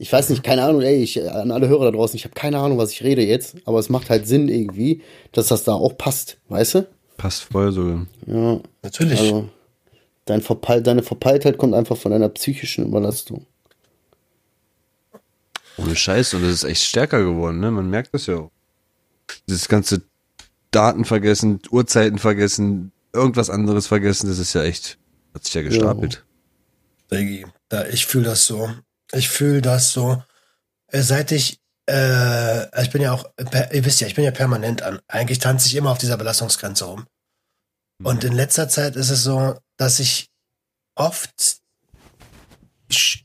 Ich 0.00 0.10
weiß 0.10 0.30
nicht, 0.30 0.42
keine 0.42 0.62
Ahnung, 0.62 0.80
ey, 0.80 1.02
ich, 1.02 1.22
an 1.22 1.50
alle 1.50 1.68
Hörer 1.68 1.84
da 1.84 1.90
draußen, 1.90 2.16
ich 2.16 2.24
habe 2.24 2.34
keine 2.34 2.58
Ahnung, 2.58 2.78
was 2.78 2.90
ich 2.90 3.02
rede 3.02 3.22
jetzt, 3.22 3.56
aber 3.66 3.78
es 3.78 3.90
macht 3.90 4.08
halt 4.08 4.26
Sinn 4.26 4.48
irgendwie, 4.48 5.02
dass 5.32 5.48
das 5.48 5.64
da 5.64 5.74
auch 5.74 5.98
passt, 5.98 6.38
weißt 6.48 6.74
du? 6.76 6.88
Passt 7.18 7.42
voll 7.42 7.70
so. 7.70 8.06
Ja, 8.26 8.60
Natürlich. 8.82 9.20
also 9.20 9.50
dein 10.24 10.40
Verpeil, 10.40 10.82
deine 10.82 11.02
Verpeiltheit 11.02 11.58
kommt 11.58 11.74
einfach 11.74 11.98
von 11.98 12.12
deiner 12.12 12.30
psychischen 12.30 12.86
Überlastung. 12.86 13.44
Ohne 15.76 15.94
Scheiß. 15.94 16.32
Und 16.32 16.44
das 16.44 16.52
ist 16.52 16.64
echt 16.64 16.82
stärker 16.82 17.22
geworden, 17.22 17.60
ne? 17.60 17.70
Man 17.70 17.90
merkt 17.90 18.14
das 18.14 18.24
ja 18.24 18.36
auch. 18.36 18.50
Dieses 19.48 19.68
ganze 19.68 20.00
Daten 20.70 21.04
vergessen, 21.04 21.60
Uhrzeiten 21.70 22.18
vergessen, 22.18 22.90
irgendwas 23.12 23.50
anderes 23.50 23.86
vergessen, 23.86 24.28
das 24.28 24.38
ist 24.38 24.54
ja 24.54 24.62
echt, 24.62 24.96
hat 25.34 25.44
sich 25.44 25.52
ja 25.52 25.60
gestapelt. 25.60 26.24
Diggi, 27.12 27.44
da, 27.68 27.86
ich 27.86 28.06
fühle 28.06 28.24
das 28.24 28.46
so. 28.46 28.70
Ich 29.12 29.28
fühle 29.28 29.62
das 29.62 29.92
so. 29.92 30.22
Äh, 30.88 31.02
Seit 31.02 31.32
ich, 31.32 31.60
äh, 31.88 32.82
ich 32.82 32.90
bin 32.90 33.02
ja 33.02 33.12
auch, 33.12 33.24
ihr 33.72 33.84
wisst 33.84 34.00
ja, 34.00 34.06
ich 34.06 34.14
bin 34.14 34.24
ja 34.24 34.30
permanent 34.30 34.82
an. 34.82 35.00
Eigentlich 35.08 35.38
tanze 35.38 35.66
ich 35.66 35.74
immer 35.74 35.90
auf 35.90 35.98
dieser 35.98 36.16
Belastungsgrenze 36.16 36.84
rum. 36.84 37.06
Und 38.02 38.24
in 38.24 38.32
letzter 38.32 38.68
Zeit 38.68 38.96
ist 38.96 39.10
es 39.10 39.22
so, 39.22 39.58
dass 39.76 40.00
ich 40.00 40.30
oft 40.94 41.60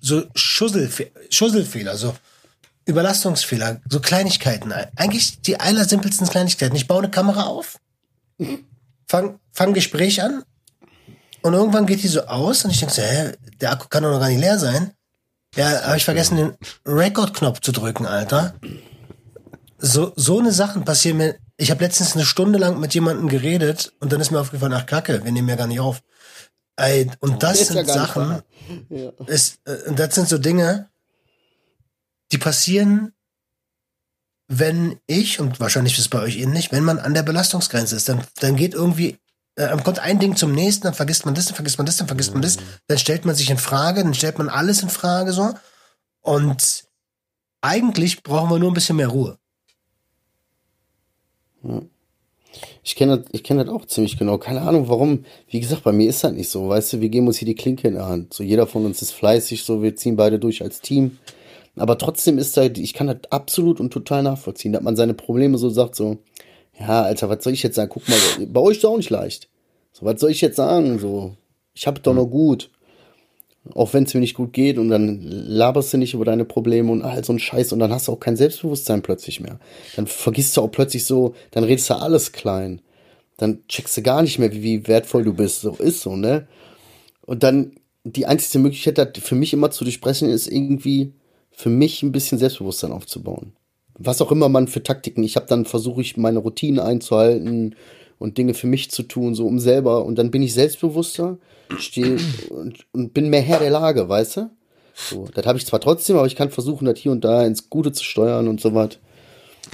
so 0.01 0.23
Schusselfe 0.35 1.11
Schusselfehler, 1.29 1.97
so 1.97 2.15
Überlastungsfehler, 2.85 3.81
so 3.89 3.99
Kleinigkeiten, 3.99 4.71
eigentlich 4.71 5.41
die 5.41 5.59
allersimpelsten 5.59 6.27
Kleinigkeiten. 6.27 6.75
Ich 6.75 6.87
baue 6.87 6.99
eine 6.99 7.11
Kamera 7.11 7.43
auf, 7.43 7.79
fang, 9.07 9.39
fang 9.51 9.73
Gespräch 9.73 10.21
an 10.21 10.43
und 11.41 11.53
irgendwann 11.53 11.87
geht 11.87 12.03
die 12.03 12.07
so 12.07 12.25
aus 12.25 12.63
und 12.63 12.71
ich 12.71 12.79
denke 12.79 12.93
so, 12.93 13.01
hä, 13.01 13.33
der 13.59 13.71
Akku 13.71 13.87
kann 13.87 14.03
doch 14.03 14.11
noch 14.11 14.19
gar 14.19 14.29
nicht 14.29 14.39
leer 14.39 14.59
sein. 14.59 14.91
Ja, 15.55 15.83
habe 15.83 15.97
ich 15.97 16.05
vergessen, 16.05 16.37
den 16.37 16.57
Record-Knopf 16.85 17.61
zu 17.61 17.71
drücken, 17.71 18.05
Alter. 18.05 18.55
So, 19.77 20.13
so 20.15 20.39
eine 20.39 20.51
Sachen 20.51 20.85
passieren 20.85 21.17
mir. 21.17 21.35
Ich 21.57 21.71
habe 21.71 21.83
letztens 21.83 22.15
eine 22.15 22.25
Stunde 22.25 22.59
lang 22.59 22.79
mit 22.79 22.93
jemandem 22.93 23.29
geredet 23.29 23.93
und 23.99 24.11
dann 24.11 24.19
ist 24.19 24.31
mir 24.31 24.39
aufgefallen, 24.39 24.73
ach 24.73 24.85
Kacke, 24.85 25.23
wir 25.23 25.31
nehmen 25.31 25.47
ja 25.47 25.55
gar 25.55 25.67
nicht 25.67 25.79
auf. 25.79 26.01
Ey, 26.75 27.09
und 27.19 27.41
das 27.41 27.59
ja 27.59 27.65
sind 27.67 27.75
nicht 27.77 27.89
Sachen. 27.89 28.41
Ja. 28.89 29.11
ist, 29.27 29.59
äh, 29.65 29.87
und 29.87 29.97
das 29.97 30.15
sind 30.15 30.27
so 30.27 30.37
Dinge, 30.37 30.89
die 32.31 32.37
passieren, 32.37 33.13
wenn 34.47 34.99
ich, 35.07 35.39
und 35.39 35.59
wahrscheinlich 35.59 35.93
ist 35.93 35.99
es 35.99 36.09
bei 36.09 36.19
euch 36.19 36.37
ähnlich, 36.37 36.71
wenn 36.71 36.83
man 36.83 36.99
an 36.99 37.13
der 37.13 37.23
Belastungsgrenze 37.23 37.95
ist, 37.95 38.09
dann, 38.09 38.23
dann 38.39 38.55
geht 38.55 38.73
irgendwie, 38.73 39.17
äh, 39.55 39.67
dann 39.67 39.83
kommt 39.83 39.99
ein 39.99 40.19
Ding 40.19 40.35
zum 40.35 40.53
nächsten, 40.53 40.83
dann 40.83 40.93
vergisst 40.93 41.25
man 41.25 41.35
das, 41.35 41.45
dann 41.45 41.55
vergisst 41.55 41.77
man 41.77 41.85
das, 41.85 41.97
dann 41.97 42.07
vergisst 42.07 42.33
man 42.33 42.41
das, 42.41 42.57
dann 42.87 42.97
stellt 42.97 43.25
man 43.25 43.35
sich 43.35 43.49
in 43.49 43.57
Frage, 43.57 44.03
dann 44.03 44.13
stellt 44.13 44.37
man 44.37 44.49
alles 44.49 44.81
in 44.81 44.89
Frage 44.89 45.31
so. 45.31 45.53
Und 46.21 46.85
eigentlich 47.61 48.23
brauchen 48.23 48.49
wir 48.49 48.59
nur 48.59 48.71
ein 48.71 48.73
bisschen 48.73 48.97
mehr 48.97 49.07
Ruhe. 49.07 49.37
Ich 52.83 52.95
kenne 52.95 53.17
das, 53.17 53.27
ich 53.31 53.43
kenne 53.43 53.65
das 53.65 53.73
auch 53.73 53.85
ziemlich 53.85 54.17
genau. 54.17 54.37
Keine 54.37 54.61
Ahnung, 54.61 54.87
warum. 54.87 55.25
Wie 55.47 55.59
gesagt, 55.59 55.83
bei 55.83 55.91
mir 55.91 56.09
ist 56.09 56.23
das 56.23 56.33
nicht 56.33 56.49
so. 56.49 56.69
Weißt 56.69 56.93
du, 56.93 57.01
wir 57.01 57.09
geben 57.09 57.27
uns 57.27 57.37
hier 57.37 57.47
die 57.47 57.55
Klinke 57.55 57.87
in 57.87 57.95
der 57.95 58.05
Hand. 58.05 58.33
So, 58.33 58.43
jeder 58.43 58.67
von 58.67 58.85
uns 58.85 59.01
ist 59.01 59.11
fleißig, 59.11 59.63
so, 59.63 59.81
wir 59.81 59.95
ziehen 59.95 60.15
beide 60.15 60.39
durch 60.39 60.61
als 60.61 60.81
Team. 60.81 61.17
Aber 61.75 61.97
trotzdem 61.97 62.37
ist 62.37 62.55
da, 62.55 62.63
ich 62.63 62.93
kann 62.93 63.07
das 63.07 63.31
absolut 63.31 63.79
und 63.79 63.91
total 63.91 64.23
nachvollziehen, 64.23 64.71
dass 64.71 64.83
man 64.83 64.95
seine 64.95 65.13
Probleme 65.13 65.57
so 65.57 65.69
sagt, 65.69 65.95
so, 65.95 66.19
ja, 66.79 67.03
Alter, 67.03 67.29
was 67.29 67.43
soll 67.43 67.53
ich 67.53 67.63
jetzt 67.63 67.75
sagen? 67.75 67.89
Guck 67.93 68.07
mal, 68.09 68.17
bei 68.47 68.59
euch 68.59 68.77
ist 68.77 68.83
es 68.83 68.85
auch 68.85 68.97
nicht 68.97 69.09
leicht. 69.09 69.49
So, 69.93 70.05
was 70.05 70.19
soll 70.19 70.31
ich 70.31 70.41
jetzt 70.41 70.57
sagen? 70.57 70.99
So, 70.99 71.35
ich 71.73 71.87
hab 71.87 72.01
doch 72.03 72.13
noch 72.13 72.25
gut. 72.25 72.69
Auch 73.73 73.93
wenn 73.93 74.03
es 74.03 74.13
mir 74.13 74.19
nicht 74.19 74.35
gut 74.35 74.53
geht 74.53 74.77
und 74.77 74.89
dann 74.89 75.21
laberst 75.21 75.91
du 75.91 75.97
nicht 75.97 76.13
über 76.13 76.25
deine 76.25 76.45
Probleme 76.45 76.91
und 76.91 77.01
all 77.01 77.23
so 77.23 77.33
ein 77.33 77.39
Scheiß 77.39 77.73
und 77.73 77.79
dann 77.79 77.91
hast 77.91 78.07
du 78.07 78.11
auch 78.11 78.19
kein 78.19 78.37
Selbstbewusstsein 78.37 79.01
plötzlich 79.01 79.39
mehr. 79.39 79.59
Dann 79.95 80.05
vergisst 80.05 80.55
du 80.55 80.61
auch 80.61 80.67
plötzlich 80.67 81.05
so, 81.05 81.33
dann 81.51 81.63
redest 81.63 81.89
du 81.89 81.95
alles 81.95 82.31
klein. 82.31 82.81
Dann 83.37 83.67
checkst 83.67 83.97
du 83.97 84.03
gar 84.03 84.21
nicht 84.21 84.37
mehr, 84.37 84.51
wie, 84.51 84.61
wie 84.61 84.87
wertvoll 84.87 85.23
du 85.23 85.33
bist. 85.33 85.61
So 85.61 85.71
ist 85.71 86.01
so, 86.01 86.15
ne? 86.15 86.47
Und 87.25 87.41
dann 87.41 87.71
die 88.03 88.27
einzige 88.27 88.59
Möglichkeit, 88.59 88.99
das 88.99 89.23
für 89.23 89.35
mich 89.35 89.51
immer 89.51 89.71
zu 89.71 89.83
durchbrechen, 89.83 90.29
ist 90.29 90.47
irgendwie 90.47 91.13
für 91.49 91.69
mich 91.69 92.03
ein 92.03 92.11
bisschen 92.11 92.37
Selbstbewusstsein 92.37 92.91
aufzubauen. 92.91 93.53
Was 93.97 94.21
auch 94.21 94.31
immer 94.31 94.49
man 94.49 94.67
für 94.67 94.83
Taktiken. 94.83 95.23
Ich 95.23 95.35
habe 95.35 95.47
dann 95.47 95.65
versuche 95.65 96.01
ich 96.01 96.17
meine 96.17 96.39
Routinen 96.39 96.79
einzuhalten 96.79 97.75
und 98.19 98.37
Dinge 98.37 98.53
für 98.53 98.67
mich 98.67 98.91
zu 98.91 99.03
tun, 99.03 99.35
so 99.35 99.47
um 99.47 99.59
selber. 99.59 100.05
Und 100.05 100.15
dann 100.17 100.31
bin 100.31 100.43
ich 100.43 100.53
selbstbewusster, 100.53 101.37
stehe 101.77 102.17
und, 102.49 102.85
und 102.91 103.13
bin 103.13 103.29
mehr 103.29 103.41
Herr 103.41 103.59
der 103.59 103.71
Lage, 103.71 104.07
weißt 104.09 104.37
du? 104.37 104.49
So, 104.93 105.27
das 105.33 105.45
habe 105.45 105.57
ich 105.57 105.65
zwar 105.65 105.81
trotzdem, 105.81 106.15
aber 106.17 106.27
ich 106.27 106.35
kann 106.35 106.49
versuchen, 106.51 106.85
das 106.85 106.99
hier 106.99 107.11
und 107.11 107.25
da 107.25 107.45
ins 107.45 107.69
Gute 107.69 107.91
zu 107.91 108.03
steuern 108.03 108.47
und 108.47 108.61
so 108.61 108.73
was. 108.73 108.97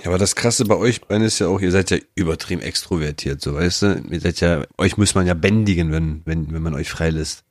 Ja, 0.03 0.07
aber 0.07 0.17
das 0.17 0.36
Krasse 0.36 0.65
bei 0.65 0.75
euch 0.75 1.01
beiden 1.01 1.25
ist 1.25 1.39
ja 1.39 1.47
auch, 1.47 1.62
ihr 1.62 1.71
seid 1.71 1.91
ja 1.91 1.97
übertrieben 2.15 2.62
extrovertiert, 2.62 3.41
so 3.41 3.53
weißt 3.53 3.81
du? 3.84 4.03
Ihr 4.10 4.19
seid 4.19 4.39
ja, 4.39 4.63
euch 4.77 4.97
muss 4.97 5.13
man 5.13 5.27
ja 5.27 5.34
bändigen, 5.34 5.91
wenn, 5.91 6.21
wenn, 6.25 6.51
wenn 6.51 6.62
man 6.62 6.73
euch 6.73 6.89
freilässt. 6.89 7.43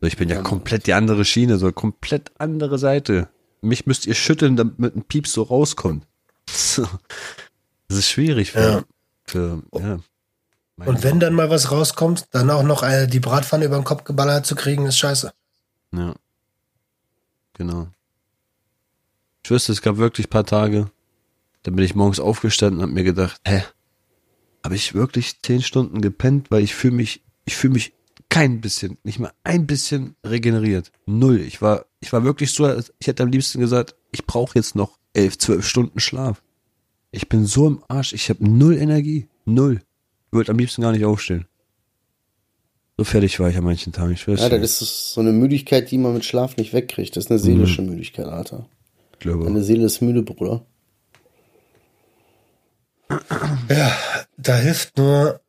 So, 0.00 0.06
ich 0.06 0.16
bin 0.16 0.28
ja 0.28 0.40
komplett 0.40 0.86
die 0.86 0.94
andere 0.94 1.24
Schiene, 1.24 1.58
so 1.58 1.70
komplett 1.72 2.30
andere 2.38 2.78
Seite. 2.78 3.28
Mich 3.62 3.86
müsst 3.86 4.06
ihr 4.06 4.14
schütteln, 4.14 4.56
damit 4.56 4.96
ein 4.96 5.04
Pieps 5.04 5.32
so 5.32 5.42
rauskommt. 5.42 6.06
Das 6.46 6.78
ist 7.88 8.08
schwierig 8.10 8.52
für, 8.52 8.60
Ja. 8.60 8.84
für 9.24 9.62
ja. 9.74 9.98
Und 10.84 11.04
wenn 11.04 11.20
dann 11.20 11.34
mal 11.34 11.48
was 11.48 11.70
rauskommt, 11.70 12.26
dann 12.32 12.50
auch 12.50 12.64
noch 12.64 12.82
äh, 12.82 13.06
die 13.06 13.20
Bratpfanne 13.20 13.64
über 13.64 13.76
den 13.76 13.84
Kopf 13.84 14.04
geballert 14.04 14.46
zu 14.46 14.56
kriegen, 14.56 14.86
ist 14.86 14.98
scheiße. 14.98 15.32
Ja. 15.92 16.14
Genau. 17.54 17.88
Ich 19.44 19.50
wüsste, 19.50 19.72
es 19.72 19.82
gab 19.82 19.96
wirklich 19.98 20.28
paar 20.30 20.44
Tage, 20.46 20.90
da 21.62 21.70
bin 21.70 21.84
ich 21.84 21.94
morgens 21.94 22.18
aufgestanden 22.20 22.80
und 22.80 22.88
hab 22.88 22.94
mir 22.94 23.04
gedacht, 23.04 23.40
hä, 23.44 23.62
habe 24.64 24.74
ich 24.74 24.94
wirklich 24.94 25.40
zehn 25.42 25.62
Stunden 25.62 26.00
gepennt, 26.00 26.50
weil 26.50 26.62
ich 26.62 26.74
fühle 26.74 26.94
mich, 26.94 27.22
ich 27.44 27.56
fühle 27.56 27.74
mich 27.74 27.92
kein 28.28 28.60
bisschen, 28.60 28.98
nicht 29.04 29.18
mal 29.18 29.32
ein 29.44 29.66
bisschen 29.66 30.16
regeneriert. 30.24 30.90
Null. 31.06 31.40
Ich 31.40 31.60
war, 31.60 31.84
ich 32.02 32.12
war 32.12 32.24
wirklich 32.24 32.52
so, 32.52 32.68
ich 32.98 33.06
hätte 33.06 33.22
am 33.22 33.30
liebsten 33.30 33.60
gesagt, 33.60 33.94
ich 34.10 34.26
brauche 34.26 34.58
jetzt 34.58 34.74
noch 34.74 34.98
elf, 35.14 35.38
zwölf 35.38 35.66
Stunden 35.66 36.00
Schlaf. 36.00 36.42
Ich 37.12 37.28
bin 37.28 37.46
so 37.46 37.68
im 37.68 37.82
Arsch, 37.88 38.12
ich 38.12 38.28
habe 38.28 38.46
null 38.46 38.76
Energie. 38.76 39.28
Null. 39.44 39.80
Ich 40.26 40.32
wollte 40.32 40.50
am 40.50 40.58
liebsten 40.58 40.82
gar 40.82 40.92
nicht 40.92 41.04
aufstehen. 41.04 41.46
So 42.98 43.04
fertig 43.04 43.38
war 43.38 43.48
ich 43.48 43.56
an 43.56 43.64
manchen 43.64 43.92
Tagen, 43.92 44.12
ich 44.12 44.26
weiß 44.26 44.40
Ja, 44.40 44.48
das 44.48 44.82
ist 44.82 45.12
so 45.12 45.20
eine 45.20 45.32
Müdigkeit, 45.32 45.90
die 45.90 45.98
man 45.98 46.14
mit 46.14 46.24
Schlaf 46.24 46.56
nicht 46.56 46.72
wegkriegt. 46.72 47.16
Das 47.16 47.24
ist 47.24 47.30
eine 47.30 47.38
seelische 47.38 47.82
Müdigkeit, 47.82 48.26
Alter. 48.26 48.68
Ich 49.12 49.18
glaube. 49.20 49.44
Deine 49.44 49.62
Seele 49.62 49.86
ist 49.86 50.02
müde, 50.02 50.22
Bruder. 50.22 50.66
Ja, 53.68 53.96
da 54.36 54.56
hilft 54.56 54.98
nur 54.98 55.40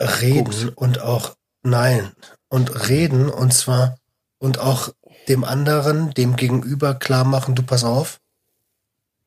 reden 0.00 0.70
und 0.70 1.00
auch 1.00 1.36
nein 1.62 2.12
und 2.48 2.88
reden 2.88 3.28
und 3.28 3.52
zwar 3.52 3.98
und 4.42 4.58
auch 4.58 4.92
dem 5.28 5.44
anderen, 5.44 6.10
dem 6.14 6.34
Gegenüber 6.34 6.94
klar 6.94 7.22
machen, 7.24 7.54
du 7.54 7.62
pass 7.62 7.84
auf. 7.84 8.20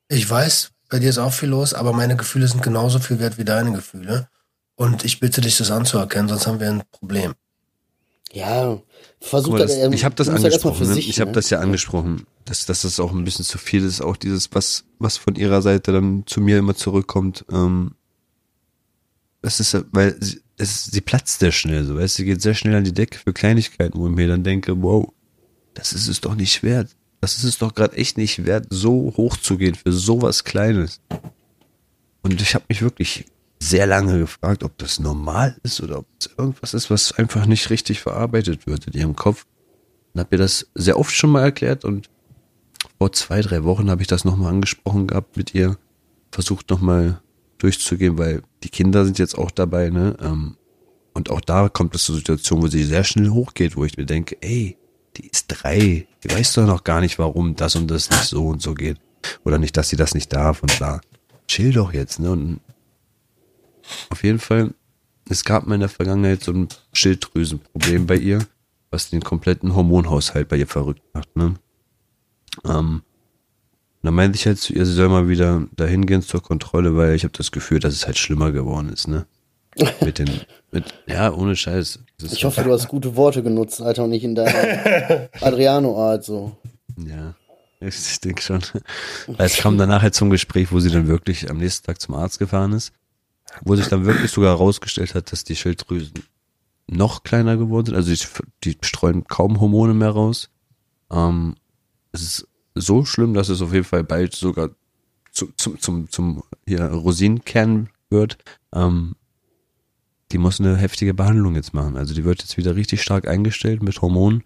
Ich 0.09 0.29
weiß, 0.29 0.71
bei 0.89 0.99
dir 0.99 1.09
ist 1.09 1.17
auch 1.19 1.31
viel 1.31 1.47
los, 1.49 1.73
aber 1.73 1.93
meine 1.93 2.17
Gefühle 2.17 2.49
sind 2.49 2.61
genauso 2.61 2.99
viel 2.99 3.19
wert 3.19 3.37
wie 3.37 3.45
deine 3.45 3.71
Gefühle. 3.71 4.27
Und 4.75 5.05
ich 5.05 5.21
bitte 5.21 5.39
dich, 5.39 5.57
das 5.57 5.71
anzuerkennen, 5.71 6.27
sonst 6.27 6.47
haben 6.47 6.59
wir 6.59 6.69
ein 6.69 6.83
Problem. 6.91 7.33
Ja, 8.33 8.77
versuch 9.21 9.57
das, 9.57 9.71
das, 9.71 9.85
ähm, 9.85 9.93
ich 9.93 10.03
habe 10.03 10.15
das 10.15 10.27
angesprochen. 10.27 10.85
Ne? 10.85 10.93
sich, 10.95 11.07
Ich 11.07 11.21
habe 11.21 11.29
ne? 11.31 11.35
das 11.35 11.49
ja 11.49 11.61
angesprochen, 11.61 12.27
dass, 12.43 12.65
dass 12.65 12.81
das 12.81 12.99
auch 12.99 13.13
ein 13.13 13.23
bisschen 13.23 13.45
zu 13.45 13.57
viel 13.57 13.85
ist. 13.85 14.01
Auch 14.01 14.17
dieses, 14.17 14.53
was, 14.53 14.83
was 14.99 15.15
von 15.15 15.35
ihrer 15.35 15.61
Seite 15.61 15.93
dann 15.93 16.23
zu 16.25 16.41
mir 16.41 16.57
immer 16.57 16.75
zurückkommt. 16.75 17.45
Ähm, 17.49 17.95
das 19.41 19.61
ist, 19.61 19.71
ja- 19.71 19.85
weil 19.93 20.17
sie, 20.21 20.41
es, 20.57 20.85
sie 20.85 21.01
platzt 21.01 21.39
sehr 21.39 21.51
schnell. 21.51 21.83
So, 21.83 21.95
weißt, 21.95 22.15
sie 22.15 22.25
geht 22.25 22.41
sehr 22.41 22.53
schnell 22.53 22.75
an 22.75 22.83
die 22.83 22.93
Decke 22.93 23.19
für 23.19 23.33
Kleinigkeiten, 23.33 23.99
wo 23.99 24.07
ich 24.07 24.15
mir 24.15 24.27
dann 24.27 24.43
denke, 24.43 24.81
wow, 24.81 25.11
das 25.73 25.93
ist 25.93 26.07
es 26.07 26.21
doch 26.21 26.35
nicht 26.35 26.63
wert. 26.63 26.95
Das 27.21 27.37
ist 27.37 27.43
es 27.43 27.57
doch 27.57 27.73
gerade 27.73 27.97
echt 27.97 28.17
nicht 28.17 28.45
wert, 28.45 28.67
so 28.69 29.13
hoch 29.17 29.37
zu 29.37 29.57
gehen 29.57 29.75
für 29.75 29.91
sowas 29.91 30.43
Kleines. 30.43 31.01
Und 32.21 32.41
ich 32.41 32.55
habe 32.55 32.65
mich 32.69 32.81
wirklich 32.81 33.25
sehr 33.59 33.87
lange 33.87 34.19
gefragt, 34.19 34.63
ob 34.63 34.77
das 34.77 34.99
normal 34.99 35.57
ist 35.63 35.81
oder 35.81 35.99
ob 35.99 36.07
es 36.19 36.29
irgendwas 36.37 36.73
ist, 36.73 36.89
was 36.89 37.13
einfach 37.13 37.45
nicht 37.45 37.69
richtig 37.69 38.01
verarbeitet 38.01 38.67
wird 38.67 38.87
in 38.87 38.93
ihrem 38.93 39.15
Kopf. 39.15 39.45
Und 40.13 40.19
habe 40.19 40.35
ihr 40.35 40.39
das 40.39 40.67
sehr 40.75 40.99
oft 40.99 41.13
schon 41.13 41.31
mal 41.31 41.43
erklärt 41.43 41.83
und 41.83 42.09
vor 42.97 43.11
zwei, 43.11 43.41
drei 43.41 43.63
Wochen 43.63 43.89
habe 43.89 44.01
ich 44.01 44.07
das 44.07 44.23
nochmal 44.23 44.53
angesprochen 44.53 45.07
gehabt 45.07 45.35
mit 45.35 45.53
ihr, 45.53 45.77
versucht 46.31 46.69
nochmal 46.69 47.21
durchzugehen, 47.65 48.17
weil 48.17 48.43
die 48.63 48.69
Kinder 48.69 49.05
sind 49.05 49.17
jetzt 49.17 49.37
auch 49.37 49.51
dabei, 49.51 49.89
ne? 49.89 50.15
Ähm, 50.21 50.55
und 51.13 51.29
auch 51.31 51.41
da 51.41 51.69
kommt 51.69 51.95
es 51.95 52.03
zur 52.03 52.15
Situation, 52.15 52.61
wo 52.61 52.67
sie 52.67 52.83
sehr 52.83 53.03
schnell 53.03 53.29
hochgeht, 53.29 53.75
wo 53.75 53.85
ich 53.85 53.97
mir 53.97 54.05
denke, 54.05 54.37
ey, 54.41 54.77
die 55.17 55.27
ist 55.27 55.47
drei, 55.47 56.07
die 56.23 56.29
weiß 56.29 56.53
doch 56.53 56.67
noch 56.67 56.83
gar 56.83 57.01
nicht, 57.01 57.17
warum 57.17 57.55
das 57.55 57.75
und 57.75 57.87
das 57.89 58.09
nicht 58.09 58.25
so 58.25 58.47
und 58.47 58.61
so 58.61 58.73
geht. 58.73 58.97
Oder 59.43 59.57
nicht, 59.57 59.75
dass 59.77 59.89
sie 59.89 59.95
das 59.95 60.13
nicht 60.13 60.31
darf 60.33 60.61
und 60.61 60.77
bla. 60.77 61.01
Chill 61.47 61.71
doch 61.71 61.93
jetzt, 61.93 62.19
ne? 62.19 62.31
Und 62.31 62.59
auf 64.09 64.23
jeden 64.23 64.39
Fall, 64.39 64.73
es 65.29 65.43
gab 65.43 65.65
mal 65.65 65.75
in 65.75 65.81
der 65.81 65.89
Vergangenheit 65.89 66.43
so 66.43 66.51
ein 66.51 66.67
Schilddrüsenproblem 66.93 68.05
bei 68.05 68.17
ihr, 68.17 68.45
was 68.91 69.09
den 69.09 69.21
kompletten 69.21 69.73
Hormonhaushalt 69.73 70.49
bei 70.49 70.57
ihr 70.57 70.67
verrückt 70.67 71.01
macht, 71.13 71.35
ne? 71.35 71.55
Ähm, 72.65 73.01
dann 74.05 74.13
meinte 74.13 74.37
ich 74.37 74.45
halt 74.45 74.59
zu 74.59 74.73
ihr, 74.73 74.85
sie 74.85 74.93
soll 74.93 75.09
mal 75.09 75.27
wieder 75.27 75.67
dahin 75.75 76.05
gehen 76.05 76.21
zur 76.21 76.41
Kontrolle, 76.41 76.95
weil 76.95 77.15
ich 77.15 77.23
habe 77.23 77.33
das 77.37 77.51
Gefühl, 77.51 77.79
dass 77.79 77.93
es 77.93 78.05
halt 78.05 78.17
schlimmer 78.17 78.51
geworden 78.51 78.89
ist, 78.89 79.07
ne? 79.07 79.25
Mit 80.01 80.19
den, 80.19 80.29
mit, 80.71 80.93
ja, 81.07 81.33
ohne 81.33 81.55
Scheiß. 81.55 81.99
Das 82.17 82.31
ist 82.31 82.37
Ich 82.37 82.45
hoffe, 82.45 82.63
du 82.63 82.71
hast 82.71 82.87
gute 82.87 83.15
Worte 83.15 83.43
genutzt, 83.43 83.81
Alter, 83.81 84.05
und 84.05 84.11
nicht 84.11 84.23
in 84.23 84.35
deiner 84.35 85.29
Adriano-Art 85.41 86.23
so. 86.23 86.55
Ja, 86.97 87.35
ich 87.81 88.19
denke 88.21 88.41
schon. 88.41 88.61
Weil 89.27 89.47
es 89.47 89.57
kam 89.57 89.77
danach 89.77 90.01
halt 90.01 90.15
zum 90.15 90.29
Gespräch, 90.29 90.71
wo 90.71 90.79
sie 90.79 90.91
dann 90.91 91.07
wirklich 91.07 91.49
am 91.49 91.57
nächsten 91.57 91.85
Tag 91.85 91.99
zum 91.99 92.15
Arzt 92.15 92.39
gefahren 92.39 92.71
ist, 92.71 92.93
wo 93.63 93.75
sich 93.75 93.87
dann 93.87 94.05
wirklich 94.05 94.31
sogar 94.31 94.51
herausgestellt 94.51 95.13
hat, 95.13 95.31
dass 95.31 95.43
die 95.43 95.57
Schilddrüsen 95.57 96.13
noch 96.87 97.23
kleiner 97.23 97.57
geworden 97.57 97.87
sind. 97.87 97.95
Also 97.95 98.13
die, 98.13 98.19
die 98.63 98.77
streuen 98.81 99.25
kaum 99.25 99.59
Hormone 99.59 99.93
mehr 99.93 100.11
raus. 100.11 100.49
Ähm, 101.11 101.55
es 102.13 102.21
ist 102.21 102.47
so 102.75 103.05
schlimm, 103.05 103.33
dass 103.33 103.49
es 103.49 103.61
auf 103.61 103.73
jeden 103.73 103.85
Fall 103.85 104.03
bald 104.03 104.35
sogar 104.35 104.69
zu, 105.31 105.51
zum, 105.57 105.79
zum, 105.79 106.09
zum 106.09 106.43
hier 106.67 106.83
Rosinenkern 106.83 107.89
wird. 108.09 108.37
Ähm, 108.73 109.15
die 110.31 110.37
muss 110.37 110.59
eine 110.59 110.75
heftige 110.75 111.13
Behandlung 111.13 111.55
jetzt 111.55 111.73
machen. 111.73 111.97
Also 111.97 112.13
die 112.13 112.25
wird 112.25 112.41
jetzt 112.41 112.57
wieder 112.57 112.75
richtig 112.75 113.01
stark 113.01 113.27
eingestellt 113.27 113.83
mit 113.83 114.01
Hormonen, 114.01 114.43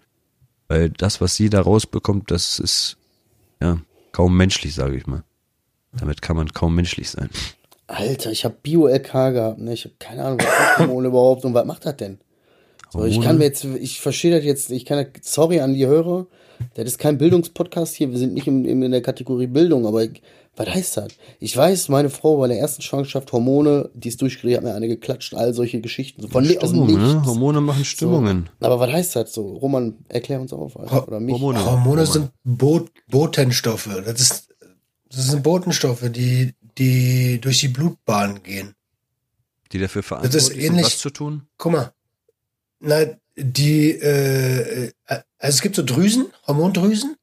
weil 0.68 0.90
das, 0.90 1.20
was 1.20 1.36
sie 1.36 1.50
da 1.50 1.60
rausbekommt, 1.62 2.30
das 2.30 2.58
ist 2.58 2.96
ja 3.60 3.80
kaum 4.12 4.36
menschlich, 4.36 4.74
sage 4.74 4.96
ich 4.96 5.06
mal. 5.06 5.24
Damit 5.92 6.22
kann 6.22 6.36
man 6.36 6.52
kaum 6.52 6.74
menschlich 6.74 7.10
sein. 7.10 7.30
Alter, 7.88 8.30
ich 8.30 8.44
habe 8.44 8.56
Bio-LK 8.62 9.12
gehabt, 9.12 9.58
ne? 9.58 9.72
Ich 9.72 9.84
habe 9.84 9.94
keine 9.98 10.24
Ahnung, 10.24 10.40
was 10.40 10.78
Hormone 10.78 11.08
überhaupt 11.08 11.44
und 11.44 11.54
was 11.54 11.66
macht 11.66 11.86
das 11.86 11.96
denn? 11.96 12.18
So, 12.92 13.04
ich 13.04 13.20
kann 13.20 13.38
mir 13.38 13.44
jetzt, 13.44 13.64
ich 13.64 14.00
verstehe 14.00 14.34
das 14.34 14.44
jetzt, 14.44 14.70
ich 14.70 14.84
kann, 14.84 15.06
sorry 15.22 15.60
an 15.60 15.74
die 15.74 15.86
Hörer, 15.86 16.26
das 16.74 16.86
ist 16.86 16.98
kein 16.98 17.18
Bildungspodcast 17.18 17.94
hier, 17.94 18.10
wir 18.10 18.18
sind 18.18 18.34
nicht 18.34 18.46
in, 18.46 18.64
in 18.64 18.90
der 18.90 19.00
Kategorie 19.02 19.46
Bildung, 19.46 19.86
aber 19.86 20.04
ich, 20.04 20.22
was 20.56 20.68
heißt 20.68 20.96
das? 20.98 21.08
Ich 21.38 21.56
weiß, 21.56 21.88
meine 21.88 22.10
Frau 22.10 22.36
bei 22.38 22.48
der 22.48 22.58
ersten 22.58 22.82
Schwangerschaft 22.82 23.32
Hormone, 23.32 23.88
die 23.94 24.08
ist 24.08 24.20
durchgekriegt, 24.20 24.56
hat 24.56 24.64
mir 24.64 24.74
eine 24.74 24.88
geklatscht, 24.88 25.32
all 25.34 25.54
solche 25.54 25.80
Geschichten. 25.80 26.20
So 26.22 26.28
von 26.28 26.42
aus 26.44 26.50
dem 26.50 26.58
Stimmung, 26.60 26.86
Nichts. 26.88 27.00
ne? 27.14 27.24
Hormone 27.24 27.60
machen 27.60 27.84
Stimmungen. 27.84 28.50
So. 28.60 28.66
Aber 28.66 28.80
was 28.80 28.92
heißt 28.92 29.16
das 29.16 29.32
so? 29.32 29.56
Roman, 29.56 29.94
erklär 30.08 30.40
uns 30.40 30.52
auf, 30.52 30.78
Alter. 30.78 31.06
Oder 31.06 31.20
mich. 31.20 31.32
Hormone. 31.34 31.64
Hormone 31.64 32.04
sind 32.06 32.30
Bot 32.44 32.90
Botenstoffe. 33.08 33.88
Das, 34.04 34.20
ist, 34.20 34.48
das 35.08 35.28
sind 35.28 35.42
Botenstoffe, 35.44 36.10
die, 36.10 36.52
die 36.76 37.40
durch 37.40 37.60
die 37.60 37.68
Blutbahn 37.68 38.42
gehen. 38.42 38.74
Die 39.72 39.78
dafür 39.78 40.02
verantwortlich 40.02 40.42
sind, 40.42 40.60
ähnlich- 40.60 40.86
was 40.86 40.98
zu 40.98 41.10
tun. 41.10 41.42
Guck 41.56 41.72
mal. 41.72 41.92
Na, 42.80 43.06
die, 43.36 43.92
äh, 43.92 44.86
äh, 44.86 44.92
also 45.06 45.22
es 45.38 45.62
gibt 45.62 45.76
so 45.76 45.84
Drüsen, 45.84 46.26
Hormondrüsen, 46.46 47.16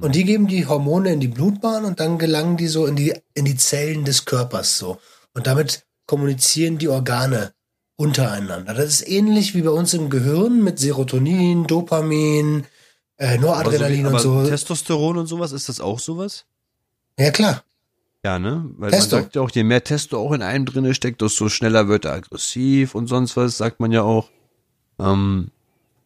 und 0.00 0.14
die 0.14 0.24
geben 0.24 0.46
die 0.46 0.66
Hormone 0.66 1.12
in 1.12 1.20
die 1.20 1.28
Blutbahn 1.28 1.84
und 1.84 2.00
dann 2.00 2.18
gelangen 2.18 2.56
die 2.56 2.68
so 2.68 2.86
in 2.86 2.96
die, 2.96 3.12
in 3.34 3.44
die 3.44 3.56
Zellen 3.56 4.04
des 4.04 4.24
Körpers 4.24 4.78
so. 4.78 4.98
Und 5.34 5.46
damit 5.46 5.84
kommunizieren 6.06 6.78
die 6.78 6.88
Organe 6.88 7.52
untereinander. 7.96 8.72
Das 8.72 8.86
ist 8.86 9.08
ähnlich 9.08 9.54
wie 9.54 9.62
bei 9.62 9.70
uns 9.70 9.92
im 9.92 10.08
Gehirn 10.08 10.64
mit 10.64 10.78
Serotonin, 10.78 11.66
Dopamin, 11.66 12.64
äh, 13.18 13.36
Noradrenalin 13.36 14.06
aber 14.06 14.16
und 14.16 14.22
so. 14.22 14.46
Testosteron 14.46 15.18
und 15.18 15.26
sowas, 15.26 15.52
ist 15.52 15.68
das 15.68 15.80
auch 15.80 15.98
sowas? 15.98 16.46
Ja, 17.18 17.30
klar. 17.30 17.62
Ja, 18.24 18.38
ne? 18.38 18.70
Weil 18.78 18.90
Testo. 18.90 19.16
man 19.16 19.24
sagt 19.24 19.36
ja 19.36 19.42
auch, 19.42 19.50
je 19.50 19.64
mehr 19.64 19.84
Testo 19.84 20.18
auch 20.18 20.32
in 20.32 20.42
einem 20.42 20.64
drinne 20.64 20.94
steckt, 20.94 21.20
desto 21.20 21.50
schneller 21.50 21.88
wird 21.88 22.06
er 22.06 22.12
aggressiv 22.12 22.94
und 22.94 23.06
sonst 23.06 23.36
was, 23.36 23.58
sagt 23.58 23.80
man 23.80 23.92
ja 23.92 24.02
auch. 24.02 24.30
Ähm, 25.00 25.50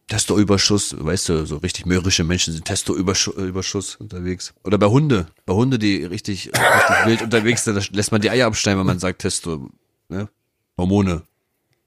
Testoüberschuss, 0.09 0.95
weißt 0.99 1.28
du, 1.30 1.47
so 1.47 1.57
richtig 1.59 1.86
mürrische 1.86 2.24
Menschen 2.24 2.53
sind 2.53 2.66
Testoüberschuss 2.66 3.97
unterwegs. 3.97 4.53
Oder 4.62 4.76
bei 4.78 4.86
Hunde, 4.86 5.26
bei 5.47 5.55
Hunde, 5.55 5.78
die 5.78 6.05
richtig, 6.05 6.49
richtig 6.49 7.07
wild 7.07 7.22
unterwegs 7.22 7.64
sind, 7.64 7.76
da 7.76 7.82
lässt 7.92 8.12
man 8.12 8.20
die 8.20 8.28
Eier 8.30 8.47
abschneiden, 8.47 8.78
wenn 8.80 8.86
man 8.86 8.99
sagt 8.99 9.22
Testo, 9.22 9.68
ne? 10.11 10.28
Hormone, 10.76 11.22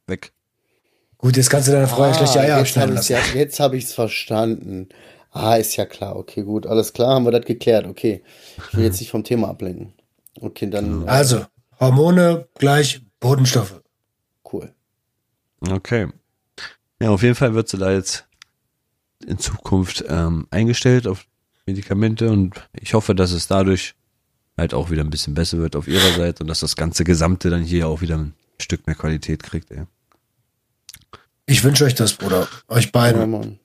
weg. 0.08 0.32
Gut, 1.20 1.38
jetzt 1.38 1.50
kannst 1.50 1.68
du 1.68 1.72
deine 1.74 1.88
Frau 1.88 2.06
ja 2.06 2.14
schlechte 2.16 2.40
Eier 2.40 2.56
Ah, 2.56 2.60
jetzt 2.60 2.70
abschneiden 2.78 2.96
habe 2.98 3.04
ich 3.04 3.10
lassen. 3.10 3.30
ja, 3.36 3.40
jetzt 3.40 3.60
hab 3.60 3.74
ich's 3.74 3.94
verstanden. 3.94 4.90
Ah, 5.32 5.56
ist 5.56 5.76
ja 5.76 5.86
klar. 5.86 6.16
Okay, 6.16 6.42
gut, 6.42 6.66
alles 6.66 6.94
klar, 6.94 7.14
haben 7.16 7.26
wir 7.26 7.32
das 7.32 7.46
geklärt. 7.46 7.86
Okay, 7.86 8.24
ich 8.58 8.78
will 8.78 8.84
jetzt 8.86 9.00
nicht 9.00 9.12
vom 9.12 9.24
Thema 9.24 9.50
ablenken. 9.50 9.94
Okay, 10.42 10.68
dann 10.70 11.06
äh, 11.06 11.10
Also, 11.10 11.46
Hormone 11.80 12.48
gleich 12.56 13.02
Botenstoffe. 13.20 13.82
cool. 14.52 14.74
Okay. 15.60 16.08
Ja, 17.02 17.10
auf 17.10 17.22
jeden 17.22 17.36
Fall 17.36 17.54
wird 17.54 17.70
sie 17.70 17.78
da 17.78 17.92
jetzt 17.92 18.26
in 19.26 19.38
Zukunft 19.40 20.04
ähm, 20.08 20.48
eingestellt 20.52 21.08
auf 21.08 21.26
Medikamente 21.66 22.30
und 22.30 22.56
ich 22.74 22.94
hoffe, 22.94 23.14
dass 23.14 23.32
es 23.32 23.48
dadurch 23.48 23.96
halt 24.58 24.74
auch 24.74 24.90
wieder 24.90 25.04
ein 25.04 25.10
bisschen 25.10 25.34
besser 25.34 25.58
wird 25.60 25.76
auf 25.76 25.88
ihrer 25.88 26.14
Seite 26.14 26.44
und 26.44 26.48
dass 26.48 26.62
das 26.62 26.76
ganze 26.76 27.04
Gesamte 27.04 27.50
dann 27.50 27.64
hier 27.64 27.88
auch 27.88 28.02
wieder 28.02 28.18
ein 28.18 28.34
Stück 28.60 28.88
mehr 28.88 28.96
Qualität 28.96 29.44
kriegt. 29.44 29.70
Ey. 29.72 29.84
Ich 31.46 31.64
wünsche 31.64 31.86
euch 31.86 31.96
das, 31.96 32.14
Bruder. 32.14 32.48
Euch 32.68 32.86
Ja, 32.86 32.92
beiden. 32.92 33.30
Mann. 33.30 33.60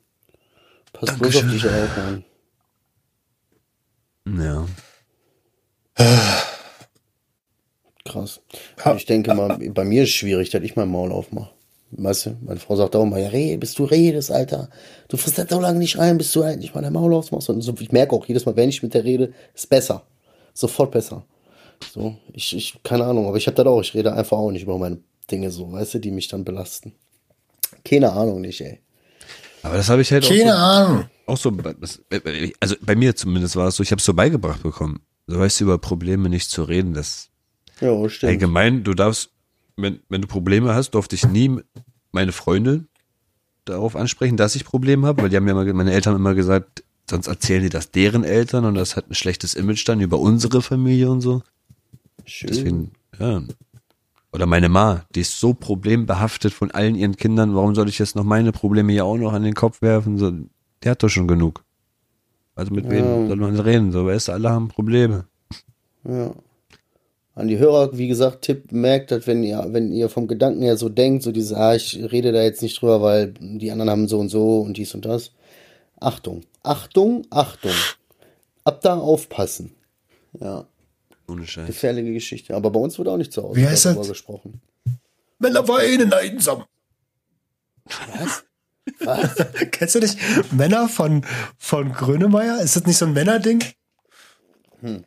Pass 0.93 1.19
bloß 1.19 1.37
auf 1.37 1.51
dich 1.51 1.67
auf, 1.67 1.97
Mann. 1.97 2.25
Ja. 4.27 4.67
Krass. 8.05 8.41
Ich 8.97 9.07
denke 9.07 9.35
mal, 9.35 9.59
bei 9.59 9.85
mir 9.85 10.03
ist 10.03 10.11
es 10.11 10.15
schwierig, 10.15 10.51
dass 10.51 10.63
ich 10.63 10.77
mein 10.77 10.89
Maul 10.89 11.13
aufmache. 11.13 11.51
Weißt 11.95 12.27
du, 12.27 12.37
meine 12.41 12.59
Frau 12.59 12.75
sagt 12.77 12.97
auch 12.97 13.03
immer, 13.03 13.19
ja, 13.19 13.29
red, 13.29 13.61
bis 13.61 13.75
du 13.75 13.85
redest, 13.85 14.31
Alter. 14.31 14.71
Du 15.09 15.17
frisst 15.19 15.37
das 15.39 15.49
so 15.51 15.61
lange 15.61 15.79
nicht 15.79 15.99
rein, 15.99 16.17
bis 16.17 16.33
du 16.33 16.41
endlich 16.41 16.75
mal 16.75 16.81
dein 16.81 16.93
Maul 16.93 17.13
aufmachst. 17.15 17.51
Und 17.51 17.61
so, 17.61 17.75
ich 17.79 17.93
merke 17.93 18.15
auch 18.17 18.27
jedes 18.27 18.47
Mal, 18.47 18.57
wenn 18.57 18.71
ich 18.71 18.83
mit 18.83 18.95
der 18.95 19.05
rede, 19.05 19.33
ist 19.55 19.69
besser. 19.69 20.03
Sofort 20.55 20.91
besser. 20.91 21.25
So, 21.93 22.17
ich, 22.33 22.57
ich, 22.57 22.79
keine 22.83 23.05
Ahnung, 23.05 23.27
aber 23.27 23.37
ich 23.37 23.47
habe 23.47 23.57
das 23.57 23.67
auch. 23.67 23.81
Ich 23.83 23.93
rede 23.95 24.15
einfach 24.15 24.39
auch 24.39 24.51
nicht 24.51 24.63
über 24.63 24.79
meine 24.79 24.99
Dinge 25.31 25.51
so, 25.51 25.71
weißt 25.73 25.95
du, 25.95 25.99
die 25.99 26.11
mich 26.11 26.29
dann 26.29 26.45
belasten. 26.45 26.95
Keine 27.85 28.13
Ahnung 28.13 28.41
nicht, 28.41 28.61
ey. 28.61 28.81
Aber 29.63 29.77
das 29.77 29.89
habe 29.89 30.03
ich 30.03 30.11
halt 30.13 30.25
auch 30.25 30.29
Keine 30.29 30.43
so, 30.51 30.57
Ahnung. 30.57 31.05
auch 31.27 31.37
so, 31.37 31.53
also 32.61 32.77
bei 32.81 32.97
mir 32.97 33.15
zumindest 33.15 33.57
war 33.57 33.69
es 33.69 33.77
so, 33.77 33.83
ich 33.83 33.91
habe 33.91 34.01
es 34.01 34.05
so 34.05 34.15
beigebracht 34.15 34.63
bekommen. 34.63 35.01
Du 35.27 35.39
weißt 35.39 35.61
über 35.61 35.79
Probleme 35.79 36.29
nicht 36.29 36.51
zu 36.51 36.65
reden, 36.65 36.95
das 36.95 37.29
Ja, 37.81 38.09
stimmt. 38.09 38.31
Allgemein, 38.31 38.83
du 38.83 38.95
darfst, 38.95 39.31
wenn, 39.77 40.01
wenn 40.09 40.23
du 40.23 40.29
Probleme 40.29 40.75
hast, 40.75 40.91
durfte 40.91 41.17
ich 41.17 41.27
nie 41.27 41.61
meine 42.13 42.33
Freunde 42.33 42.85
darauf 43.65 43.97
ansprechen, 43.97 44.37
dass 44.37 44.57
ich 44.57 44.65
Probleme 44.65 45.07
habe, 45.07 45.23
weil 45.23 45.29
die 45.29 45.37
haben 45.37 45.47
ja 45.47 45.53
immer, 45.53 45.73
meine 45.73 45.93
Eltern 45.93 46.15
haben 46.15 46.21
immer 46.21 46.35
gesagt, 46.35 46.85
sonst 47.09 47.27
erzählen 47.27 47.63
die 47.63 47.69
das 47.69 47.91
deren 47.91 48.25
Eltern 48.25 48.65
und 48.65 48.75
das 48.75 48.97
hat 48.97 49.11
ein 49.11 49.15
schlechtes 49.15 49.55
Image 49.55 49.87
dann 49.89 50.01
über 50.01 50.19
unsere 50.19 50.63
Familie 50.63 51.11
und 51.11 51.21
so. 51.21 51.43
Schön. 52.25 52.49
Deswegen, 52.49 52.93
ja. 53.19 53.43
Oder 54.33 54.47
meine 54.47 54.69
Ma, 54.69 55.05
die 55.15 55.21
ist 55.21 55.39
so 55.39 55.53
problembehaftet 55.53 56.55
von 56.55 56.71
allen 56.71 56.95
ihren 56.95 57.17
Kindern, 57.17 57.55
warum 57.55 57.75
soll 57.75 57.89
ich 57.89 57.99
jetzt 57.99 58.17
noch 58.17 58.25
meine 58.25 58.51
Probleme 58.51 58.93
hier 58.93 59.05
auch 59.05 59.19
noch 59.19 59.33
an 59.33 59.43
den 59.43 59.55
Kopf 59.55 59.83
werfen? 59.83 60.17
So, 60.17 60.33
der 60.83 60.93
hat 60.93 61.03
doch 61.03 61.11
schon 61.11 61.29
genug. 61.29 61.65
Also 62.55 62.73
mit 62.73 62.89
wem 62.89 63.29
soll 63.29 63.37
man 63.37 63.59
reden? 63.59 63.93
So, 63.93 64.07
weißt 64.07 64.29
du, 64.29 64.33
alle 64.33 64.51
haben 64.51 64.69
Probleme. 64.69 65.27
Ja. 66.05 66.33
An 67.35 67.49
die 67.49 67.59
Hörer, 67.59 67.97
wie 67.97 68.09
gesagt, 68.09 68.43
Tipp, 68.43 68.73
merkt, 68.73 69.11
dass 69.11 69.27
wenn 69.27 69.43
ihr, 69.43 69.65
wenn 69.69 69.91
ihr 69.91 70.11
vom 70.11 70.29
Gedanken 70.29 70.63
her 70.63 70.77
so 70.77 70.89
denkt, 70.91 71.23
so 71.23 71.33
dieses, 71.33 71.55
ah, 71.55 71.75
ich 71.75 71.97
rede 72.13 72.31
da 72.31 72.43
jetzt 72.43 72.61
nicht 72.61 72.81
drüber, 72.81 73.01
weil 73.01 73.33
die 73.41 73.71
anderen 73.71 73.91
haben 73.91 74.07
so 74.09 74.19
und 74.19 74.29
so 74.29 74.61
und 74.61 74.77
dies 74.77 74.95
und 74.95 75.07
das. 75.07 75.33
Achtung, 75.99 76.43
Achtung, 76.63 77.27
Achtung. 77.31 77.73
Ab 78.65 78.81
da 78.83 78.99
aufpassen. 78.99 79.73
Ja, 80.41 80.67
Ohne 81.27 81.47
Scheiß. 81.47 81.67
gefährliche 81.67 82.13
Geschichte. 82.13 82.55
Aber 82.55 82.71
bei 82.71 82.81
uns 82.81 82.99
wurde 82.99 83.11
auch 83.13 83.17
nicht 83.17 83.33
zu 83.33 83.43
Hause 83.43 83.61
Wie 83.61 83.67
heißt 83.67 83.87
darüber 83.87 84.01
das? 84.01 84.09
gesprochen. 84.09 84.61
Männer 85.39 85.67
weinen 85.67 86.13
einsam. 86.13 86.65
Was? 87.85 88.45
Was? 89.01 89.35
Kennst 89.71 89.95
du 89.95 90.01
nicht 90.01 90.19
Männer 90.53 90.89
von, 90.89 91.25
von 91.59 91.93
Grönemeyer? 91.93 92.61
Ist 92.61 92.77
das 92.77 92.85
nicht 92.87 92.99
so 92.99 93.07
ein 93.07 93.13
Männerding? 93.15 93.63
Hm. 94.81 95.05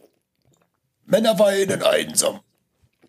Männer 1.06 1.38
weinen 1.40 1.82
einsam. 1.84 2.40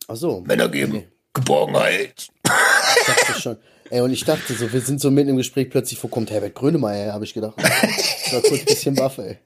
Ach 0.08 0.16
so. 0.16 0.40
Männer 0.40 0.68
geben 0.68 0.96
Okay. 0.96 1.08
Geborgenheit. 1.34 2.28
Ich 2.44 3.06
dachte 3.06 3.40
schon. 3.40 3.56
Ey, 3.90 4.00
und 4.00 4.10
ich 4.10 4.24
dachte 4.24 4.52
so, 4.54 4.72
wir 4.72 4.80
sind 4.80 5.00
so 5.00 5.10
mitten 5.10 5.28
im 5.30 5.36
Gespräch, 5.36 5.70
plötzlich, 5.70 6.02
wo 6.02 6.08
kommt 6.08 6.30
Herbert 6.30 6.54
Grönemeyer, 6.54 7.12
habe 7.12 7.24
ich 7.24 7.34
gedacht. 7.34 7.54
Ich 7.58 8.32
war 8.32 8.40
kurz 8.40 8.60
ein 8.60 8.64
bisschen 8.64 8.94
baff, 8.96 9.18
ey. 9.18 9.38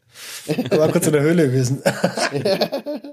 Ich 0.46 0.70
war 0.70 0.88
kurz 0.88 1.06
in 1.06 1.12
der 1.12 1.22
Höhle 1.22 1.46
gewesen. 1.48 1.82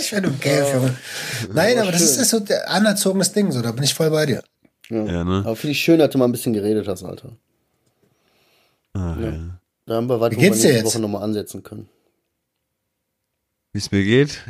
ich 0.00 0.10
bin 0.10 0.24
im 0.24 0.40
Gelb, 0.40 0.74
Junge. 0.74 0.96
Nein, 1.52 1.78
aber 1.78 1.92
das 1.92 2.00
ist, 2.00 2.16
ist 2.16 2.30
so 2.30 2.38
ein 2.38 2.46
anerzogenes 2.66 3.32
Ding, 3.32 3.52
so, 3.52 3.62
da 3.62 3.70
bin 3.72 3.84
ich 3.84 3.94
voll 3.94 4.10
bei 4.10 4.26
dir. 4.26 4.42
Ja. 4.88 5.04
Ja, 5.04 5.24
ne? 5.24 5.42
Aber 5.44 5.54
finde 5.54 5.72
ich 5.72 5.80
schön, 5.80 5.98
dass 5.98 6.10
du 6.10 6.18
mal 6.18 6.24
ein 6.24 6.32
bisschen 6.32 6.54
geredet 6.54 6.88
hast, 6.88 7.04
Alter. 7.04 7.36
Ah, 8.94 9.16
ja. 9.20 9.32
Da 9.86 9.94
haben 9.94 10.08
wir 10.08 10.18
was, 10.20 10.32
Wie 10.32 10.36
wo 10.36 10.40
wir 10.40 10.48
geht's 10.48 10.62
dir 10.62 10.68
nächste 10.68 10.84
jetzt? 10.84 10.94
Woche 10.94 11.02
nochmal 11.02 11.22
ansetzen 11.22 11.62
können. 11.62 11.88
Wie 13.78 13.80
es 13.80 13.92
mir 13.92 14.02
geht? 14.02 14.40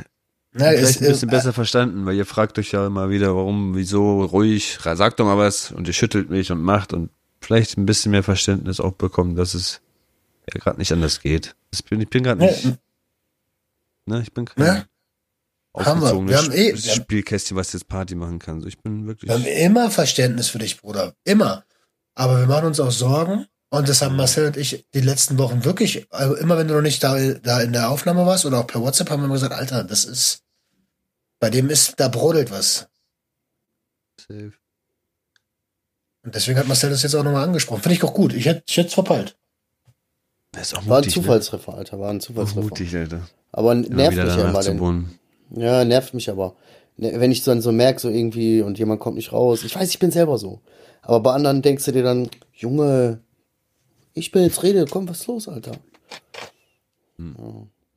Na, 0.55 0.71
Vielleicht 0.71 0.83
ist, 0.85 1.03
ein 1.03 1.09
bisschen 1.09 1.29
ist, 1.29 1.35
besser 1.35 1.53
verstanden, 1.53 2.07
weil 2.07 2.17
ihr 2.17 2.25
fragt 2.25 2.59
euch 2.59 2.73
ja 2.73 2.87
immer 2.87 3.11
wieder, 3.11 3.37
warum, 3.37 3.77
wieso, 3.77 4.25
ruhig, 4.25 4.79
sagt 4.83 5.21
doch 5.21 5.27
mal 5.27 5.37
was 5.37 5.71
und 5.71 5.87
ihr 5.87 5.93
schüttelt 5.93 6.31
mich 6.31 6.51
und 6.51 6.63
macht 6.63 6.95
und 6.95 7.11
vielleicht 7.39 7.77
ein 7.77 7.85
bisschen 7.85 8.13
mehr 8.13 8.23
Verständnis 8.23 8.81
auch 8.81 8.93
bekommen, 8.93 9.37
dass 9.37 9.53
es 9.53 9.83
ja 10.51 10.59
gerade 10.59 10.79
nicht 10.79 10.91
anders 10.93 11.21
geht. 11.21 11.55
Das 11.71 11.83
bin, 11.83 12.01
ich 12.01 12.09
bin 12.09 12.23
gerade 12.23 12.41
nicht, 12.43 12.79
Ne? 14.07 14.23
Ich 14.23 14.33
bin 14.33 14.47
kein 14.47 14.65
Ne? 14.65 14.87
Haben 15.77 16.01
wir. 16.01 16.07
aufgezogenes 16.07 16.31
Wir 16.33 16.39
haben 16.39 16.53
eh- 16.53 16.77
Spielkästchen, 16.79 17.55
was 17.59 17.75
jetzt 17.75 17.87
Party 17.87 18.15
machen 18.15 18.39
kann. 18.39 18.63
So, 18.63 18.67
ich 18.67 18.79
bin 18.79 19.07
wirklich. 19.07 19.29
Wir 19.29 19.35
haben 19.35 19.45
immer 19.45 19.91
Verständnis 19.91 20.49
für 20.49 20.59
dich, 20.59 20.81
Bruder. 20.81 21.15
Immer. 21.25 21.67
Aber 22.15 22.41
wir 22.41 22.47
machen 22.47 22.69
uns 22.69 22.81
auch 22.81 22.91
Sorgen. 22.91 23.47
Und 23.71 23.89
das 23.89 24.01
haben 24.01 24.17
Marcel 24.17 24.47
und 24.47 24.57
ich 24.57 24.87
die 24.95 25.01
letzten 25.01 25.37
Wochen 25.39 25.65
wirklich, 25.65 26.07
also 26.11 26.35
immer 26.37 26.57
wenn 26.57 26.69
du 26.69 26.75
noch 26.75 26.83
nicht 26.83 27.03
da, 27.03 27.19
da 27.35 27.61
in 27.61 27.73
der 27.73 27.91
Aufnahme 27.91 28.25
warst 28.25 28.47
oder 28.47 28.61
auch 28.61 28.67
per 28.67 28.81
WhatsApp, 28.81 29.11
haben 29.11 29.21
wir 29.21 29.27
immer 29.27 29.35
gesagt, 29.35 29.53
Alter, 29.53 29.85
das 29.85 30.07
ist, 30.07 30.43
bei 31.39 31.51
dem 31.51 31.69
ist, 31.69 32.01
da 32.01 32.09
brodelt 32.09 32.51
was. 32.51 32.89
Safe. 34.19 34.53
Und 36.23 36.35
deswegen 36.35 36.59
hat 36.59 36.67
Marcel 36.67 36.91
das 36.91 37.03
jetzt 37.03 37.15
auch 37.15 37.23
nochmal 37.25 37.45
angesprochen. 37.45 37.83
Finde 37.83 37.95
ich 37.95 38.03
auch 38.03 38.15
gut. 38.15 38.33
Ich 38.33 38.47
hätte 38.47 38.63
ich 38.67 38.77
hätte 38.77 38.89
es 38.89 38.95
verpeilt. 38.95 39.37
Das 40.53 40.73
ist 40.73 40.75
auch 40.79 40.87
War 40.87 40.99
ein 40.99 41.05
mutig, 41.05 41.15
Zufallstreffer, 41.15 41.75
Alter, 41.75 42.01
war 42.01 42.11
ein 42.11 42.17
Ne? 42.17 42.21
Auch 42.21 42.27
Zufallstreffer. 42.27 42.69
mutig, 42.69 42.97
Alter. 42.97 43.29
Aber 43.53 43.75
nervt 43.75 44.17
mich 44.17 44.37
ja 44.37 44.49
immer. 44.49 44.63
Denn, 44.63 45.19
ja, 45.51 45.85
nervt 45.85 46.15
mich 46.15 46.31
aber. 46.31 46.57
Ne, 46.97 47.21
Wenn 47.21 47.31
ich 47.31 47.45
dann 47.45 47.61
so 47.61 47.71
merke, 47.71 48.01
so 48.01 48.09
irgendwie, 48.09 48.63
und 48.63 48.79
jemand 48.79 49.01
kommt 49.01 49.17
nicht 49.17 49.33
raus. 49.33 49.63
Ich 49.65 49.77
weiß, 49.77 49.89
ich 49.91 49.99
bin 49.99 50.11
selber 50.11 50.39
so. 50.39 50.61
Aber 51.03 51.21
bei 51.21 51.33
anderen 51.33 51.63
denkst 51.63 51.85
du 51.85 51.93
dir 51.93 52.03
dann, 52.03 52.29
Junge, 52.53 53.21
ich 54.19 54.31
bin 54.33 54.43
jetzt 54.43 54.63
Rede, 54.63 54.85
komm, 54.91 55.09
was 55.09 55.21
ist 55.21 55.27
los, 55.27 55.49
Alter? 55.49 55.73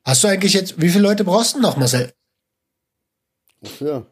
Hast 0.03 0.23
du 0.23 0.27
eigentlich 0.27 0.53
jetzt, 0.53 0.81
wie 0.81 0.89
viele 0.89 1.03
Leute 1.03 1.23
brauchst 1.23 1.55
du 1.55 1.59
noch, 1.59 1.77
Marcel? 1.77 2.13
Wofür? 3.61 4.05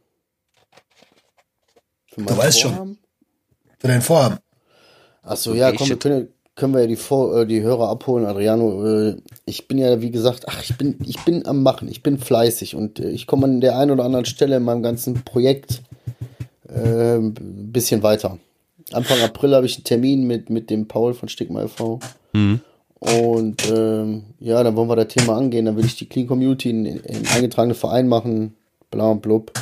Für 2.07 2.21
Du 2.21 2.37
weißt 2.37 2.59
schon. 2.59 2.71
Vorhaben? 2.71 2.97
Für 3.79 3.87
dein 3.87 4.01
Vorhaben? 4.01 4.37
Ach 5.23 5.37
so, 5.37 5.53
ja, 5.53 5.71
komm, 5.71 5.89
wir 5.89 5.97
können, 5.97 6.29
können 6.55 6.73
wir 6.73 6.81
ja 6.81 6.87
die, 6.87 6.95
Vor 6.95 7.41
äh, 7.41 7.47
die 7.47 7.61
Hörer 7.61 7.89
abholen, 7.89 8.25
Adriano. 8.25 8.85
Äh, 8.85 9.17
ich 9.45 9.67
bin 9.67 9.77
ja, 9.77 10.01
wie 10.01 10.11
gesagt, 10.11 10.47
ach, 10.47 10.61
ich 10.61 10.77
bin, 10.77 10.99
ich 11.05 11.23
bin 11.25 11.45
am 11.45 11.63
Machen, 11.63 11.87
ich 11.87 12.03
bin 12.03 12.19
fleißig 12.19 12.75
und 12.75 12.99
äh, 12.99 13.09
ich 13.09 13.25
komme 13.25 13.45
an 13.45 13.61
der 13.61 13.77
einen 13.77 13.91
oder 13.91 14.05
anderen 14.05 14.25
Stelle 14.25 14.57
in 14.57 14.63
meinem 14.63 14.83
ganzen 14.83 15.23
Projekt 15.23 15.81
äh, 16.67 17.15
ein 17.15 17.71
bisschen 17.71 18.03
weiter. 18.03 18.37
Anfang 18.93 19.21
April 19.21 19.55
habe 19.55 19.65
ich 19.65 19.75
einen 19.75 19.83
Termin 19.83 20.23
mit, 20.25 20.49
mit 20.49 20.69
dem 20.69 20.87
Paul 20.87 21.13
von 21.13 21.29
Stigma 21.29 21.63
e.V. 21.63 21.99
Mhm. 22.33 22.61
Und 22.99 23.69
ähm, 23.71 24.25
ja, 24.39 24.61
dann 24.63 24.75
wollen 24.75 24.89
wir 24.89 24.95
das 24.95 25.07
Thema 25.07 25.37
angehen. 25.37 25.65
Dann 25.65 25.77
will 25.77 25.85
ich 25.85 25.95
die 25.95 26.07
Clean 26.07 26.27
Community 26.27 26.69
in, 26.69 26.85
in 26.85 27.27
eingetragene 27.27 27.75
Verein 27.75 28.07
machen, 28.07 28.55
bla 28.91 29.09
und 29.09 29.21
blub. 29.21 29.53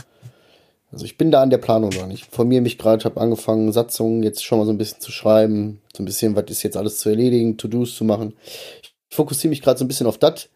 Also 0.91 1.05
ich 1.05 1.17
bin 1.17 1.31
da 1.31 1.41
an 1.41 1.49
der 1.49 1.57
Planung 1.57 1.91
noch 1.91 2.07
nicht. 2.07 2.25
Formiere 2.33 2.61
mich 2.61 2.77
gerade, 2.77 3.03
habe 3.03 3.19
angefangen, 3.19 3.71
Satzungen 3.71 4.23
jetzt 4.23 4.43
schon 4.43 4.59
mal 4.59 4.65
so 4.65 4.71
ein 4.71 4.77
bisschen 4.77 5.01
zu 5.01 5.11
schreiben, 5.11 5.81
so 5.95 6.01
ein 6.01 6.05
bisschen, 6.05 6.35
was 6.35 6.45
ist 6.47 6.63
jetzt 6.63 6.77
alles 6.77 6.97
zu 6.97 7.09
erledigen, 7.09 7.57
To-Dos 7.57 7.95
zu 7.95 8.05
machen. 8.05 8.33
Ich 8.81 9.15
fokussiere 9.15 9.49
mich 9.49 9.61
gerade 9.61 9.77
so 9.77 9.85
ein 9.85 9.89
bisschen 9.89 10.07
auf 10.07 10.17
das, 10.17 10.49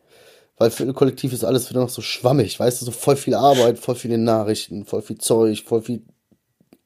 weil 0.58 0.72
für 0.72 0.84
ein 0.84 0.94
Kollektiv 0.94 1.34
ist 1.34 1.44
alles 1.44 1.70
wieder 1.70 1.82
noch 1.82 1.90
so 1.90 2.02
schwammig, 2.02 2.60
weißt 2.60 2.82
du, 2.82 2.86
so 2.86 2.92
voll 2.92 3.18
viel 3.18 3.36
Arbeit, 3.36 3.78
voll 3.78 3.96
viele 3.96 4.18
Nachrichten, 4.18 4.86
voll 4.86 5.02
viel 5.02 5.18
Zeug, 5.18 5.64
voll 5.66 5.82
viel 5.82 6.02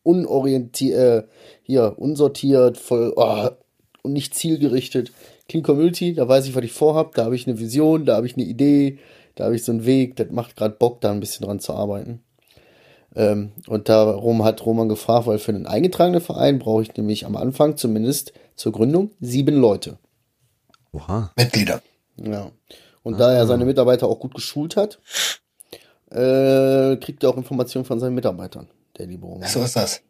unorientiert, 0.05 0.97
äh, 0.97 1.27
hier, 1.63 1.95
unsortiert, 1.97 2.77
voll, 2.77 3.13
oh, 3.15 3.49
und 4.03 4.13
nicht 4.13 4.35
zielgerichtet. 4.35 5.11
Clean 5.49 5.63
Community, 5.63 6.13
da 6.13 6.27
weiß 6.27 6.47
ich, 6.47 6.55
was 6.55 6.63
ich 6.63 6.71
vorhab, 6.71 7.13
da 7.15 7.25
habe 7.25 7.35
ich 7.35 7.47
eine 7.47 7.59
Vision, 7.59 8.05
da 8.05 8.15
habe 8.15 8.27
ich 8.27 8.35
eine 8.35 8.45
Idee, 8.45 8.99
da 9.35 9.45
habe 9.45 9.55
ich 9.55 9.63
so 9.63 9.71
einen 9.71 9.85
Weg, 9.85 10.15
das 10.15 10.29
macht 10.31 10.55
gerade 10.55 10.75
Bock, 10.75 11.01
da 11.01 11.11
ein 11.11 11.19
bisschen 11.19 11.45
dran 11.45 11.59
zu 11.59 11.73
arbeiten. 11.73 12.21
Ähm, 13.15 13.51
und 13.67 13.89
darum 13.89 14.43
hat 14.43 14.65
Roman 14.65 14.89
gefragt, 14.89 15.27
weil 15.27 15.39
für 15.39 15.53
einen 15.53 15.67
eingetragenen 15.67 16.21
Verein 16.21 16.59
brauche 16.59 16.81
ich 16.81 16.95
nämlich 16.95 17.25
am 17.25 17.35
Anfang 17.35 17.77
zumindest 17.77 18.33
zur 18.55 18.71
Gründung 18.71 19.11
sieben 19.19 19.55
Leute. 19.55 19.97
Oha. 20.91 21.31
Mitglieder. 21.37 21.81
Ja. 22.17 22.51
Und 23.03 23.19
da 23.19 23.33
er 23.33 23.45
seine 23.45 23.65
Mitarbeiter 23.65 24.07
auch 24.07 24.19
gut 24.19 24.33
geschult 24.33 24.75
hat, 24.75 24.99
äh, 26.09 26.97
kriegt 26.97 27.23
er 27.23 27.29
auch 27.29 27.37
Informationen 27.37 27.85
von 27.85 27.99
seinen 27.99 28.15
Mitarbeitern, 28.15 28.67
der 28.97 29.07
liebe 29.07 29.25
Roman. 29.25 29.47
So 29.49 29.63
ist 29.63 29.75
das. 29.75 30.01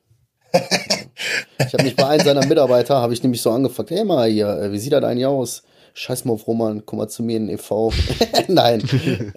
Ich 1.60 1.74
habe 1.74 1.84
mich 1.84 1.96
bei 1.96 2.06
einem 2.08 2.24
seiner 2.24 2.46
Mitarbeiter, 2.46 2.96
habe 2.96 3.14
ich 3.14 3.22
nämlich 3.24 3.42
so 3.42 3.52
angefragt, 3.52 3.90
hey 3.92 4.04
mal 4.06 4.30
hier, 4.30 4.48
äh, 4.48 4.72
wie 4.72 4.80
sieht 4.80 4.94
das 4.94 5.04
eigentlich 5.04 5.26
aus? 5.26 5.64
Scheiß 5.94 6.26
mal 6.26 6.34
auf 6.34 6.48
Roman, 6.48 6.86
komm 6.86 7.00
mal 7.00 7.08
zu 7.08 7.24
mir 7.24 7.38
in 7.38 7.48
den 7.48 7.56
e.V. 7.56 7.92
Nein, 8.48 8.82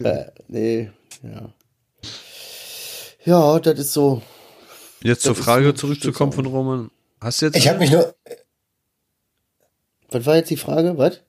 äh, 0.03 0.24
nee, 0.49 0.90
ja. 1.22 1.53
Ja, 3.24 3.59
das 3.61 3.78
ist 3.78 3.92
so, 3.92 4.22
Jetzt 5.03 5.22
zur 5.22 5.34
Frage 5.34 5.74
zurückzukommen 5.74 6.32
von 6.32 6.46
Roman. 6.46 6.90
Hast 7.20 7.42
du 7.42 7.46
jetzt, 7.46 7.57
Ich 7.57 7.68
habe 7.68 7.78
mich 7.78 7.90
nur, 7.90 8.14
was 10.11 10.26
war 10.26 10.36
jetzt 10.36 10.51
die 10.51 10.57
Frage, 10.57 10.99
was? 10.99 11.20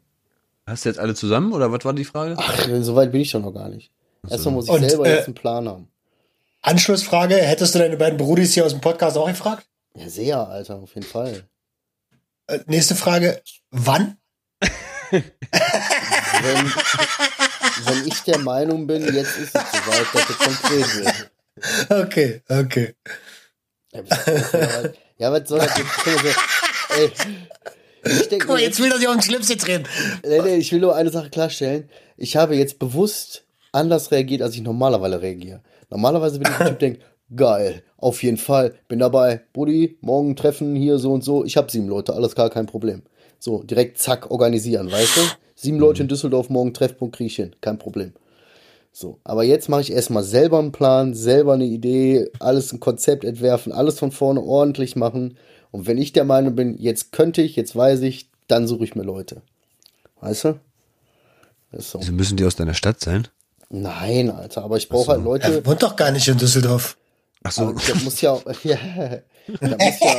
hast 0.65 0.85
du 0.85 0.89
jetzt 0.89 0.99
alle 0.99 1.15
zusammen 1.15 1.53
oder 1.53 1.71
was 1.71 1.83
war 1.83 1.93
die 1.93 2.05
Frage? 2.05 2.35
Ach, 2.37 2.67
so 2.81 2.95
weit 2.95 3.11
bin 3.11 3.21
ich 3.21 3.31
doch 3.31 3.41
noch 3.41 3.53
gar 3.53 3.69
nicht. 3.69 3.91
Erstmal 4.29 4.53
muss 4.53 4.65
ich 4.65 4.71
Und, 4.71 4.87
selber 4.87 5.07
äh, 5.07 5.15
jetzt 5.15 5.25
einen 5.25 5.33
Plan 5.33 5.67
haben. 5.67 5.87
Anschlussfrage, 6.61 7.35
hättest 7.35 7.75
du 7.75 7.79
deine 7.79 7.97
beiden 7.97 8.17
Brudis 8.17 8.53
hier 8.53 8.65
aus 8.65 8.71
dem 8.71 8.81
Podcast 8.81 9.17
auch 9.17 9.27
gefragt? 9.27 9.65
Ja, 9.95 10.09
sehr, 10.09 10.37
Alter, 10.47 10.75
auf 10.75 10.93
jeden 10.95 11.07
Fall. 11.07 11.43
Äh, 12.47 12.59
nächste 12.67 12.95
Frage, 12.95 13.41
wann? 13.71 14.17
Wenn, 15.11 15.21
wenn 17.85 18.07
ich 18.07 18.19
der 18.21 18.37
Meinung 18.39 18.85
bin, 18.87 19.03
jetzt 19.13 19.37
ist 19.37 19.55
es 19.55 19.71
soweit, 19.71 20.05
dass 20.13 20.29
es 20.29 20.37
konkret 20.37 20.95
wird. 20.95 21.31
Okay, 21.89 22.41
okay. 22.47 22.95
Ja, 25.17 25.31
was- 25.31 25.49
soll 25.49 25.59
das 25.59 25.77
jetzt? 25.77 26.37
Ey, 26.95 27.11
ich 28.03 28.29
denke, 28.29 28.45
Guck 28.45 28.55
mal, 28.55 28.61
jetzt 28.61 28.79
will 28.79 28.91
er 28.91 28.97
sich 28.97 29.07
auf 29.07 29.15
den 29.15 29.21
Schlips 29.21 29.49
jetzt 29.49 29.65
drehen. 29.67 29.87
nee, 30.25 30.39
nee, 30.41 30.55
ich 30.57 30.71
will 30.71 30.79
nur 30.79 30.95
eine 30.95 31.09
Sache 31.09 31.29
klarstellen. 31.29 31.89
Ich 32.17 32.35
habe 32.37 32.55
jetzt 32.55 32.79
bewusst 32.79 33.43
anders 33.71 34.11
reagiert, 34.11 34.41
als 34.41 34.55
ich 34.55 34.61
normalerweise 34.61 35.21
reagiere. 35.21 35.61
Normalerweise 35.89 36.39
bin 36.39 36.51
ich 36.51 36.57
der 36.57 36.67
Typ, 36.67 36.79
denkt, 36.79 37.01
geil, 37.35 37.83
auf 37.97 38.23
jeden 38.23 38.37
Fall, 38.37 38.75
bin 38.87 38.99
dabei. 38.99 39.41
Buddy, 39.53 39.97
morgen 40.01 40.35
treffen 40.35 40.75
hier 40.75 40.97
so 40.97 41.13
und 41.13 41.23
so. 41.23 41.43
Ich 41.45 41.57
habe 41.57 41.71
sieben 41.71 41.87
Leute, 41.87 42.13
alles 42.13 42.35
klar, 42.35 42.49
kein 42.49 42.65
Problem. 42.65 43.03
So, 43.39 43.63
direkt 43.63 43.97
zack, 43.97 44.31
organisieren, 44.31 44.91
weißt 44.91 45.17
du? 45.17 45.21
Sieben 45.55 45.79
Leute 45.79 46.03
in 46.03 46.07
Düsseldorf, 46.07 46.49
morgen 46.49 46.73
Treffpunkt 46.73 47.15
krieg 47.15 47.27
ich 47.27 47.35
hin, 47.35 47.55
kein 47.61 47.77
Problem. 47.77 48.13
So, 48.91 49.19
aber 49.23 49.43
jetzt 49.43 49.69
mache 49.69 49.81
ich 49.81 49.91
erstmal 49.91 50.23
selber 50.23 50.59
einen 50.59 50.71
Plan, 50.71 51.13
selber 51.13 51.53
eine 51.53 51.65
Idee, 51.65 52.29
alles 52.39 52.73
ein 52.73 52.79
Konzept 52.79 53.23
entwerfen, 53.23 53.71
alles 53.71 53.99
von 53.99 54.11
vorne 54.11 54.41
ordentlich 54.41 54.95
machen. 54.95 55.37
Und 55.71 55.87
wenn 55.87 55.97
ich 55.97 56.11
der 56.11 56.25
Meinung 56.25 56.55
bin, 56.55 56.77
jetzt 56.77 57.11
könnte 57.11 57.41
ich, 57.41 57.55
jetzt 57.55 57.75
weiß 57.75 58.01
ich, 58.01 58.29
dann 58.47 58.67
suche 58.67 58.83
ich 58.83 58.95
mir 58.95 59.03
Leute. 59.03 59.41
Weißt 60.21 60.45
du? 60.45 60.59
So. 61.71 61.99
Wieso 61.99 62.11
müssen 62.11 62.37
die 62.37 62.45
aus 62.45 62.55
deiner 62.55 62.73
Stadt 62.73 62.99
sein? 62.99 63.27
Nein, 63.69 64.31
Alter, 64.31 64.63
aber 64.63 64.77
ich 64.77 64.89
brauche 64.89 65.11
halt 65.11 65.23
Leute. 65.23 65.47
Er 65.53 65.65
wohnt 65.65 65.83
doch 65.83 65.95
gar 65.95 66.11
nicht 66.11 66.27
in 66.27 66.37
Düsseldorf. 66.37 66.97
Ach 67.43 67.51
so. 67.51 67.61
Aber 67.63 67.73
das 67.73 68.03
muss 68.03 68.19
ja, 68.21 68.31
auch- 68.31 68.43
ja, 68.63 68.77
das 69.61 69.69
muss 69.71 69.99
ja, 70.01 70.15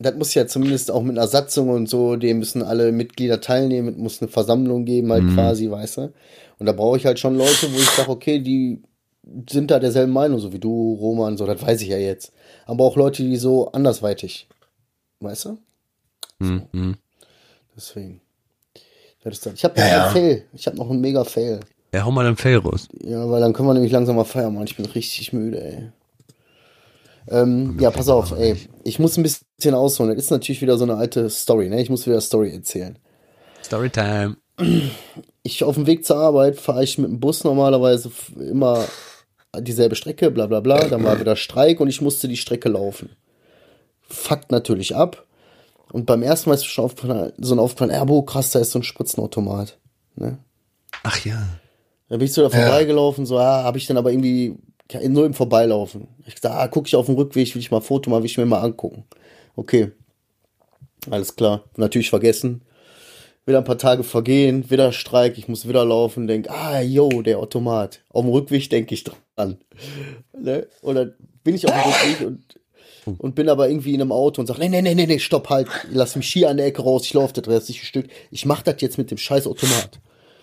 das 0.00 0.14
muss 0.14 0.34
ja 0.34 0.46
zumindest 0.46 0.90
auch 0.90 1.02
mit 1.02 1.18
einer 1.18 1.28
Satzung 1.28 1.68
und 1.70 1.88
so, 1.88 2.16
dem 2.16 2.38
müssen 2.38 2.62
alle 2.62 2.90
Mitglieder 2.92 3.40
teilnehmen, 3.40 3.88
es 3.90 3.96
muss 3.98 4.22
eine 4.22 4.30
Versammlung 4.30 4.84
geben, 4.84 5.12
halt 5.12 5.24
quasi, 5.34 5.70
weißt 5.70 5.96
du. 5.98 6.12
Und 6.58 6.66
da 6.66 6.72
brauche 6.72 6.96
ich 6.96 7.04
halt 7.06 7.18
schon 7.18 7.36
Leute, 7.36 7.72
wo 7.72 7.76
ich 7.76 7.90
sage, 7.90 8.10
okay, 8.10 8.38
die 8.40 8.82
sind 9.50 9.70
da 9.70 9.78
derselben 9.78 10.12
Meinung, 10.12 10.38
so 10.38 10.52
wie 10.52 10.58
du, 10.58 10.94
Roman, 10.94 11.36
so, 11.36 11.46
das 11.46 11.60
weiß 11.60 11.82
ich 11.82 11.88
ja 11.88 11.98
jetzt. 11.98 12.32
Aber 12.66 12.84
auch 12.84 12.96
Leute, 12.96 13.22
die 13.22 13.36
so 13.36 13.70
andersweitig, 13.72 14.48
weißt 15.20 15.44
du? 15.46 15.58
Hm, 16.40 16.62
hm. 16.72 16.96
Deswegen. 17.76 18.20
Das 19.22 19.34
ist 19.34 19.46
das. 19.46 19.54
Ich 19.54 19.64
habe 19.64 19.74
noch 19.78 19.86
Ja, 19.86 19.92
ja. 19.92 20.04
einen 20.04 20.12
Fail. 20.12 20.44
Ich 20.52 20.66
habe 20.66 20.76
noch 20.76 20.90
einen 20.90 21.00
mega 21.00 21.24
Fail. 21.24 21.60
Ja, 21.92 22.04
hau 22.04 22.10
mal 22.10 22.26
einen 22.26 22.36
Fail 22.36 22.58
raus. 22.58 22.88
Ja, 23.02 23.28
weil 23.30 23.40
dann 23.40 23.52
können 23.52 23.68
wir 23.68 23.74
nämlich 23.74 23.92
langsam 23.92 24.16
mal 24.16 24.24
feiern, 24.24 24.54
Mann. 24.54 24.64
Ich 24.64 24.76
bin 24.76 24.86
richtig 24.86 25.32
müde, 25.32 25.62
ey. 25.62 25.92
Ähm, 27.30 27.78
ja, 27.80 27.90
pass 27.90 28.08
auf, 28.08 28.32
ey. 28.32 28.56
Ich 28.84 28.98
muss 28.98 29.16
ein 29.16 29.22
bisschen 29.22 29.74
ausholen. 29.74 30.14
Das 30.14 30.24
ist 30.24 30.30
natürlich 30.30 30.62
wieder 30.62 30.76
so 30.76 30.84
eine 30.84 30.96
alte 30.96 31.28
Story, 31.30 31.68
ne? 31.68 31.80
Ich 31.80 31.90
muss 31.90 32.06
wieder 32.06 32.20
Story 32.20 32.52
erzählen. 32.52 32.98
Storytime. 33.62 34.36
Ich 35.42 35.64
auf 35.64 35.76
dem 35.76 35.86
Weg 35.86 36.04
zur 36.04 36.16
Arbeit 36.16 36.58
fahre 36.58 36.84
ich 36.84 36.98
mit 36.98 37.10
dem 37.10 37.20
Bus 37.20 37.44
normalerweise 37.44 38.10
immer 38.38 38.84
dieselbe 39.56 39.94
Strecke, 39.94 40.30
bla 40.30 40.46
bla 40.46 40.60
bla. 40.60 40.86
Dann 40.86 41.04
war 41.04 41.20
wieder 41.20 41.36
Streik 41.36 41.80
und 41.80 41.88
ich 41.88 42.00
musste 42.00 42.28
die 42.28 42.36
Strecke 42.36 42.68
laufen. 42.68 43.10
Fuckt 44.02 44.50
natürlich 44.50 44.94
ab. 44.96 45.26
Und 45.92 46.06
beim 46.06 46.22
ersten 46.22 46.50
Mal 46.50 46.54
ist 46.54 46.66
schon 46.66 46.90
so 47.38 47.54
ein 47.54 47.58
aufgefallen, 47.58 47.92
ja, 47.92 48.04
boah, 48.04 48.24
krass, 48.24 48.50
da 48.50 48.58
ist 48.58 48.72
so 48.72 48.78
ein 48.78 48.82
Spritzenautomat. 48.82 49.78
Ne? 50.16 50.38
Ach 51.02 51.24
ja. 51.24 51.42
Da 52.08 52.16
bin 52.16 52.26
ich 52.26 52.32
so 52.32 52.42
da 52.42 52.50
vorbeigelaufen, 52.50 53.26
so, 53.26 53.36
ja, 53.36 53.62
habe 53.64 53.78
ich 53.78 53.86
dann 53.86 53.98
aber 53.98 54.10
irgendwie 54.10 54.56
nur 55.08 55.26
im 55.26 55.34
Vorbeilaufen. 55.34 56.08
Ich 56.26 56.34
gesagt, 56.34 56.54
ah, 56.54 56.68
guck 56.68 56.86
ich 56.86 56.96
auf 56.96 57.06
dem 57.06 57.16
Rückweg, 57.16 57.54
will 57.54 57.60
ich 57.60 57.70
mal 57.70 57.78
ein 57.78 57.82
Foto 57.82 58.08
machen, 58.10 58.22
will 58.22 58.30
ich 58.30 58.38
mir 58.38 58.46
mal 58.46 58.62
angucken. 58.62 59.04
Okay. 59.56 59.90
Alles 61.10 61.36
klar. 61.36 61.64
Natürlich 61.76 62.10
vergessen. 62.10 62.62
Wieder 63.44 63.58
ein 63.58 63.64
paar 63.64 63.78
Tage 63.78 64.04
vergehen, 64.04 64.70
wieder 64.70 64.92
Streik, 64.92 65.38
ich 65.38 65.48
muss 65.48 65.66
wieder 65.68 65.84
laufen, 65.84 66.26
denk, 66.26 66.50
ah, 66.50 66.80
yo, 66.80 67.22
der 67.22 67.38
Automat. 67.38 68.00
Auf 68.10 68.24
dem 68.24 68.30
Rückweg 68.32 68.68
denke 68.70 68.94
ich 68.94 69.04
dran. 69.04 69.58
Ne? 70.40 70.68
Und 70.82 70.94
dann 70.94 71.14
bin 71.42 71.56
ich 71.56 71.66
auf 71.66 71.72
dem 71.72 71.90
Rückweg 71.90 72.26
und, 72.26 73.18
und 73.18 73.34
bin 73.34 73.48
aber 73.48 73.68
irgendwie 73.68 73.94
in 73.94 74.00
einem 74.00 74.12
Auto 74.12 74.40
und 74.40 74.46
sag, 74.46 74.58
nee, 74.58 74.68
nee, 74.68 74.82
nee, 74.82 74.94
nee, 74.94 75.06
nee, 75.06 75.18
stopp, 75.18 75.50
halt, 75.50 75.66
lass 75.90 76.14
mich 76.14 76.28
hier 76.32 76.48
an 76.48 76.58
der 76.58 76.66
Ecke 76.66 76.82
raus, 76.82 77.04
ich 77.04 77.14
laufe 77.14 77.32
das 77.40 77.48
restliche 77.48 77.84
Stück. 77.84 78.06
Ich 78.30 78.46
mach 78.46 78.62
das 78.62 78.80
jetzt 78.80 78.98
mit 78.98 79.10
dem 79.10 79.18
scheiß 79.18 79.46
Automat. 79.48 79.98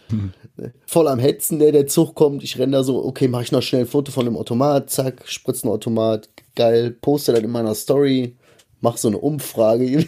Voll 0.85 1.07
am 1.07 1.19
Hetzen, 1.19 1.59
der, 1.59 1.71
der 1.71 1.87
Zug 1.87 2.15
kommt, 2.15 2.43
ich 2.43 2.57
renne 2.57 2.77
da 2.77 2.83
so, 2.83 3.03
okay, 3.03 3.27
mache 3.27 3.43
ich 3.43 3.51
noch 3.51 3.61
schnell 3.61 3.81
ein 3.81 3.87
Foto 3.87 4.11
von 4.11 4.25
dem 4.25 4.37
Automat, 4.37 4.89
zack, 4.89 5.23
Spritzenautomat, 5.25 6.29
geil, 6.55 6.91
poste 6.91 7.33
das 7.33 7.41
in 7.41 7.51
meiner 7.51 7.75
Story, 7.75 8.35
mach 8.81 8.97
so 8.97 9.07
eine 9.07 9.17
Umfrage. 9.17 10.05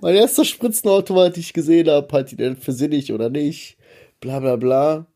mein 0.00 0.14
erster 0.14 0.44
Spritzenautomat, 0.44 1.36
den 1.36 1.40
ich 1.40 1.52
gesehen 1.52 1.88
habe, 1.88 2.16
hat 2.16 2.30
die 2.30 2.36
denn 2.36 2.56
für 2.56 2.72
sinnig 2.72 3.12
oder 3.12 3.30
nicht, 3.30 3.76
bla 4.20 4.40
bla 4.40 4.56
bla. 4.56 5.06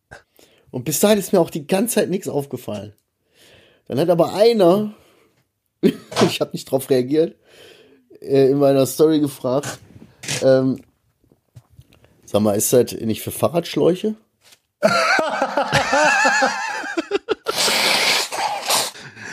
Und 0.70 0.84
bis 0.84 1.00
dahin 1.00 1.18
ist 1.18 1.32
mir 1.32 1.40
auch 1.40 1.50
die 1.50 1.66
ganze 1.66 1.96
Zeit 1.96 2.10
nichts 2.10 2.28
aufgefallen. 2.28 2.92
Dann 3.88 3.98
hat 3.98 4.08
aber 4.08 4.34
einer, 4.34 4.94
ich 5.82 6.40
habe 6.40 6.52
nicht 6.52 6.70
drauf 6.70 6.90
reagiert, 6.90 7.36
äh, 8.20 8.50
in 8.50 8.58
meiner 8.58 8.86
Story 8.86 9.18
gefragt, 9.20 9.78
ähm, 10.44 10.80
sag 12.30 12.40
mal, 12.42 12.54
ist 12.56 12.72
das 12.72 12.92
nicht 12.92 13.22
für 13.22 13.30
Fahrradschläuche? 13.32 14.14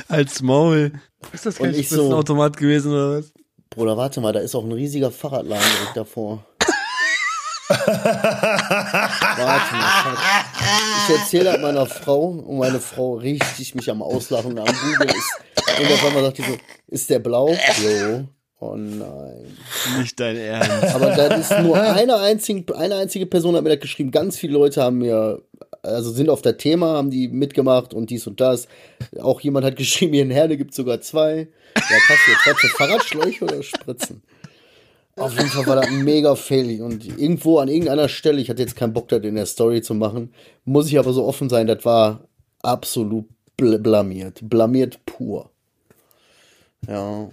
Als 0.10 0.42
Maul. 0.42 0.92
Ist 1.34 1.46
das 1.46 1.58
kein 1.58 1.72
ich 1.72 1.90
so- 1.90 1.96
Spitzenautomat 1.98 2.56
gewesen 2.58 2.92
oder 2.94 3.18
was? 3.20 3.32
Bruder, 3.70 3.98
warte 3.98 4.22
mal, 4.22 4.32
da 4.34 4.40
ist 4.40 4.56
auch 4.56 4.64
ein 4.64 4.72
riesiger 4.72 5.12
Fahrradladen 5.12 5.66
direkt 5.80 5.98
davor. 5.98 6.46
warte 7.68 7.92
mal. 9.76 10.18
Ich 11.10 11.16
erzähle 11.16 11.52
das 11.52 11.60
meiner 11.62 11.86
Frau 11.86 12.28
und 12.30 12.58
meine 12.58 12.80
Frau 12.80 13.16
richtig 13.16 13.76
mich 13.76 13.92
am 13.92 14.02
Auslachen 14.02 14.54
und 14.54 14.60
am 14.60 14.66
Googeln 14.76 15.10
ist. 15.10 15.32
Und 15.80 15.92
auf 15.92 16.06
einmal 16.06 16.24
sagt 16.24 16.38
die 16.38 16.44
so, 16.44 16.58
ist 16.88 17.10
der 17.10 17.20
blau? 17.20 17.50
Jo. 17.84 18.24
Oh 18.60 18.76
nein. 18.76 19.46
Nicht 20.00 20.20
dein 20.20 20.36
Ernst. 20.36 20.96
Aber 20.96 21.12
das 21.12 21.52
ist 21.52 21.60
nur 21.62 21.80
eine 21.80 22.18
einzige, 22.18 22.76
eine 22.76 22.96
einzige 22.96 23.28
Person 23.28 23.56
hat 23.56 23.64
mir 23.64 23.70
das 23.70 23.80
geschrieben. 23.80 24.10
Ganz 24.10 24.38
viele 24.38 24.54
Leute 24.54 24.82
haben 24.82 24.98
mir, 24.98 25.44
also 25.84 26.12
sind 26.12 26.30
auf 26.30 26.42
das 26.42 26.58
Thema, 26.58 26.94
haben 26.94 27.12
die 27.12 27.28
mitgemacht 27.28 27.94
und 27.94 28.10
dies 28.10 28.26
und 28.26 28.42
das. 28.42 28.68
Auch 29.22 29.42
jemand 29.42 29.66
hat 29.66 29.76
geschrieben, 29.76 30.14
hier 30.14 30.24
in 30.24 30.32
Herne 30.32 30.58
gibt 30.58 30.74
sogar 30.74 31.02
zwei. 31.02 31.48
Ja, 31.76 31.98
passt 32.08 32.28
jetzt. 32.28 32.48
Was 32.48 32.60
für 32.60 32.68
Fahrradschläuche 32.70 33.46
oder 33.46 33.62
Spritzen? 33.62 34.24
Auf 35.18 35.34
jeden 35.34 35.50
Fall 35.50 35.66
war 35.68 35.76
das 35.76 35.90
mega 35.92 36.36
Fail. 36.36 36.82
Und 36.82 37.06
irgendwo 37.06 37.60
an 37.60 37.68
irgendeiner 37.68 38.10
Stelle, 38.10 38.40
ich 38.42 38.50
hatte 38.50 38.62
jetzt 38.62 38.76
keinen 38.76 38.94
Bock, 38.94 39.08
das 39.08 39.24
in 39.24 39.36
der 39.36 39.46
Story 39.46 39.82
zu 39.82 39.94
machen, 39.94 40.34
muss 40.66 40.88
ich 40.88 40.98
aber 40.98 41.14
so 41.14 41.26
offen 41.26 41.50
sein, 41.50 41.68
das 41.68 41.86
war 41.86 42.28
absolut 42.62 43.26
bl 43.56 43.80
blamiert. 43.80 44.40
Blamiert 44.44 45.06
pur. 45.06 45.52
Ja, 46.86 47.30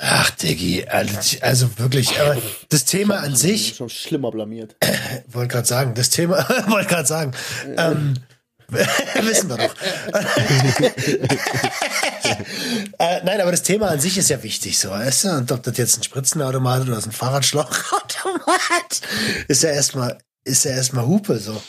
Ach, 0.00 0.30
Diggi, 0.30 0.86
also, 0.88 1.38
also 1.40 1.78
wirklich, 1.78 2.18
aber 2.20 2.36
das 2.68 2.84
Thema 2.84 3.18
an 3.18 3.36
sich, 3.36 3.76
schon 3.76 3.88
schlimmer 3.88 4.30
blamiert. 4.30 4.76
wollte 5.28 5.52
gerade 5.52 5.68
sagen, 5.68 5.94
das 5.94 6.10
Thema, 6.10 6.48
wollte 6.68 6.88
gerade 6.88 7.06
sagen, 7.06 7.32
ähm, 7.76 8.14
wissen 8.68 9.48
wir 9.48 9.56
doch. 9.56 9.74
äh, 12.98 13.22
nein, 13.24 13.40
aber 13.40 13.50
das 13.50 13.62
Thema 13.62 13.88
an 13.88 14.00
sich 14.00 14.18
ist 14.18 14.30
ja 14.30 14.42
wichtig, 14.42 14.78
so, 14.78 14.90
weißt 14.90 15.24
du? 15.24 15.28
Und 15.30 15.52
ob 15.52 15.62
das 15.62 15.76
jetzt 15.76 15.98
ein 15.98 16.02
Spritzenautomat 16.02 16.82
oder 16.82 16.96
ein 16.96 17.12
Fahrradschlauchautomat 17.12 19.00
ist 19.48 19.62
ja 19.62 19.70
erstmal, 19.70 20.18
ist 20.44 20.64
ja 20.64 20.72
erstmal 20.72 21.06
Hupe, 21.06 21.38
so. 21.38 21.60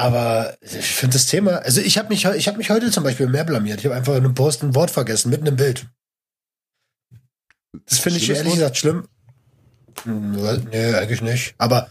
Aber 0.00 0.56
ich 0.62 0.86
finde 0.94 1.14
das 1.14 1.26
Thema, 1.26 1.56
also 1.58 1.80
ich 1.80 1.98
habe 1.98 2.08
mich, 2.08 2.24
ich 2.24 2.48
habe 2.48 2.58
mich 2.58 2.70
heute 2.70 2.90
zum 2.90 3.04
Beispiel 3.04 3.28
mehr 3.28 3.44
blamiert. 3.44 3.80
Ich 3.80 3.84
habe 3.86 3.94
einfach 3.96 4.14
in 4.14 4.24
einem 4.24 4.34
Post 4.34 4.62
ein 4.62 4.74
Wort 4.74 4.90
vergessen, 4.90 5.30
mitten 5.30 5.46
im 5.46 5.56
Bild. 5.56 5.86
Das 7.86 7.98
finde 7.98 8.18
ich 8.18 8.28
ehrlich 8.28 8.44
Wort? 8.46 8.54
gesagt 8.54 8.76
schlimm. 8.78 9.08
Hm, 10.04 10.32
Nee, 10.70 10.94
eigentlich 10.94 11.22
nicht. 11.22 11.54
Aber 11.58 11.88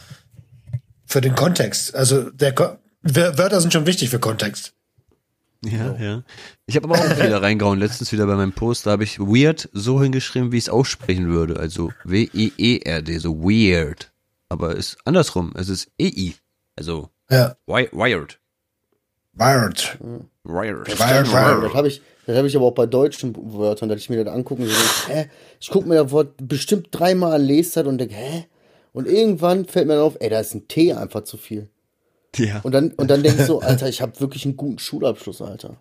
für 1.05 1.21
den 1.21 1.35
Kontext. 1.35 1.95
Also 1.95 2.29
der 2.31 2.53
Ko 2.53 2.77
Wör- 3.01 3.37
Wörter 3.37 3.61
sind 3.61 3.71
schon 3.71 3.85
wichtig 3.85 4.09
für 4.09 4.19
Kontext. 4.19 4.73
Ja, 5.63 5.95
ja. 5.97 6.23
Ich 6.65 6.75
habe 6.75 6.87
aber 6.89 6.97
auch 6.99 7.09
wieder 7.17 7.41
reingehauen. 7.41 7.79
Letztens 7.79 8.11
wieder 8.11 8.25
bei 8.25 8.35
meinem 8.35 8.53
Post, 8.53 8.85
da 8.85 8.91
habe 8.91 9.03
ich 9.03 9.19
weird 9.19 9.69
so 9.73 10.01
hingeschrieben, 10.01 10.51
wie 10.51 10.57
ich 10.57 10.65
es 10.65 10.69
aussprechen 10.69 11.27
würde. 11.29 11.59
Also 11.59 11.91
W-E-E-R-D, 12.05 13.17
so 13.19 13.39
weird. 13.41 14.11
Aber 14.49 14.75
ist 14.75 14.97
andersrum. 15.05 15.53
Es 15.55 15.69
ist 15.69 15.91
E-I. 15.97 16.35
Also 16.75 17.09
Ja. 17.31 17.55
wi 17.67 17.89
wired. 17.91 18.39
Wired. 19.33 19.97
Wired. 20.43 20.87
Wired, 20.87 20.87
Das 20.87 20.99
wired. 20.99 21.73
habe 21.73 21.87
ich, 21.87 22.01
das 22.25 22.35
habe 22.37 22.47
ich 22.47 22.55
aber 22.55 22.65
auch 22.65 22.73
bei 22.73 22.85
deutschen 22.87 23.35
Wörtern, 23.53 23.87
dass 23.89 23.99
ich 23.99 24.09
mir 24.09 24.23
das 24.23 24.33
angucken 24.33 24.63
und 24.63 24.69
so 24.69 24.75
denke, 24.75 25.13
hä? 25.21 25.29
Ich 25.59 25.69
gucke 25.69 25.87
mir 25.87 26.01
das 26.03 26.11
Wort 26.11 26.33
bestimmt 26.41 26.87
dreimal 26.91 27.33
an, 27.33 27.41
lese 27.43 27.75
das 27.83 27.87
und 27.87 27.97
denke, 27.99 28.15
hä? 28.15 28.45
Und 28.91 29.07
irgendwann 29.07 29.65
fällt 29.65 29.87
mir 29.87 29.93
dann 29.93 30.03
auf, 30.03 30.17
ey, 30.19 30.29
da 30.29 30.39
ist 30.39 30.55
ein 30.55 30.67
T 30.67 30.93
einfach 30.93 31.23
zu 31.23 31.37
viel. 31.37 31.69
Ja. 32.35 32.59
Und 32.63 32.71
dann, 32.73 32.91
und 32.93 33.09
dann 33.09 33.23
denke 33.23 33.41
ich 33.41 33.47
so, 33.47 33.61
Alter, 33.61 33.87
ich 33.87 34.01
habe 34.01 34.19
wirklich 34.19 34.45
einen 34.45 34.57
guten 34.57 34.79
Schulabschluss, 34.79 35.41
Alter. 35.41 35.77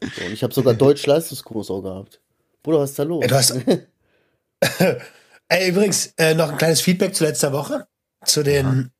So, 0.00 0.24
und 0.26 0.32
ich 0.32 0.42
habe 0.42 0.52
sogar 0.52 0.74
Deutsch-Leistungskurs 0.74 1.70
auch 1.70 1.82
gehabt. 1.82 2.20
Bruder, 2.62 2.80
was 2.80 2.90
ist 2.90 2.98
da 2.98 3.04
los? 3.04 3.22
Ey, 3.22 3.28
du 3.28 3.34
hast 3.36 3.54
Ey, 5.48 5.68
übrigens, 5.68 6.12
äh, 6.16 6.34
noch 6.34 6.50
ein 6.50 6.58
kleines 6.58 6.80
Feedback 6.80 7.14
zu 7.14 7.24
letzter 7.24 7.52
Woche, 7.52 7.86
zu 8.24 8.42
den 8.42 8.90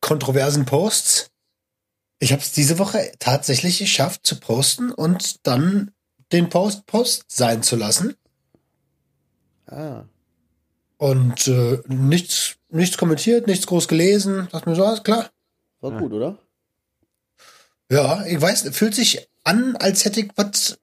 kontroversen 0.00 0.64
Posts. 0.64 1.30
Ich 2.18 2.32
habe 2.32 2.42
es 2.42 2.52
diese 2.52 2.78
Woche 2.78 3.12
tatsächlich 3.18 3.78
geschafft 3.78 4.26
zu 4.26 4.38
posten 4.38 4.90
und 4.92 5.46
dann 5.46 5.92
den 6.32 6.48
Post 6.48 6.86
Post 6.86 7.24
sein 7.28 7.62
zu 7.62 7.76
lassen 7.76 8.14
ah, 9.66 10.04
und 10.98 11.48
äh, 11.48 11.78
nichts 11.88 12.56
nichts 12.68 12.96
kommentiert, 12.98 13.46
nichts 13.46 13.66
groß 13.66 13.88
gelesen. 13.88 14.48
Dachte 14.52 14.68
mir 14.68 14.76
so, 14.76 14.84
alles 14.84 15.02
klar. 15.02 15.30
war 15.80 15.92
Ja. 15.92 15.98
gut, 15.98 16.12
oder? 16.12 16.38
Ja, 17.90 18.24
ich 18.26 18.40
weiß, 18.40 18.68
fühlt 18.72 18.94
sich 18.94 19.28
an, 19.42 19.74
als 19.76 20.04
hätte 20.04 20.20
ich 20.20 20.30
was 20.36 20.78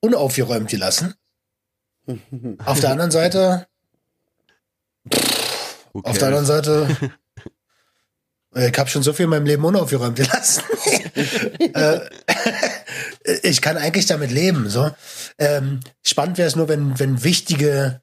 unaufgeräumt 0.00 0.70
gelassen. 0.70 1.14
Auf 2.64 2.80
der 2.80 2.90
anderen 2.90 3.10
Seite, 3.10 3.66
Okay. 5.92 6.10
auf 6.10 6.18
der 6.18 6.28
anderen 6.28 6.46
Seite, 6.46 6.88
ich 8.56 8.78
habe 8.78 8.88
schon 8.88 9.02
so 9.02 9.12
viel 9.12 9.24
in 9.24 9.30
meinem 9.30 9.46
Leben 9.46 9.64
unaufgeräumt 9.64 10.16
gelassen. 10.16 10.62
äh, 11.74 12.00
ich 13.42 13.60
kann 13.60 13.76
eigentlich 13.76 14.06
damit 14.06 14.30
leben. 14.30 14.68
So 14.68 14.90
ähm, 15.38 15.80
spannend 16.02 16.38
wäre 16.38 16.48
es 16.48 16.56
nur, 16.56 16.68
wenn 16.68 16.98
wenn 16.98 17.22
wichtige 17.22 18.00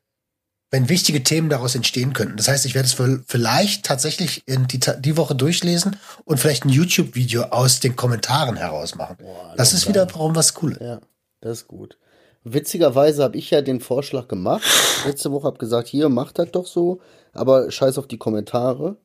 wenn 0.74 0.90
wichtige 0.90 1.22
Themen 1.22 1.50
daraus 1.50 1.76
entstehen 1.76 2.14
könnten. 2.14 2.36
Das 2.36 2.48
heißt, 2.48 2.66
ich 2.66 2.74
werde 2.74 2.88
es 2.88 2.98
vielleicht 3.28 3.86
tatsächlich 3.86 4.48
in 4.48 4.68
die, 4.68 4.80
die 4.80 5.18
Woche 5.18 5.36
durchlesen 5.36 5.98
und 6.26 6.40
vielleicht 6.40 6.66
ein 6.66 6.70
YouTube-Video 6.70 7.44
aus 7.44 7.80
den 7.80 7.96
Kommentaren 7.96 8.56
heraus 8.56 8.96
machen. 8.96 9.18
Boah, 9.20 9.54
das 9.56 9.74
ist 9.74 9.88
wieder 9.88 10.08
warum 10.12 10.36
was 10.36 10.56
Cooles. 10.56 10.80
Ja, 10.82 11.00
das 11.42 11.60
ist 11.60 11.68
gut. 11.68 12.00
Witzigerweise 12.44 13.22
habe 13.22 13.38
ich 13.38 13.52
ja 13.52 13.62
den 13.62 13.82
Vorschlag 13.82 14.28
gemacht. 14.28 14.64
Letzte 15.06 15.32
Woche 15.32 15.46
habe 15.46 15.60
gesagt, 15.60 15.88
hier, 15.88 16.10
macht 16.10 16.40
das 16.40 16.50
doch 16.52 16.66
so, 16.66 17.02
aber 17.34 17.70
scheiß 17.70 18.00
auf 18.00 18.08
die 18.08 18.18
Kommentare. 18.18 18.98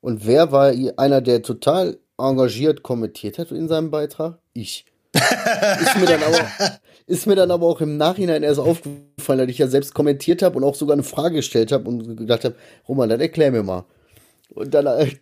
Und 0.00 0.26
wer 0.26 0.52
war 0.52 0.72
einer, 0.96 1.20
der 1.20 1.42
total 1.42 1.98
engagiert 2.18 2.82
kommentiert 2.82 3.38
hat 3.38 3.50
in 3.50 3.68
seinem 3.68 3.90
Beitrag? 3.90 4.38
Ich. 4.52 4.86
ist, 5.14 5.96
mir 5.98 6.06
dann 6.06 6.22
aber, 6.22 6.48
ist 7.06 7.26
mir 7.26 7.34
dann 7.34 7.50
aber 7.50 7.66
auch 7.66 7.80
im 7.80 7.96
Nachhinein 7.96 8.42
erst 8.42 8.60
aufgefallen, 8.60 9.38
dass 9.38 9.48
ich 9.48 9.58
ja 9.58 9.66
selbst 9.66 9.94
kommentiert 9.94 10.42
habe 10.42 10.56
und 10.56 10.64
auch 10.64 10.74
sogar 10.74 10.94
eine 10.94 11.02
Frage 11.02 11.36
gestellt 11.36 11.72
habe 11.72 11.88
und 11.88 12.16
gedacht 12.16 12.44
habe, 12.44 12.54
Roman, 12.86 13.08
dann 13.08 13.20
erklär 13.20 13.50
mir 13.50 13.62
mal. 13.62 13.84
Und 14.50 14.74
dann, 14.74 14.86
äh, 14.86 15.16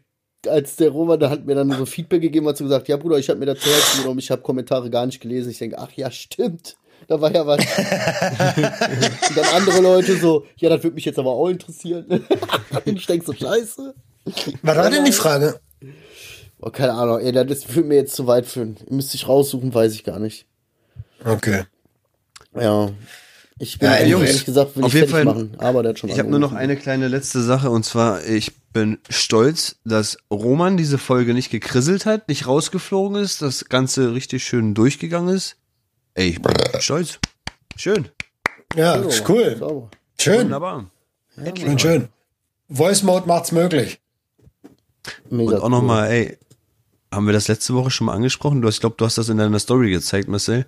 als 0.48 0.76
der 0.76 0.90
Roman, 0.90 1.20
da 1.20 1.30
hat 1.30 1.46
mir 1.46 1.54
dann 1.54 1.70
so 1.72 1.86
Feedback 1.86 2.20
gegeben, 2.20 2.48
hat 2.48 2.56
so 2.56 2.64
gesagt, 2.64 2.88
ja 2.88 2.96
Bruder, 2.96 3.18
ich 3.18 3.28
habe 3.28 3.38
mir 3.38 3.46
das 3.46 3.60
zu 3.60 3.70
Herzen 3.70 4.02
genommen, 4.02 4.18
ich 4.18 4.30
habe 4.30 4.42
Kommentare 4.42 4.90
gar 4.90 5.06
nicht 5.06 5.20
gelesen. 5.20 5.50
Ich 5.50 5.58
denke, 5.58 5.78
ach 5.78 5.92
ja, 5.92 6.10
stimmt. 6.10 6.76
Da 7.08 7.20
war 7.20 7.32
ja 7.32 7.46
was. 7.46 7.60
und 9.28 9.36
dann 9.36 9.44
andere 9.54 9.80
Leute 9.80 10.16
so, 10.16 10.46
ja, 10.56 10.68
das 10.68 10.82
würde 10.82 10.94
mich 10.94 11.04
jetzt 11.04 11.18
aber 11.18 11.30
auch 11.30 11.48
interessieren. 11.48 12.06
und 12.06 12.86
ich 12.96 13.06
denke 13.06 13.24
so, 13.24 13.32
scheiße. 13.32 13.94
Was 14.62 14.76
war 14.76 14.90
denn 14.90 15.04
die 15.04 15.12
Frage? 15.12 15.60
Oh, 16.60 16.70
keine 16.70 16.92
Ahnung, 16.94 17.20
ey, 17.20 17.32
das 17.32 17.68
würde 17.74 17.88
mir 17.88 17.96
jetzt 17.96 18.14
zu 18.16 18.26
weit 18.26 18.46
führen. 18.46 18.76
Müsste 18.88 19.16
ich 19.16 19.28
raussuchen, 19.28 19.72
weiß 19.74 19.92
ich 19.92 20.04
gar 20.04 20.18
nicht. 20.18 20.46
Okay. 21.24 21.64
Ja. 22.58 22.90
Ich 23.58 23.78
bin 23.78 23.88
Ja, 23.88 23.94
ey, 23.94 24.10
ehrlich 24.10 24.28
Jungs, 24.28 24.44
gesagt, 24.44 24.76
will 24.76 24.84
auf 24.84 24.92
ich 24.94 25.00
jeden 25.00 25.10
Fall- 25.12 25.24
machen, 25.24 25.54
aber 25.58 25.82
der 25.82 25.90
hat 25.90 25.98
schon 25.98 26.10
Ich 26.10 26.18
habe 26.18 26.28
nur 26.28 26.38
noch 26.38 26.52
eine 26.52 26.76
kleine 26.76 27.08
letzte 27.08 27.40
Sache 27.42 27.70
und 27.70 27.84
zwar, 27.84 28.24
ich 28.24 28.52
bin 28.72 28.98
stolz, 29.08 29.76
dass 29.84 30.18
Roman 30.30 30.76
diese 30.76 30.98
Folge 30.98 31.32
nicht 31.32 31.50
gekrisselt 31.50 32.04
hat, 32.04 32.28
nicht 32.28 32.46
rausgeflogen 32.46 33.20
ist, 33.22 33.40
das 33.40 33.66
Ganze 33.66 34.12
richtig 34.12 34.44
schön 34.44 34.74
durchgegangen 34.74 35.34
ist. 35.34 35.56
Ey, 36.14 36.28
ich 36.30 36.42
bin 36.42 36.52
stolz. 36.80 37.18
Schön. 37.76 38.08
Ja, 38.74 38.96
ist 38.96 39.26
cool. 39.28 39.56
sauber. 39.58 39.90
Schön. 40.20 40.44
Wunderbar. 40.44 40.90
Schön, 41.56 41.78
schön. 41.78 42.08
Voice 42.68 43.02
Mode 43.02 43.26
macht's 43.26 43.52
möglich. 43.52 44.00
Mega 45.30 45.56
Und 45.56 45.62
auch 45.62 45.68
nochmal, 45.68 46.10
ey, 46.10 46.38
haben 47.12 47.26
wir 47.26 47.32
das 47.32 47.48
letzte 47.48 47.74
Woche 47.74 47.90
schon 47.90 48.06
mal 48.06 48.14
angesprochen? 48.14 48.60
Du 48.60 48.68
hast, 48.68 48.74
ich 48.74 48.80
glaube, 48.80 48.96
du 48.98 49.04
hast 49.04 49.18
das 49.18 49.28
in 49.28 49.38
deiner 49.38 49.58
Story 49.58 49.90
gezeigt, 49.90 50.28
Marcel. 50.28 50.66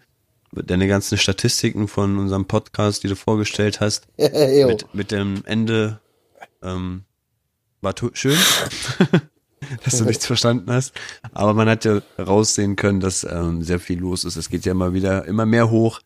Deine 0.52 0.88
ganzen 0.88 1.18
Statistiken 1.18 1.88
von 1.88 2.18
unserem 2.18 2.46
Podcast, 2.46 3.02
die 3.02 3.08
du 3.08 3.16
vorgestellt 3.16 3.80
hast, 3.80 4.06
mit, 4.16 4.94
mit 4.94 5.10
dem 5.10 5.42
Ende, 5.44 6.00
ähm, 6.62 7.04
war 7.80 7.94
schön, 8.14 8.38
dass 9.84 9.98
du 9.98 10.04
nichts 10.04 10.26
verstanden 10.26 10.72
hast. 10.72 10.94
Aber 11.32 11.52
man 11.54 11.68
hat 11.68 11.84
ja 11.84 12.00
raussehen 12.18 12.76
können, 12.76 13.00
dass 13.00 13.24
ähm, 13.24 13.62
sehr 13.62 13.78
viel 13.78 13.98
los 13.98 14.24
ist. 14.24 14.36
Es 14.36 14.48
geht 14.48 14.64
ja 14.64 14.72
immer 14.72 14.94
wieder, 14.94 15.26
immer 15.26 15.44
mehr 15.44 15.70
hoch. 15.70 16.00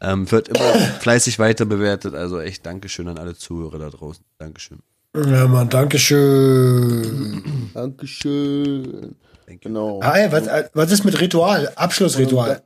Ähm, 0.00 0.30
wird 0.30 0.48
immer 0.48 0.74
fleißig 1.00 1.38
weiter 1.38 1.64
bewertet. 1.64 2.14
Also 2.14 2.40
echt 2.40 2.66
Dankeschön 2.66 3.08
an 3.08 3.18
alle 3.18 3.36
Zuhörer 3.36 3.78
da 3.78 3.90
draußen. 3.90 4.24
Dankeschön. 4.38 4.80
Ja, 5.16 5.46
Mann, 5.46 5.70
Dankeschön. 5.70 7.42
Dankeschön. 7.72 9.16
Genau. 9.60 10.00
Hi, 10.02 10.30
was, 10.30 10.46
äh, 10.46 10.68
was 10.74 10.92
ist 10.92 11.04
mit 11.04 11.18
Ritual? 11.18 11.72
Abschlussritual. 11.74 12.62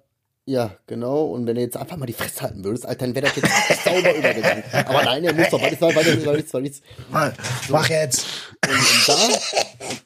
Ja, 0.46 0.72
genau. 0.88 1.26
Und 1.26 1.46
wenn 1.46 1.54
du 1.54 1.60
jetzt 1.60 1.76
einfach 1.76 1.96
mal 1.96 2.06
die 2.06 2.12
Fresse 2.12 2.42
halten 2.42 2.64
würdest, 2.64 2.86
Alter, 2.86 3.06
dann 3.06 3.14
wäre 3.14 3.26
das 3.26 3.36
jetzt 3.36 3.48
sauber 3.84 4.16
übergegangen. 4.16 4.64
Aber 4.72 5.04
nein, 5.04 5.22
er 5.22 5.32
muss 5.32 5.48
doch 5.50 5.62
weiter, 5.62 5.80
weiter, 5.80 5.96
weiter, 5.96 6.26
weiter, 6.26 6.54
weiter. 6.54 6.76
Mann, 7.12 7.32
mach 7.68 7.88
jetzt. 7.88 8.26
Und, 8.66 8.74
und 8.74 9.08
da, 9.08 9.18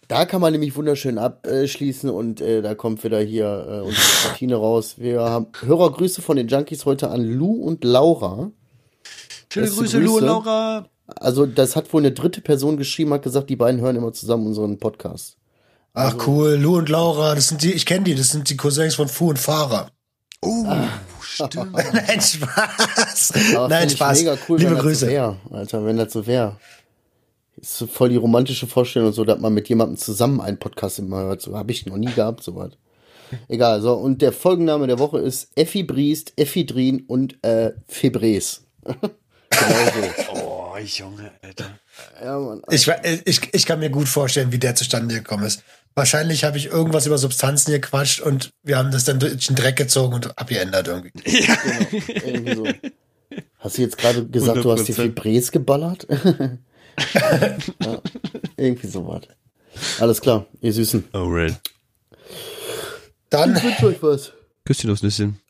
da 0.09 0.25
kann 0.27 0.43
man 0.43 0.53
nämlich 0.53 0.77
wunderschön 0.77 1.17
abschließen 1.17 2.11
und 2.11 2.43
äh, 2.43 2.61
da 2.61 2.75
kommt 2.75 3.05
wieder 3.05 3.21
hier 3.21 3.47
äh, 3.47 3.87
unsere 3.87 4.07
Platine 4.23 4.57
raus. 4.57 4.97
Wir 4.99 5.23
haben 5.23 5.47
Hörergrüße 5.63 6.21
von 6.21 6.37
den 6.37 6.49
Junkies 6.49 6.85
heute 6.85 7.09
an 7.09 7.23
Lou 7.23 7.63
und 7.63 7.85
Laura. 7.85 8.51
Schöne 9.51 9.67
Beste 9.67 9.81
Grüße, 9.81 9.99
Lu 9.99 10.05
und 10.05 10.19
Grüße. 10.19 10.27
Laura. 10.27 10.89
Also 11.07 11.47
das 11.47 11.77
hat 11.77 11.93
wohl 11.93 12.03
eine 12.03 12.13
dritte 12.13 12.41
Person 12.41 12.77
geschrieben, 12.77 13.13
hat 13.13 13.23
gesagt, 13.23 13.51
die 13.51 13.57
beiden 13.57 13.81
hören 13.81 13.97
immer 13.97 14.13
zusammen 14.13 14.47
unseren 14.47 14.79
Podcast. 14.79 15.37
Ach 15.93 16.17
cool, 16.27 16.55
Lou 16.55 16.79
und 16.79 16.89
Laura, 16.89 17.35
das 17.35 17.49
sind 17.49 17.63
die, 17.63 17.73
ich 17.73 17.87
kenne 17.87 18.05
die, 18.05 18.15
das 18.15 18.31
sind 18.31 18.49
die 18.51 18.57
Cousins 18.57 18.97
von 18.97 19.09
Fu 19.09 19.31
und 19.31 19.39
Fahrer. 19.39 19.91
Oh, 20.41 20.67
stimmt. 21.23 21.73
Nein, 21.93 22.21
Spaß. 22.21 23.33
Aber 23.57 23.69
Nein, 23.69 23.89
Spaß. 23.89 24.19
Mega 24.19 24.37
cool, 24.49 24.59
Liebe 24.59 24.75
Grüße. 24.77 25.07
so 25.07 25.11
wäre, 25.13 25.37
Alter, 25.51 25.85
wenn 25.85 25.97
das 25.97 26.13
so 26.13 26.27
wäre. 26.27 26.57
Ist 27.57 27.79
so 27.79 27.87
voll 27.87 28.09
die 28.09 28.17
romantische 28.17 28.67
Vorstellung 28.67 29.13
so, 29.13 29.25
dass 29.25 29.39
man 29.39 29.55
mit 29.55 29.69
jemandem 29.69 29.97
zusammen 29.97 30.41
einen 30.41 30.59
Podcast 30.59 30.99
immer 30.99 31.23
hört. 31.23 31.43
So 31.43 31.57
habe 31.57 31.71
ich 31.71 31.87
noch 31.87 31.97
nie 31.97 32.13
gehabt, 32.13 32.43
sowas. 32.43 32.73
Egal, 33.49 33.81
so. 33.81 33.95
Und 33.95 34.21
der 34.21 34.33
Folgenname 34.33 34.87
der 34.87 34.99
Woche 34.99 35.19
ist 35.21 35.51
Effi 35.55 35.83
Briest, 35.83 36.33
Effi 36.37 36.67
Drin 36.67 37.05
und 37.07 37.43
äh, 37.45 37.73
Febres. 37.87 38.65
genau 39.59 40.73
Oh, 40.75 40.77
Junge, 40.79 41.31
Alter. 41.43 41.79
so. 42.21 42.25
Ja, 42.25 42.39
Mann. 42.39 42.63
Ich, 42.71 42.87
wa- 42.89 43.01
ich, 43.25 43.41
ich 43.55 43.67
kann 43.67 43.79
mir 43.79 43.91
gut 43.91 44.09
vorstellen, 44.09 44.53
wie 44.53 44.59
der 44.59 44.75
zustande 44.75 45.15
gekommen 45.15 45.45
ist. 45.45 45.63
Wahrscheinlich 45.95 46.43
habe 46.45 46.59
ich 46.59 46.67
irgendwas 46.67 47.07
über 47.07 47.19
Substanzen 47.19 47.71
gequatscht 47.71 48.21
und 48.21 48.51
wir 48.65 48.77
haben 48.79 48.91
das 48.91 49.05
dann 49.05 49.21
durch 49.21 49.47
den 49.47 49.55
Dreck 49.57 49.77
gezogen 49.77 50.15
und 50.15 50.37
abgeändert 50.37 50.89
irgendwie. 50.89 51.13
Irgendwie 52.09 52.55
so. 52.57 52.67
Hast 53.61 53.79
du 53.79 53.83
jetzt 53.83 53.99
gerade 53.99 54.27
gesagt, 54.27 54.65
du 54.65 54.73
hast 54.73 54.85
die 54.89 54.93
100%. 54.95 54.97
Fibres 54.97 55.53
geballert? 55.53 56.07
ja, 57.15 58.01
irgendwie 58.57 58.87
sowas. 58.89 59.23
Alles 60.01 60.21
klar, 60.21 60.47
ihr 60.61 60.73
Süßen. 60.73 61.05
Oh, 61.13 61.25
Red. 61.27 61.55
Dann, 63.31 63.57
Ich 63.57 63.63
wünsche 63.65 63.87
euch 63.87 64.03
was. 64.03 64.33
Küsschen 64.65 64.91
aufs 64.91 65.03
Nüsschen. 65.03 65.41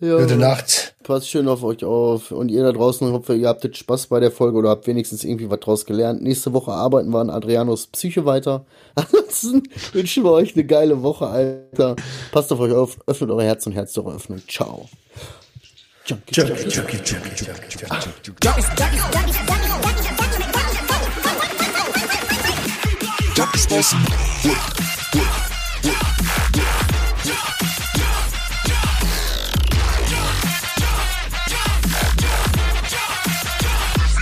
Ja. 0.00 0.16
gute 0.18 0.36
Nacht. 0.36 0.89
Passt 1.02 1.30
schön 1.30 1.48
auf 1.48 1.62
euch 1.62 1.82
auf. 1.84 2.30
Und 2.30 2.50
ihr 2.50 2.62
da 2.62 2.72
draußen, 2.72 3.10
hoffe, 3.10 3.34
ihr 3.34 3.48
habt 3.48 3.64
jetzt 3.64 3.78
Spaß 3.78 4.08
bei 4.08 4.20
der 4.20 4.30
Folge 4.30 4.58
oder 4.58 4.68
habt 4.68 4.86
wenigstens 4.86 5.24
irgendwie 5.24 5.48
was 5.50 5.60
draus 5.60 5.86
gelernt. 5.86 6.22
Nächste 6.22 6.52
Woche 6.52 6.72
arbeiten 6.72 7.10
wir 7.10 7.20
an 7.20 7.30
Adrianos 7.30 7.86
Psyche 7.86 8.26
weiter. 8.26 8.66
Ansonsten 8.94 9.62
wünschen 9.92 10.24
wir 10.24 10.32
euch 10.32 10.54
eine 10.54 10.64
geile 10.64 11.02
Woche, 11.02 11.26
Alter. 11.26 11.96
Passt 12.32 12.52
auf 12.52 12.60
euch 12.60 12.72
auf, 12.72 12.98
öffnet 13.06 13.30
eure 13.30 13.44
Herz 13.44 13.66
und 13.66 13.72
Herztore 13.72 14.14
öffnen. 14.14 14.42
Ciao. 14.46 14.88
Junkie, 16.04 16.34
Junkie, 16.34 16.68
Junkie, 16.68 16.96
Junkie, 16.96 17.44
Junkie, 17.44 17.78
Junkie. 18.22 18.50
Junkies, 23.36 23.94